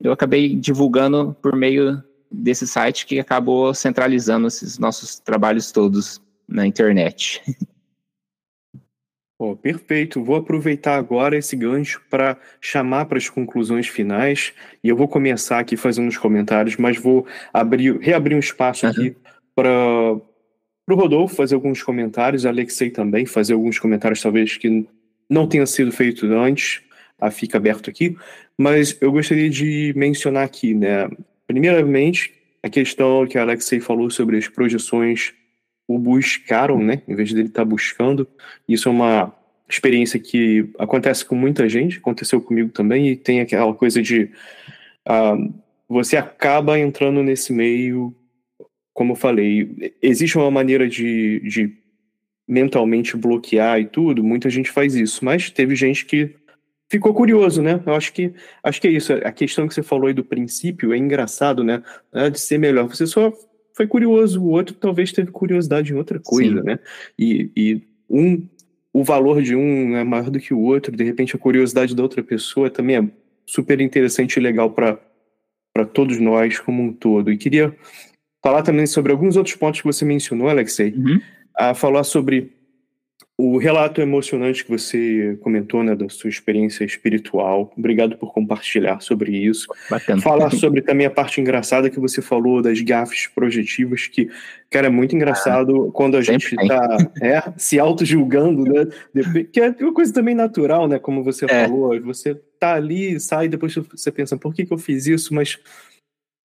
eu 0.00 0.12
acabei 0.12 0.54
divulgando 0.54 1.36
por 1.40 1.56
meio 1.56 2.02
desse 2.30 2.66
site 2.66 3.06
que 3.06 3.18
acabou 3.18 3.74
centralizando 3.74 4.46
esses 4.46 4.78
nossos 4.78 5.18
trabalhos 5.18 5.72
todos 5.72 6.20
na 6.46 6.66
internet. 6.66 7.42
Oh, 9.38 9.56
perfeito. 9.56 10.22
Vou 10.22 10.36
aproveitar 10.36 10.96
agora 10.96 11.34
esse 11.34 11.56
gancho 11.56 12.02
para 12.10 12.36
chamar 12.60 13.06
para 13.06 13.16
as 13.16 13.30
conclusões 13.30 13.88
finais 13.88 14.52
e 14.84 14.88
eu 14.90 14.96
vou 14.96 15.08
começar 15.08 15.58
aqui 15.58 15.78
fazendo 15.78 16.08
os 16.08 16.18
comentários, 16.18 16.76
mas 16.76 16.98
vou 16.98 17.26
abrir, 17.50 17.98
reabrir 18.00 18.36
um 18.36 18.38
espaço 18.38 18.84
uhum. 18.84 18.92
aqui 18.92 19.16
para 19.54 20.20
o 20.92 20.96
Rodolfo 20.96 21.34
fazer 21.34 21.54
alguns 21.54 21.82
comentários, 21.82 22.46
a 22.46 22.50
Alexei 22.50 22.90
também 22.90 23.26
fazer 23.26 23.54
alguns 23.54 23.78
comentários 23.78 24.20
talvez 24.20 24.56
que 24.56 24.86
não 25.28 25.46
tenha 25.46 25.66
sido 25.66 25.92
feito 25.92 26.26
antes, 26.26 26.82
tá? 27.18 27.30
fica 27.30 27.58
aberto 27.58 27.88
aqui. 27.88 28.16
Mas 28.58 28.96
eu 29.00 29.12
gostaria 29.12 29.48
de 29.48 29.92
mencionar 29.96 30.44
aqui, 30.44 30.74
né? 30.74 31.08
Primeiramente, 31.46 32.32
a 32.62 32.68
questão 32.68 33.26
que 33.26 33.38
a 33.38 33.42
Alexei 33.42 33.80
falou 33.80 34.10
sobre 34.10 34.36
as 34.36 34.48
projeções 34.48 35.32
o 35.88 35.98
buscaram, 35.98 36.78
né? 36.78 37.02
Em 37.08 37.14
vez 37.14 37.32
dele 37.32 37.48
estar 37.48 37.62
tá 37.62 37.64
buscando. 37.64 38.28
Isso 38.68 38.88
é 38.88 38.92
uma 38.92 39.34
experiência 39.68 40.20
que 40.20 40.70
acontece 40.78 41.24
com 41.24 41.34
muita 41.34 41.68
gente, 41.68 41.98
aconteceu 41.98 42.40
comigo 42.40 42.70
também, 42.70 43.08
e 43.08 43.16
tem 43.16 43.40
aquela 43.40 43.72
coisa 43.74 44.02
de 44.02 44.30
uh, 45.08 45.52
você 45.88 46.16
acaba 46.16 46.78
entrando 46.78 47.22
nesse 47.22 47.52
meio, 47.52 48.14
como 49.00 49.12
eu 49.12 49.16
falei, 49.16 49.94
existe 50.02 50.36
uma 50.36 50.50
maneira 50.50 50.86
de, 50.86 51.40
de 51.40 51.74
mentalmente 52.46 53.16
bloquear 53.16 53.80
e 53.80 53.86
tudo, 53.86 54.22
muita 54.22 54.50
gente 54.50 54.70
faz 54.70 54.94
isso, 54.94 55.24
mas 55.24 55.48
teve 55.48 55.74
gente 55.74 56.04
que 56.04 56.36
ficou 56.86 57.14
curioso, 57.14 57.62
né? 57.62 57.82
Eu 57.86 57.94
acho 57.94 58.12
que 58.12 58.30
acho 58.62 58.78
que 58.78 58.86
é 58.86 58.90
isso. 58.90 59.14
A 59.14 59.32
questão 59.32 59.66
que 59.66 59.72
você 59.72 59.82
falou 59.82 60.08
aí 60.08 60.12
do 60.12 60.22
princípio 60.22 60.92
é 60.92 60.98
engraçado, 60.98 61.64
né? 61.64 61.82
De 62.30 62.38
ser 62.38 62.58
melhor. 62.58 62.88
Você 62.88 63.06
só 63.06 63.32
foi 63.74 63.86
curioso, 63.86 64.42
o 64.42 64.50
outro 64.50 64.74
talvez 64.74 65.12
teve 65.12 65.30
curiosidade 65.30 65.94
em 65.94 65.96
outra 65.96 66.20
coisa, 66.20 66.58
Sim. 66.58 66.66
né? 66.66 66.78
E, 67.18 67.50
e 67.56 67.82
um, 68.06 68.46
o 68.92 69.02
valor 69.02 69.40
de 69.40 69.56
um 69.56 69.96
é 69.96 70.04
maior 70.04 70.28
do 70.28 70.38
que 70.38 70.52
o 70.52 70.60
outro. 70.60 70.94
De 70.94 71.04
repente, 71.04 71.34
a 71.34 71.38
curiosidade 71.38 71.96
da 71.96 72.02
outra 72.02 72.22
pessoa 72.22 72.68
também 72.68 72.96
é 72.96 73.08
super 73.46 73.80
interessante 73.80 74.36
e 74.36 74.40
legal 74.40 74.70
para 74.70 75.00
para 75.72 75.86
todos 75.86 76.18
nós 76.18 76.58
como 76.58 76.82
um 76.82 76.92
todo. 76.92 77.30
E 77.30 77.38
queria 77.38 77.74
falar 78.42 78.62
também 78.62 78.86
sobre 78.86 79.12
alguns 79.12 79.36
outros 79.36 79.56
pontos 79.56 79.80
que 79.80 79.86
você 79.86 80.04
mencionou, 80.04 80.48
Alexei. 80.48 80.92
Uhum. 80.92 81.20
A 81.56 81.74
falar 81.74 82.04
sobre 82.04 82.52
o 83.40 83.56
relato 83.56 84.02
emocionante 84.02 84.62
que 84.62 84.70
você 84.70 85.38
comentou, 85.40 85.82
né, 85.82 85.96
da 85.96 86.10
sua 86.10 86.28
experiência 86.28 86.84
espiritual, 86.84 87.72
obrigado 87.76 88.18
por 88.18 88.34
compartilhar 88.34 89.00
sobre 89.00 89.34
isso. 89.34 89.66
Bacana. 89.88 90.20
Falar 90.20 90.50
sobre 90.52 90.82
também 90.82 91.06
a 91.06 91.10
parte 91.10 91.40
engraçada 91.40 91.88
que 91.88 91.98
você 91.98 92.20
falou 92.20 92.60
das 92.60 92.78
gafes 92.82 93.26
projetivas, 93.28 94.06
que, 94.06 94.28
cara, 94.68 94.88
é 94.88 94.90
muito 94.90 95.16
engraçado 95.16 95.86
ah, 95.88 95.92
quando 95.92 96.18
a 96.18 96.22
gente 96.22 96.54
está 96.54 96.98
é, 97.22 97.42
se 97.56 97.78
auto-julgando, 97.78 98.64
né, 98.64 98.86
que 99.50 99.58
é 99.58 99.74
uma 99.80 99.94
coisa 99.94 100.12
também 100.12 100.34
natural, 100.34 100.86
né, 100.86 100.98
como 100.98 101.24
você 101.24 101.46
é. 101.46 101.64
falou, 101.64 101.98
você 102.02 102.34
tá 102.58 102.74
ali, 102.74 103.18
sai, 103.18 103.48
depois 103.48 103.74
você 103.74 104.12
pensa, 104.12 104.36
por 104.36 104.54
que, 104.54 104.66
que 104.66 104.72
eu 104.72 104.78
fiz 104.78 105.06
isso? 105.06 105.32
Mas 105.32 105.58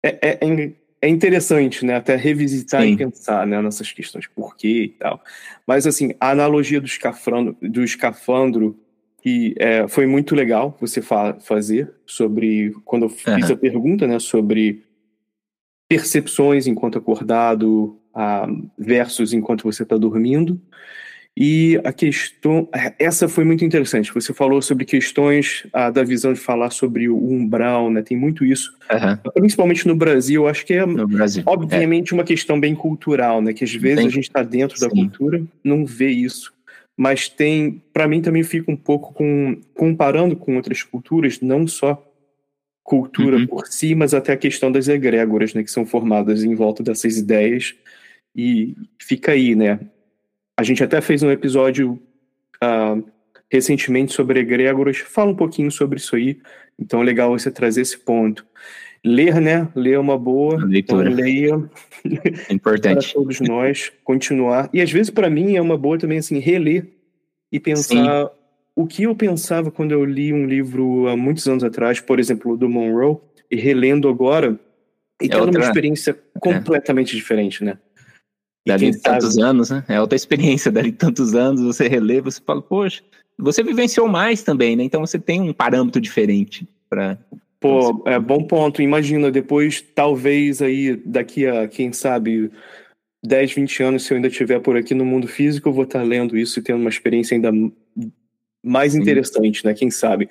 é, 0.03 0.09
é, 0.22 0.39
é 0.41 0.72
é 1.01 1.09
interessante, 1.09 1.85
né? 1.85 1.97
Até 1.97 2.17
revisitar 2.17 2.83
Sim. 2.83 2.93
e 2.93 2.97
pensar 2.97 3.47
né, 3.47 3.61
nessas 3.63 3.93
questões, 3.93 4.27
por 4.27 4.57
quê 4.57 4.85
e 4.85 4.89
tal. 4.89 5.23
Mas, 5.67 5.87
assim, 5.87 6.13
a 6.21 6.31
analogia 6.31 6.81
do 6.81 6.87
escafandro, 6.87 7.57
do 7.61 7.85
escafandro 7.85 8.79
que 9.21 9.55
é, 9.59 9.87
foi 9.89 10.07
muito 10.07 10.35
legal 10.35 10.77
você 10.81 11.03
fa 11.03 11.35
fazer 11.41 11.93
sobre, 12.07 12.73
quando 12.85 13.05
eu 13.05 13.09
fiz 13.09 13.49
uhum. 13.49 13.55
a 13.55 13.57
pergunta, 13.57 14.07
né, 14.07 14.19
sobre 14.19 14.85
percepções 15.89 16.67
enquanto 16.67 16.99
acordado 16.99 17.99
uh, 18.15 18.71
versus 18.79 19.33
enquanto 19.33 19.65
você 19.65 19.83
está 19.83 19.97
dormindo. 19.97 20.61
E 21.41 21.80
a 21.84 21.93
questão, 21.93 22.68
essa 22.99 23.28
foi 23.28 23.45
muito 23.45 23.64
interessante. 23.64 24.12
Você 24.12 24.34
falou 24.34 24.61
sobre 24.61 24.84
questões 24.84 25.64
ah, 25.72 25.89
da 25.89 26.03
visão 26.03 26.32
de 26.32 26.41
falar 26.41 26.70
sobre 26.70 27.09
o 27.09 27.16
umbral, 27.16 27.89
né? 27.93 28.03
Tem 28.03 28.16
muito 28.16 28.45
isso, 28.45 28.76
uhum. 28.91 29.30
principalmente 29.34 29.86
no 29.86 29.95
Brasil. 29.95 30.49
Acho 30.49 30.66
que 30.66 30.74
é, 30.74 30.84
Brasil, 30.84 31.45
obviamente, 31.47 32.12
é. 32.12 32.16
uma 32.16 32.24
questão 32.24 32.59
bem 32.59 32.74
cultural, 32.74 33.41
né? 33.41 33.53
Que 33.53 33.62
às 33.62 33.72
vezes 33.72 34.05
a 34.05 34.09
gente 34.09 34.24
está 34.24 34.43
dentro 34.43 34.76
Sim. 34.76 34.89
da 34.89 34.91
cultura, 34.91 35.41
não 35.62 35.86
vê 35.86 36.11
isso. 36.11 36.53
Mas 36.97 37.28
tem, 37.28 37.80
para 37.93 38.09
mim 38.09 38.20
também 38.20 38.43
fica 38.43 38.68
um 38.72 38.76
pouco 38.76 39.14
com 39.14 39.61
comparando 39.74 40.34
com 40.34 40.57
outras 40.57 40.82
culturas, 40.82 41.41
não 41.41 41.68
só 41.68 42.05
cultura 42.82 43.36
uhum. 43.36 43.47
por 43.47 43.68
si, 43.68 43.95
mas 43.95 44.12
até 44.12 44.32
a 44.32 44.36
questão 44.36 44.72
das 44.72 44.89
egrégoras, 44.89 45.55
né? 45.55 45.62
Que 45.62 45.70
são 45.70 45.86
formadas 45.86 46.43
em 46.43 46.57
volta 46.57 46.82
dessas 46.82 47.16
ideias. 47.16 47.76
E 48.34 48.74
fica 49.01 49.30
aí, 49.30 49.55
né? 49.55 49.78
A 50.59 50.65
gente 50.65 50.83
até 50.83 51.01
fez 51.01 51.23
um 51.23 51.31
episódio 51.31 52.03
uh, 52.65 53.09
recentemente 53.49 54.13
sobre 54.13 54.41
egrégoras. 54.41 54.97
Fala 54.99 55.31
um 55.31 55.37
pouquinho 55.37 55.71
sobre 55.71 56.01
isso 56.01 56.17
aí. 56.17 56.41
Então 56.77 57.01
é 57.01 57.05
legal 57.05 57.31
você 57.31 57.49
trazer 57.49 57.83
esse 57.83 57.97
ponto. 57.97 58.45
Ler, 59.05 59.41
né? 59.41 59.69
Ler 59.77 59.93
é 59.93 59.99
uma 60.01 60.19
boa. 60.19 60.57
Leitura. 60.65 61.09
Então, 61.09 61.25
leia. 61.25 61.71
É 62.49 62.51
importante. 62.53 63.07
para 63.07 63.15
todos 63.15 63.41
nós. 63.41 63.93
Continuar. 64.03 64.69
E 64.73 64.81
às 64.81 64.91
vezes, 64.91 65.11
para 65.11 65.31
mim, 65.31 65.55
é 65.55 65.63
uma 65.63 65.79
boa 65.79 65.97
também, 65.97 66.19
assim, 66.19 66.41
reler 66.41 66.89
e 67.53 67.61
pensar 67.61 68.25
Sim. 68.25 68.31
o 68.75 68.85
que 68.85 69.05
eu 69.05 69.15
pensava 69.15 69.71
quando 69.71 69.93
eu 69.93 70.05
li 70.05 70.33
um 70.33 70.45
livro 70.45 71.07
há 71.07 71.17
muitos 71.17 71.47
anos 71.47 71.63
atrás, 71.63 72.01
por 72.01 72.19
exemplo, 72.19 72.57
do 72.57 72.69
Monroe, 72.69 73.19
e 73.49 73.55
relendo 73.55 74.09
agora, 74.09 74.59
e 75.23 75.27
é 75.27 75.29
tendo 75.29 75.45
outra... 75.45 75.61
uma 75.61 75.67
experiência 75.67 76.11
é. 76.11 76.39
completamente 76.41 77.13
é. 77.13 77.17
diferente, 77.17 77.63
né? 77.63 77.79
Dali 78.69 78.99
tantos 78.99 79.39
anos, 79.39 79.71
né? 79.71 79.85
É 79.89 80.01
outra 80.01 80.16
experiência 80.16 80.71
dali 80.73 80.93
tantos 80.93 81.35
anos, 81.35 81.62
você 81.62 81.89
relê, 81.89 82.21
você 82.21 82.41
fala, 82.45 82.62
poxa, 82.62 83.03
você 83.39 83.62
vivenciou 83.62 84.09
mais 84.09 84.43
também, 84.43 84.77
né? 84.77 84.85
Então 84.85 85.05
você 85.05 85.19
tem 85.19 85.41
um 85.41 85.53
parâmetro 85.53 86.01
diferente 86.01 86.69
para 86.89 87.19
Pô, 87.61 88.05
é 88.07 88.19
bom 88.19 88.45
ponto. 88.45 88.81
Imagina, 88.81 89.31
depois, 89.31 89.81
talvez 89.81 90.62
aí, 90.62 90.95
daqui 91.05 91.45
a, 91.47 91.66
quem 91.66 91.93
sabe, 91.93 92.51
10, 93.25 93.53
20 93.53 93.83
anos, 93.83 94.05
se 94.05 94.12
eu 94.12 94.16
ainda 94.16 94.29
estiver 94.29 94.61
por 94.61 94.77
aqui 94.77 94.95
no 94.95 95.05
mundo 95.05 95.27
físico, 95.27 95.69
eu 95.69 95.73
vou 95.73 95.85
estar 95.85 96.03
lendo 96.03 96.37
isso 96.37 96.59
e 96.59 96.62
tendo 96.62 96.81
uma 96.81 96.91
experiência 96.91 97.35
ainda 97.35 97.51
mais 98.62 98.95
interessante, 98.95 99.64
né? 99.64 99.75
Quem 99.75 99.91
sabe. 99.91 100.29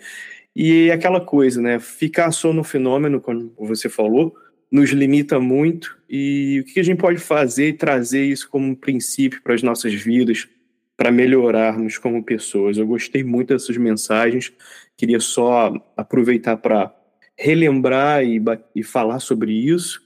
E 0.56 0.90
aquela 0.90 1.20
coisa, 1.20 1.62
né? 1.62 1.80
Ficar 1.80 2.32
só 2.32 2.54
no 2.54 2.64
fenômeno, 2.64 3.20
como 3.20 3.52
você 3.58 3.90
falou, 3.90 4.34
nos 4.72 4.92
limita 4.92 5.40
muito 5.40 5.98
e 6.10 6.62
o 6.62 6.74
que 6.74 6.80
a 6.80 6.84
gente 6.84 7.00
pode 7.00 7.20
fazer 7.20 7.70
e 7.70 7.74
trazer 7.74 8.26
isso 8.26 8.50
como 8.50 8.68
um 8.68 8.76
princípio 8.76 9.42
para 9.42 9.54
as 9.54 9.64
nossas 9.64 9.94
vidas, 9.94 10.48
para 10.96 11.12
melhorarmos 11.12 11.98
como 11.98 12.24
pessoas. 12.24 12.78
Eu 12.78 12.88
gostei 12.88 13.24
muito 13.24 13.54
dessas 13.54 13.78
mensagens. 13.78 14.52
Queria 14.98 15.20
só 15.20 15.74
aproveitar 15.96 16.58
para 16.58 16.94
relembrar 17.38 18.24
e, 18.24 18.42
e 18.76 18.84
falar 18.84 19.20
sobre 19.20 19.52
isso 19.52 20.02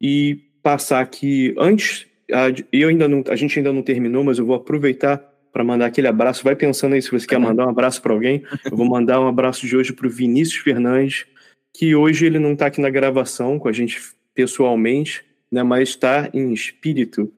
e 0.00 0.40
passar 0.62 1.00
aqui 1.00 1.54
antes. 1.58 2.06
A, 2.32 2.46
eu 2.72 2.88
ainda 2.88 3.06
não, 3.06 3.22
a 3.28 3.36
gente 3.36 3.58
ainda 3.58 3.72
não 3.72 3.82
terminou, 3.82 4.24
mas 4.24 4.38
eu 4.38 4.46
vou 4.46 4.56
aproveitar 4.56 5.18
para 5.52 5.62
mandar 5.62 5.86
aquele 5.86 6.08
abraço. 6.08 6.42
Vai 6.42 6.56
pensando 6.56 6.94
aí 6.94 7.02
se 7.02 7.10
você 7.10 7.26
quer 7.26 7.38
mandar 7.38 7.66
um 7.66 7.70
abraço 7.70 8.00
para 8.00 8.12
alguém. 8.12 8.42
Eu 8.64 8.76
vou 8.76 8.86
mandar 8.86 9.20
um 9.20 9.28
abraço 9.28 9.66
de 9.66 9.76
hoje 9.76 9.92
para 9.92 10.06
o 10.06 10.10
Vinícius 10.10 10.62
Fernandes, 10.62 11.26
que 11.72 11.94
hoje 11.94 12.26
ele 12.26 12.38
não 12.38 12.52
está 12.52 12.66
aqui 12.66 12.80
na 12.80 12.90
gravação 12.90 13.58
com 13.58 13.68
a 13.68 13.72
gente 13.72 14.00
pessoalmente, 14.34 15.24
né, 15.50 15.62
mas 15.62 15.90
está 15.90 16.30
em 16.32 16.52
espírito 16.52 17.32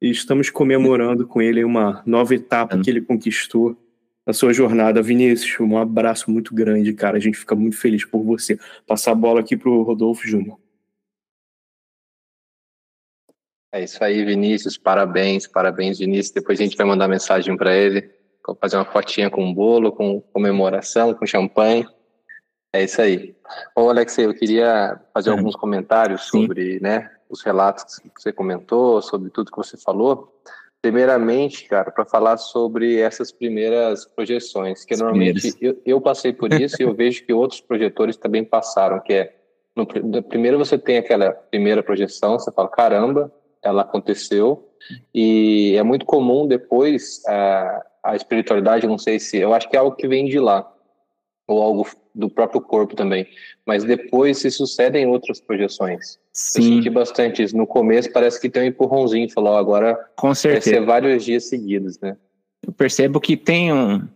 e 0.00 0.10
estamos 0.10 0.50
comemorando 0.50 1.26
com 1.26 1.40
ele 1.40 1.64
uma 1.64 2.02
nova 2.04 2.34
etapa 2.34 2.78
que 2.78 2.90
ele 2.90 3.00
conquistou 3.00 3.76
na 4.26 4.32
sua 4.32 4.52
jornada. 4.52 5.02
Vinícius, 5.02 5.58
um 5.60 5.78
abraço 5.78 6.30
muito 6.30 6.54
grande, 6.54 6.92
cara. 6.92 7.16
A 7.16 7.20
gente 7.20 7.38
fica 7.38 7.54
muito 7.54 7.76
feliz 7.76 8.04
por 8.04 8.22
você. 8.22 8.58
Passar 8.86 9.12
a 9.12 9.14
bola 9.14 9.40
aqui 9.40 9.56
para 9.56 9.70
o 9.70 9.82
Rodolfo 9.82 10.26
Júnior. 10.26 10.58
É 13.72 13.82
isso 13.82 14.02
aí, 14.04 14.24
Vinícius. 14.24 14.78
Parabéns, 14.78 15.46
parabéns, 15.46 15.98
Vinícius. 15.98 16.34
Depois 16.34 16.60
a 16.60 16.64
gente 16.64 16.76
vai 16.76 16.86
mandar 16.86 17.08
mensagem 17.08 17.56
para 17.56 17.76
ele, 17.76 18.08
fazer 18.60 18.76
uma 18.76 18.84
fotinha 18.84 19.28
com 19.28 19.52
bolo, 19.52 19.90
com 19.90 20.20
comemoração, 20.20 21.12
com 21.12 21.26
champanhe. 21.26 21.86
É 22.74 22.82
isso 22.82 23.00
aí. 23.00 23.32
Ô, 23.76 23.88
Alexei, 23.88 24.26
eu 24.26 24.34
queria 24.34 25.00
fazer 25.14 25.30
uhum. 25.30 25.38
alguns 25.38 25.54
comentários 25.54 26.22
sobre, 26.22 26.74
Sim. 26.74 26.80
né, 26.82 27.08
os 27.30 27.40
relatos 27.40 28.00
que 28.00 28.10
você 28.20 28.32
comentou, 28.32 29.00
sobre 29.00 29.30
tudo 29.30 29.52
que 29.52 29.56
você 29.56 29.76
falou. 29.76 30.36
Primeiramente, 30.82 31.68
cara, 31.68 31.92
para 31.92 32.04
falar 32.04 32.36
sobre 32.36 32.98
essas 32.98 33.30
primeiras 33.30 34.04
projeções, 34.04 34.84
que 34.84 34.96
normalmente 34.96 35.54
eu, 35.60 35.80
eu, 35.86 36.00
passei 36.00 36.32
por 36.32 36.52
isso 36.52 36.74
e 36.80 36.84
eu 36.84 36.92
vejo 36.92 37.24
que 37.24 37.32
outros 37.32 37.60
projetores 37.60 38.16
também 38.16 38.44
passaram, 38.44 38.98
que 38.98 39.12
é, 39.12 39.36
no, 39.76 39.86
primeiro 40.24 40.58
você 40.58 40.76
tem 40.76 40.98
aquela 40.98 41.30
primeira 41.30 41.80
projeção, 41.80 42.40
você 42.40 42.50
fala, 42.50 42.68
caramba, 42.68 43.32
ela 43.62 43.82
aconteceu, 43.82 44.68
e 45.14 45.76
é 45.78 45.82
muito 45.84 46.04
comum 46.04 46.44
depois 46.44 47.22
a, 47.28 47.86
a 48.02 48.16
espiritualidade, 48.16 48.84
não 48.84 48.98
sei 48.98 49.20
se, 49.20 49.38
eu 49.38 49.54
acho 49.54 49.70
que 49.70 49.76
é 49.76 49.78
algo 49.78 49.94
que 49.94 50.08
vem 50.08 50.26
de 50.26 50.40
lá, 50.40 50.73
ou 51.46 51.62
algo 51.62 51.86
do 52.14 52.28
próprio 52.28 52.60
corpo 52.60 52.94
também. 52.94 53.26
Mas 53.66 53.84
depois 53.84 54.38
se 54.38 54.50
sucedem 54.50 55.06
outras 55.06 55.40
projeções. 55.40 56.18
Sim. 56.32 56.58
Eu 56.58 56.62
senti 56.76 56.90
bastante 56.90 57.42
isso. 57.42 57.56
No 57.56 57.66
começo 57.66 58.12
parece 58.12 58.40
que 58.40 58.48
tem 58.48 58.62
um 58.62 58.66
empurrãozinho, 58.66 59.30
falou, 59.30 59.56
agora 59.56 59.98
Com 60.16 60.34
certeza. 60.34 60.70
vai 60.70 60.80
ser 60.80 60.86
vários 60.86 61.24
dias 61.24 61.44
seguidos, 61.48 61.98
né? 62.00 62.16
Eu 62.66 62.72
percebo 62.72 63.20
que 63.20 63.36
tem 63.36 63.72
um, 63.72 64.08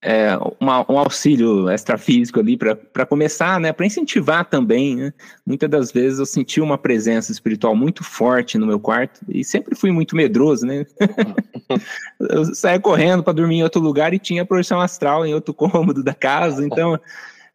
é, 0.00 0.38
uma, 0.60 0.90
um 0.90 0.98
auxílio 0.98 1.68
extrafísico 1.70 2.38
ali 2.38 2.56
para 2.56 3.04
começar, 3.04 3.58
né, 3.58 3.72
para 3.72 3.86
incentivar 3.86 4.44
também. 4.44 4.96
Né? 4.96 5.12
Muitas 5.44 5.68
das 5.68 5.92
vezes 5.92 6.18
eu 6.18 6.26
senti 6.26 6.60
uma 6.60 6.78
presença 6.78 7.32
espiritual 7.32 7.74
muito 7.74 8.04
forte 8.04 8.58
no 8.58 8.66
meu 8.66 8.78
quarto 8.78 9.20
e 9.28 9.44
sempre 9.44 9.74
fui 9.74 9.90
muito 9.90 10.14
medroso, 10.14 10.64
né? 10.64 10.86
eu 12.20 12.44
saía 12.54 12.78
correndo 12.78 13.22
para 13.22 13.32
dormir 13.32 13.56
em 13.56 13.62
outro 13.64 13.80
lugar 13.80 14.14
e 14.14 14.18
tinha 14.18 14.44
projeção 14.44 14.80
astral 14.80 15.26
em 15.26 15.34
outro 15.34 15.52
cômodo 15.54 16.02
da 16.02 16.14
casa, 16.14 16.64
então. 16.64 16.98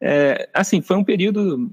É, 0.05 0.49
assim, 0.53 0.81
foi 0.81 0.97
um 0.97 1.03
período 1.03 1.71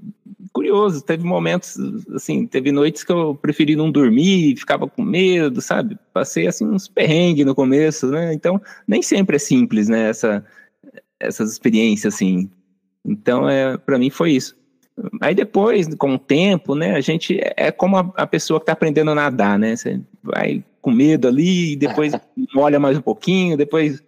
curioso. 0.53 1.01
Teve 1.01 1.25
momentos, 1.25 1.77
assim, 2.15 2.47
teve 2.47 2.71
noites 2.71 3.03
que 3.03 3.11
eu 3.11 3.35
preferi 3.35 3.75
não 3.75 3.91
dormir, 3.91 4.55
ficava 4.55 4.87
com 4.87 5.01
medo, 5.01 5.61
sabe? 5.61 5.97
Passei, 6.13 6.47
assim, 6.47 6.65
uns 6.65 6.87
perrengues 6.87 7.45
no 7.45 7.53
começo, 7.53 8.07
né? 8.07 8.33
Então, 8.33 8.61
nem 8.87 9.01
sempre 9.01 9.35
é 9.35 9.39
simples, 9.39 9.89
né? 9.89 10.09
Essa, 10.09 10.45
essas 11.21 11.51
experiências, 11.51 12.15
assim. 12.15 12.49
Então, 13.05 13.49
é, 13.49 13.77
para 13.77 13.97
mim 13.97 14.09
foi 14.09 14.31
isso. 14.31 14.55
Aí 15.21 15.33
depois, 15.33 15.93
com 15.95 16.15
o 16.15 16.19
tempo, 16.19 16.75
né, 16.75 16.95
a 16.95 17.01
gente 17.01 17.39
é 17.41 17.71
como 17.71 17.97
a, 17.97 18.11
a 18.17 18.27
pessoa 18.27 18.59
que 18.59 18.63
está 18.63 18.73
aprendendo 18.73 19.11
a 19.11 19.15
nadar, 19.15 19.57
né? 19.57 19.75
Você 19.75 20.01
vai 20.21 20.63
com 20.81 20.91
medo 20.91 21.27
ali, 21.27 21.75
depois 21.75 22.13
molha 22.53 22.79
mais 22.79 22.97
um 22.97 23.01
pouquinho, 23.01 23.57
depois 23.57 24.03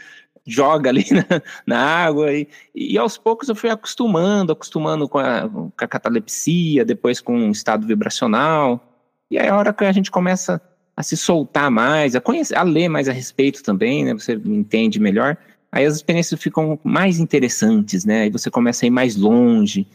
joga 0.45 0.89
ali 0.89 1.05
na, 1.11 1.41
na 1.65 1.79
água 1.79 2.33
e, 2.33 2.47
e, 2.75 2.97
aos 2.97 3.17
poucos 3.17 3.47
eu 3.47 3.55
fui 3.55 3.69
acostumando, 3.69 4.51
acostumando 4.51 5.07
com 5.07 5.17
a, 5.17 5.49
com 5.49 5.71
a 5.77 5.87
catalepsia, 5.87 6.83
depois 6.83 7.21
com 7.21 7.47
o 7.47 7.51
estado 7.51 7.87
vibracional. 7.87 8.83
E 9.31 9.39
aí 9.39 9.47
a 9.47 9.55
hora 9.55 9.73
que 9.73 9.85
a 9.85 9.91
gente 9.91 10.11
começa 10.11 10.61
a 10.95 11.01
se 11.01 11.17
soltar 11.17 11.71
mais, 11.71 12.15
a 12.15 12.21
conhecer, 12.21 12.55
a 12.55 12.63
ler 12.63 12.87
mais 12.87 13.09
a 13.09 13.13
respeito 13.13 13.63
também, 13.63 14.05
né? 14.05 14.13
Você 14.13 14.33
entende 14.33 14.99
melhor 14.99 15.37
aí 15.73 15.85
as 15.85 15.95
experiências 15.95 16.39
ficam 16.39 16.79
mais 16.83 17.19
interessantes, 17.19 18.05
né? 18.05 18.21
Aí 18.21 18.29
você 18.29 18.51
começa 18.51 18.85
a 18.85 18.87
ir 18.87 18.91
mais 18.91 19.15
longe 19.15 19.87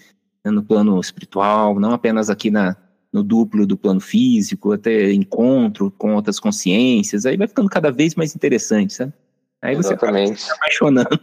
né, 0.44 0.50
no 0.50 0.62
plano 0.62 0.98
espiritual, 0.98 1.78
não 1.78 1.92
apenas 1.92 2.28
aqui 2.28 2.50
na, 2.50 2.76
no 3.12 3.22
duplo 3.22 3.64
do 3.64 3.76
plano 3.76 4.00
físico, 4.00 4.72
até 4.72 5.12
encontro 5.12 5.92
com 5.96 6.16
outras 6.16 6.40
consciências, 6.40 7.24
aí 7.24 7.36
vai 7.36 7.46
ficando 7.46 7.70
cada 7.70 7.92
vez 7.92 8.16
mais 8.16 8.34
interessante, 8.34 8.92
sabe? 8.92 9.12
Aí 9.62 9.76
você 9.76 9.90
Exatamente. 9.90 10.42
se 10.42 10.50
apaixonando. 10.50 11.20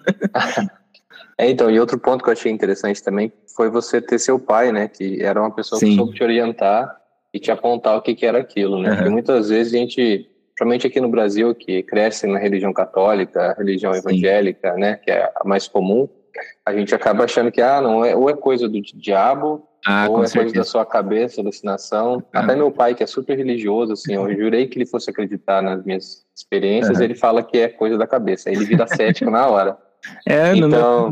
é, 1.38 1.50
então, 1.50 1.70
e 1.70 1.78
outro 1.78 2.00
ponto 2.00 2.24
que 2.24 2.30
eu 2.30 2.34
achei 2.34 2.52
interessante 2.52 3.04
também 3.04 3.34
foi 3.56 3.70
você 3.70 4.02
ter 4.02 4.20
seu 4.20 4.40
pai, 4.40 4.72
né? 4.72 4.88
Que 4.88 5.22
era 5.22 5.40
uma 5.40 5.52
pessoa 5.52 5.80
Sim. 5.80 5.90
que 5.90 5.96
soube 5.96 6.16
te 6.16 6.24
orientar 6.24 6.96
e 7.34 7.40
te 7.40 7.52
apontar 7.52 7.98
o 7.98 8.02
que, 8.02 8.16
que 8.16 8.26
era 8.26 8.40
aquilo, 8.40 8.82
né? 8.82 8.90
Uhum. 8.90 8.96
Porque 8.96 9.10
muitas 9.10 9.50
vezes 9.50 9.74
a 9.74 9.78
gente 9.78 10.30
principalmente 10.56 10.88
aqui 10.88 11.02
no 11.02 11.10
Brasil, 11.10 11.54
que 11.54 11.84
cresce 11.84 12.26
na 12.26 12.40
religião 12.40 12.72
católica, 12.72 13.54
religião 13.58 13.94
Sim. 13.94 14.00
evangélica, 14.00 14.74
né, 14.76 14.96
que 14.96 15.12
é 15.12 15.30
a 15.36 15.46
mais 15.46 15.68
comum, 15.68 16.08
a 16.66 16.74
gente 16.74 16.96
acaba 16.96 17.26
achando 17.26 17.52
que, 17.52 17.62
ah, 17.62 17.82
não, 17.82 18.04
é, 18.04 18.16
ou 18.16 18.30
é 18.30 18.34
coisa 18.34 18.68
do 18.68 18.82
diabo, 18.82 19.68
ah, 19.86 20.08
ou 20.10 20.24
é 20.24 20.28
certeza. 20.28 20.38
coisa 20.40 20.56
da 20.56 20.64
sua 20.64 20.86
cabeça, 20.86 21.42
alucinação. 21.42 22.24
Ah. 22.34 22.40
Até 22.40 22.56
meu 22.56 22.72
pai, 22.72 22.96
que 22.96 23.04
é 23.04 23.08
super 23.08 23.38
religioso, 23.38 23.94
assim, 23.94 24.16
eu 24.16 24.34
jurei 24.34 24.68
que 24.68 24.78
ele 24.78 24.86
fosse 24.86 25.10
acreditar 25.10 25.62
nas 25.62 25.84
minhas 25.84 26.26
experiências, 26.36 27.00
ele 27.02 27.16
fala 27.16 27.44
que 27.44 27.58
é 27.58 27.68
coisa 27.68 27.98
da 27.98 28.08
cabeça, 28.08 28.50
ele 28.50 28.66
vira 28.66 28.88
cético 28.88 29.30
na 29.30 29.48
hora. 29.48 29.78
É, 30.24 30.54
no 30.54 30.68
então... 30.68 31.08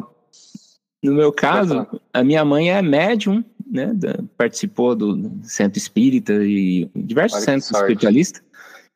Meu, 1.02 1.12
no 1.12 1.18
meu 1.18 1.34
caso, 1.34 1.88
a 2.14 2.24
minha 2.24 2.46
mãe 2.46 2.72
é 2.72 2.80
médium, 2.80 3.44
né, 3.70 3.92
participou 4.38 4.96
do 4.96 5.32
centro 5.42 5.80
espírita 5.80 6.32
e 6.32 6.88
diversos 6.96 7.44
centros 7.44 7.72
espiritualistas. 7.72 8.44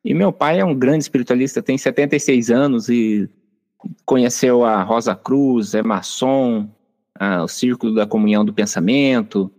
E 0.07 0.13
meu 0.13 0.31
pai 0.31 0.61
é 0.61 0.63
um 0.63 0.73
grande 0.73 1.03
espiritualista, 1.03 1.61
tem 1.61 1.77
76 1.77 2.49
anos 2.49 2.87
e 2.87 3.29
conheceu 4.05 4.63
a 4.63 4.81
Rosa 4.81 5.13
Cruz, 5.13 5.75
é 5.75 5.83
maçom, 5.83 6.69
a, 7.13 7.43
o 7.43 7.47
Círculo 7.49 7.93
da 7.93 8.07
Comunhão 8.07 8.45
do 8.45 8.53
Pensamento, 8.53 9.51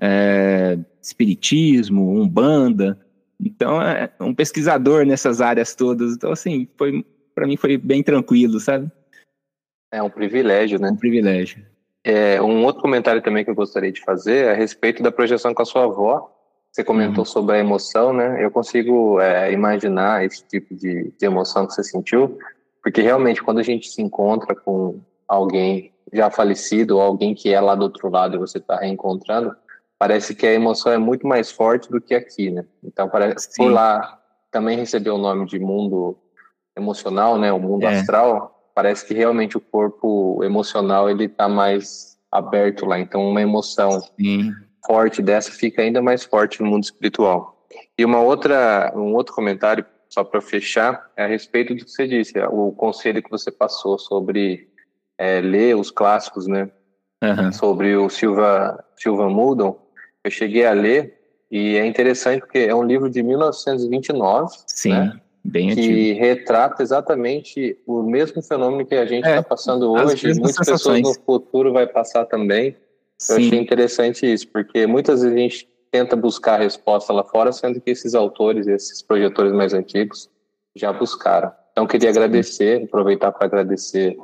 é, 0.00 0.78
Espiritismo, 1.02 2.16
Umbanda. 2.16 2.96
Então, 3.40 3.82
é 3.82 4.08
um 4.20 4.32
pesquisador 4.32 5.04
nessas 5.04 5.40
áreas 5.40 5.74
todas. 5.74 6.14
Então, 6.14 6.30
assim, 6.30 6.68
foi 6.76 7.04
para 7.34 7.48
mim 7.48 7.56
foi 7.56 7.76
bem 7.76 8.00
tranquilo, 8.00 8.60
sabe? 8.60 8.88
É 9.90 10.00
um 10.00 10.10
privilégio, 10.10 10.78
né? 10.78 10.90
Um 10.92 10.96
privilégio. 10.96 11.66
É, 12.04 12.40
um 12.40 12.64
outro 12.64 12.82
comentário 12.82 13.20
também 13.20 13.44
que 13.44 13.50
eu 13.50 13.54
gostaria 13.56 13.90
de 13.90 14.00
fazer 14.02 14.44
é 14.44 14.52
a 14.52 14.54
respeito 14.54 15.02
da 15.02 15.10
projeção 15.10 15.52
com 15.52 15.62
a 15.62 15.66
sua 15.66 15.86
avó. 15.86 16.37
Você 16.78 16.84
comentou 16.84 17.22
uhum. 17.22 17.24
sobre 17.24 17.56
a 17.56 17.58
emoção, 17.58 18.12
né? 18.12 18.38
Eu 18.40 18.52
consigo 18.52 19.18
é, 19.18 19.52
imaginar 19.52 20.24
esse 20.24 20.44
tipo 20.46 20.76
de, 20.76 21.12
de 21.18 21.26
emoção 21.26 21.66
que 21.66 21.74
você 21.74 21.82
sentiu, 21.82 22.38
porque 22.80 23.02
realmente 23.02 23.42
quando 23.42 23.58
a 23.58 23.64
gente 23.64 23.88
se 23.88 24.00
encontra 24.00 24.54
com 24.54 25.00
alguém 25.26 25.92
já 26.12 26.30
falecido 26.30 26.94
ou 26.98 27.02
alguém 27.02 27.34
que 27.34 27.52
é 27.52 27.60
lá 27.60 27.74
do 27.74 27.82
outro 27.82 28.08
lado 28.08 28.36
e 28.36 28.38
você 28.38 28.58
está 28.58 28.76
reencontrando, 28.76 29.56
parece 29.98 30.36
que 30.36 30.46
a 30.46 30.52
emoção 30.52 30.92
é 30.92 30.98
muito 30.98 31.26
mais 31.26 31.50
forte 31.50 31.90
do 31.90 32.00
que 32.00 32.14
aqui, 32.14 32.48
né? 32.48 32.64
Então 32.84 33.08
parece 33.08 33.48
Sim. 33.50 33.64
por 33.64 33.72
lá 33.72 34.16
também 34.52 34.78
recebeu 34.78 35.16
o 35.16 35.18
nome 35.18 35.46
de 35.46 35.58
mundo 35.58 36.16
emocional, 36.76 37.36
né? 37.36 37.52
O 37.52 37.58
mundo 37.58 37.86
é. 37.86 37.98
astral. 37.98 38.70
Parece 38.72 39.04
que 39.04 39.14
realmente 39.14 39.56
o 39.56 39.60
corpo 39.60 40.44
emocional 40.44 41.10
ele 41.10 41.24
está 41.24 41.48
mais 41.48 42.16
aberto 42.30 42.86
lá. 42.86 43.00
Então 43.00 43.28
uma 43.28 43.42
emoção 43.42 44.00
Sim 44.00 44.52
forte 44.88 45.20
dessa 45.20 45.52
fica 45.52 45.82
ainda 45.82 46.00
mais 46.00 46.24
forte 46.24 46.62
no 46.62 46.70
mundo 46.70 46.84
espiritual. 46.84 47.62
E 47.96 48.04
uma 48.04 48.20
outra, 48.20 48.90
um 48.96 49.12
outro 49.14 49.34
comentário, 49.34 49.84
só 50.08 50.24
para 50.24 50.40
fechar, 50.40 51.10
é 51.14 51.24
a 51.24 51.26
respeito 51.26 51.74
do 51.74 51.84
que 51.84 51.90
você 51.90 52.08
disse, 52.08 52.32
o 52.50 52.72
conselho 52.72 53.22
que 53.22 53.30
você 53.30 53.50
passou 53.50 53.98
sobre 53.98 54.66
é, 55.18 55.42
ler 55.42 55.76
os 55.76 55.90
clássicos, 55.90 56.46
né? 56.46 56.70
Uhum. 57.22 57.52
Sobre 57.52 57.96
o 57.96 58.08
Silva, 58.08 58.82
Silva 58.96 59.28
Muldon. 59.28 59.78
Eu 60.24 60.30
cheguei 60.30 60.64
a 60.64 60.72
ler 60.72 61.20
e 61.50 61.76
é 61.76 61.84
interessante 61.84 62.40
porque 62.40 62.60
é 62.60 62.74
um 62.74 62.84
livro 62.84 63.10
de 63.10 63.22
1929. 63.22 64.54
Sim. 64.66 64.92
Né? 64.92 65.20
Bem 65.44 65.74
que 65.74 65.80
antigo. 65.80 66.20
retrata 66.20 66.82
exatamente 66.82 67.78
o 67.86 68.02
mesmo 68.02 68.42
fenômeno 68.42 68.86
que 68.86 68.94
a 68.94 69.06
gente 69.06 69.26
está 69.26 69.36
é, 69.36 69.42
passando 69.42 69.90
hoje. 69.92 70.26
Muitas 70.34 70.56
sensações. 70.56 71.02
pessoas 71.02 71.18
no 71.18 71.24
futuro 71.24 71.72
vai 71.72 71.86
passar 71.86 72.24
também. 72.26 72.76
Eu 73.28 73.36
Sim. 73.36 73.46
achei 73.46 73.58
interessante 73.58 74.32
isso, 74.32 74.46
porque 74.48 74.86
muitas 74.86 75.22
vezes 75.22 75.36
a 75.36 75.40
gente 75.40 75.68
tenta 75.90 76.14
buscar 76.14 76.54
a 76.54 76.62
resposta 76.62 77.12
lá 77.12 77.24
fora, 77.24 77.50
sendo 77.52 77.80
que 77.80 77.90
esses 77.90 78.14
autores, 78.14 78.66
esses 78.66 79.02
projetores 79.02 79.52
mais 79.52 79.74
antigos, 79.74 80.30
já 80.76 80.92
buscaram. 80.92 81.52
Então, 81.72 81.86
queria 81.86 82.10
agradecer, 82.10 82.84
aproveitar 82.84 83.32
para 83.32 83.46
agradecer 83.46 84.16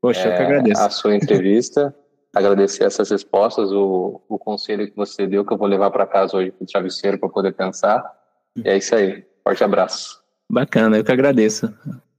Poxa, 0.00 0.28
é, 0.28 0.72
a 0.76 0.90
sua 0.90 1.16
entrevista, 1.16 1.94
agradecer 2.34 2.84
essas 2.84 3.10
respostas, 3.10 3.72
o, 3.72 4.20
o 4.28 4.38
conselho 4.38 4.86
que 4.88 4.96
você 4.96 5.26
deu, 5.26 5.44
que 5.44 5.52
eu 5.52 5.58
vou 5.58 5.66
levar 5.66 5.90
para 5.90 6.06
casa 6.06 6.36
hoje 6.36 6.50
para 6.50 6.64
o 6.64 6.66
travesseiro 6.66 7.18
para 7.18 7.28
poder 7.28 7.52
pensar. 7.52 8.04
E 8.56 8.68
é 8.68 8.76
isso 8.76 8.94
aí. 8.94 9.24
Forte 9.42 9.64
abraço. 9.64 10.20
Bacana, 10.50 10.96
eu 10.96 11.04
que 11.04 11.12
agradeço 11.12 11.72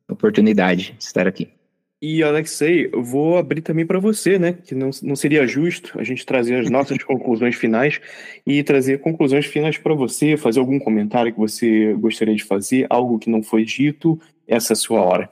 a 0.07 0.13
oportunidade 0.13 0.93
de 0.97 1.03
estar 1.03 1.28
aqui. 1.28 1.57
E, 1.99 2.21
Alexei, 2.21 2.89
eu 2.93 3.03
vou 3.03 3.37
abrir 3.37 3.61
também 3.61 3.85
para 3.85 3.99
você, 3.99 4.37
né? 4.37 4.53
Que 4.53 4.75
não, 4.75 4.91
não 5.01 5.15
seria 5.15 5.47
justo 5.47 5.99
a 5.99 6.03
gente 6.03 6.25
trazer 6.25 6.59
as 6.59 6.69
nossas 6.69 7.01
conclusões 7.03 7.55
finais 7.55 7.99
e 8.45 8.61
trazer 8.63 8.99
conclusões 8.99 9.47
finais 9.47 9.77
para 9.77 9.95
você, 9.95 10.37
fazer 10.37 10.59
algum 10.59 10.79
comentário 10.79 11.33
que 11.33 11.39
você 11.39 11.93
gostaria 11.93 12.35
de 12.35 12.43
fazer, 12.43 12.85
algo 12.89 13.17
que 13.17 13.29
não 13.29 13.41
foi 13.41 13.65
dito. 13.65 14.19
Essa 14.47 14.73
é 14.73 14.75
a 14.75 14.77
sua 14.77 15.01
hora. 15.01 15.29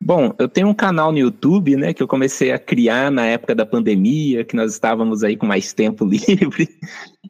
Bom, 0.00 0.34
eu 0.38 0.48
tenho 0.48 0.68
um 0.68 0.74
canal 0.74 1.10
no 1.10 1.18
YouTube, 1.18 1.76
né, 1.76 1.94
que 1.94 2.02
eu 2.02 2.06
comecei 2.06 2.52
a 2.52 2.58
criar 2.58 3.10
na 3.10 3.26
época 3.26 3.54
da 3.54 3.64
pandemia, 3.64 4.44
que 4.44 4.54
nós 4.54 4.72
estávamos 4.72 5.24
aí 5.24 5.36
com 5.36 5.46
mais 5.46 5.72
tempo 5.72 6.04
livre. 6.06 6.68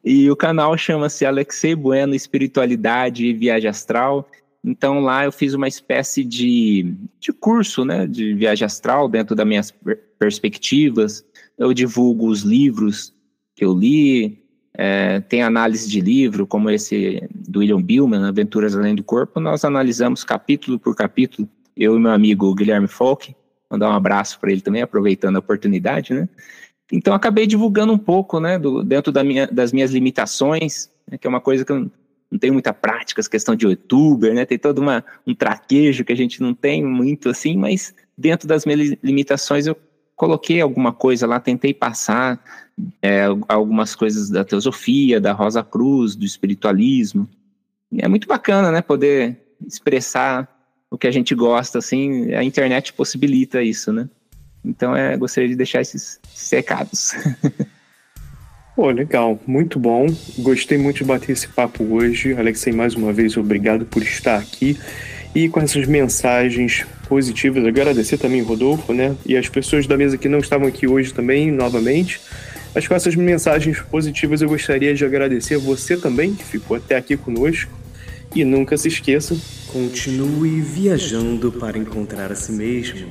E 0.03 0.29
o 0.29 0.35
canal 0.35 0.77
chama-se 0.77 1.25
Alexei 1.25 1.73
Bueno 1.73 2.13
Espiritualidade 2.13 3.25
e 3.25 3.33
Viagem 3.33 3.69
Astral. 3.69 4.29
Então 4.65 4.99
lá 4.99 5.25
eu 5.25 5.31
fiz 5.31 5.53
uma 5.53 5.67
espécie 5.67 6.23
de, 6.23 6.95
de 7.19 7.31
curso 7.31 7.85
né, 7.85 8.07
de 8.07 8.33
viagem 8.33 8.65
astral 8.65 9.07
dentro 9.07 9.35
das 9.35 9.45
minhas 9.45 9.71
perspectivas. 10.17 11.23
Eu 11.55 11.71
divulgo 11.71 12.27
os 12.27 12.41
livros 12.41 13.13
que 13.55 13.63
eu 13.63 13.73
li, 13.73 14.43
é, 14.73 15.19
tem 15.21 15.43
análise 15.43 15.87
de 15.87 16.01
livro, 16.01 16.47
como 16.47 16.71
esse 16.71 17.23
do 17.31 17.59
William 17.59 17.81
Billman, 17.81 18.25
Aventuras 18.25 18.75
Além 18.75 18.95
do 18.95 19.03
Corpo. 19.03 19.39
Nós 19.39 19.63
analisamos 19.63 20.23
capítulo 20.23 20.79
por 20.79 20.95
capítulo, 20.95 21.47
eu 21.77 21.95
e 21.95 21.99
meu 21.99 22.11
amigo 22.11 22.53
Guilherme 22.55 22.87
Folk. 22.87 23.35
Mandar 23.69 23.89
um 23.89 23.93
abraço 23.93 24.39
para 24.39 24.51
ele 24.51 24.61
também, 24.61 24.81
aproveitando 24.81 25.35
a 25.35 25.39
oportunidade, 25.39 26.13
né? 26.13 26.27
Então 26.91 27.13
acabei 27.13 27.45
divulgando 27.45 27.93
um 27.93 27.97
pouco, 27.97 28.39
né, 28.39 28.59
do, 28.59 28.83
dentro 28.83 29.11
da 29.11 29.23
minha, 29.23 29.47
das 29.47 29.71
minhas 29.71 29.91
limitações, 29.91 30.89
né, 31.09 31.17
que 31.17 31.25
é 31.25 31.29
uma 31.29 31.41
coisa 31.41 31.65
que 31.65 31.71
eu 31.71 31.89
não 32.35 32.39
tenho 32.39 32.53
muita 32.53 32.73
prática, 32.73 33.21
as 33.21 33.27
questão 33.27 33.55
de 33.55 33.65
youtuber, 33.65 34.33
né? 34.33 34.45
Tem 34.45 34.59
todo 34.59 34.79
uma, 34.79 35.03
um 35.25 35.33
traquejo 35.33 36.03
que 36.03 36.11
a 36.11 36.17
gente 36.17 36.41
não 36.41 36.53
tem 36.53 36.83
muito 36.83 37.29
assim, 37.29 37.55
mas 37.55 37.95
dentro 38.17 38.45
das 38.47 38.65
minhas 38.65 38.97
limitações 39.01 39.65
eu 39.65 39.77
coloquei 40.15 40.59
alguma 40.59 40.91
coisa 40.91 41.25
lá, 41.25 41.39
tentei 41.39 41.73
passar 41.73 42.43
é, 43.01 43.23
algumas 43.47 43.95
coisas 43.95 44.29
da 44.29 44.43
teosofia, 44.43 45.19
da 45.19 45.31
Rosa 45.31 45.63
Cruz, 45.63 46.15
do 46.15 46.25
espiritualismo. 46.25 47.27
E 47.89 48.03
é 48.03 48.07
muito 48.07 48.27
bacana, 48.27 48.69
né? 48.69 48.81
Poder 48.81 49.37
expressar 49.65 50.53
o 50.91 50.97
que 50.97 51.07
a 51.07 51.11
gente 51.11 51.33
gosta, 51.33 51.79
assim, 51.79 52.33
a 52.33 52.43
internet 52.43 52.91
possibilita 52.93 53.63
isso, 53.63 53.93
né? 53.93 54.09
Então, 54.63 54.95
é, 54.95 55.15
gostaria 55.15 55.49
de 55.49 55.55
deixar 55.55 55.81
esses 55.81 56.19
recados. 56.51 57.13
Pô, 58.75 58.91
legal, 58.91 59.39
muito 59.47 59.79
bom. 59.79 60.05
Gostei 60.37 60.77
muito 60.77 60.97
de 60.97 61.05
bater 61.05 61.31
esse 61.31 61.47
papo 61.47 61.81
hoje. 61.81 62.33
Alexei, 62.33 62.73
mais 62.73 62.93
uma 62.93 63.13
vez, 63.13 63.37
obrigado 63.37 63.85
por 63.85 64.03
estar 64.03 64.37
aqui. 64.37 64.77
E 65.33 65.47
com 65.47 65.61
essas 65.61 65.87
mensagens 65.87 66.85
positivas, 67.07 67.63
agradecer 67.65 68.17
também 68.17 68.41
Rodolfo, 68.41 68.93
né? 68.93 69.15
E 69.25 69.37
as 69.37 69.47
pessoas 69.47 69.87
da 69.87 69.95
mesa 69.95 70.17
que 70.17 70.27
não 70.27 70.39
estavam 70.39 70.67
aqui 70.67 70.87
hoje 70.87 71.13
também, 71.13 71.51
novamente. 71.51 72.19
Mas 72.73 72.85
com 72.85 72.93
essas 72.93 73.15
mensagens 73.15 73.79
positivas, 73.79 74.41
eu 74.41 74.49
gostaria 74.49 74.93
de 74.93 75.05
agradecer 75.05 75.57
você 75.57 75.95
também, 75.95 76.33
que 76.33 76.43
ficou 76.43 76.75
até 76.75 76.97
aqui 76.97 77.15
conosco. 77.15 77.71
E 78.35 78.43
nunca 78.43 78.77
se 78.77 78.89
esqueça: 78.89 79.37
continue 79.71 80.59
viajando 80.59 81.49
para 81.49 81.77
encontrar 81.77 82.29
a 82.29 82.35
si 82.35 82.51
mesmo. 82.51 83.07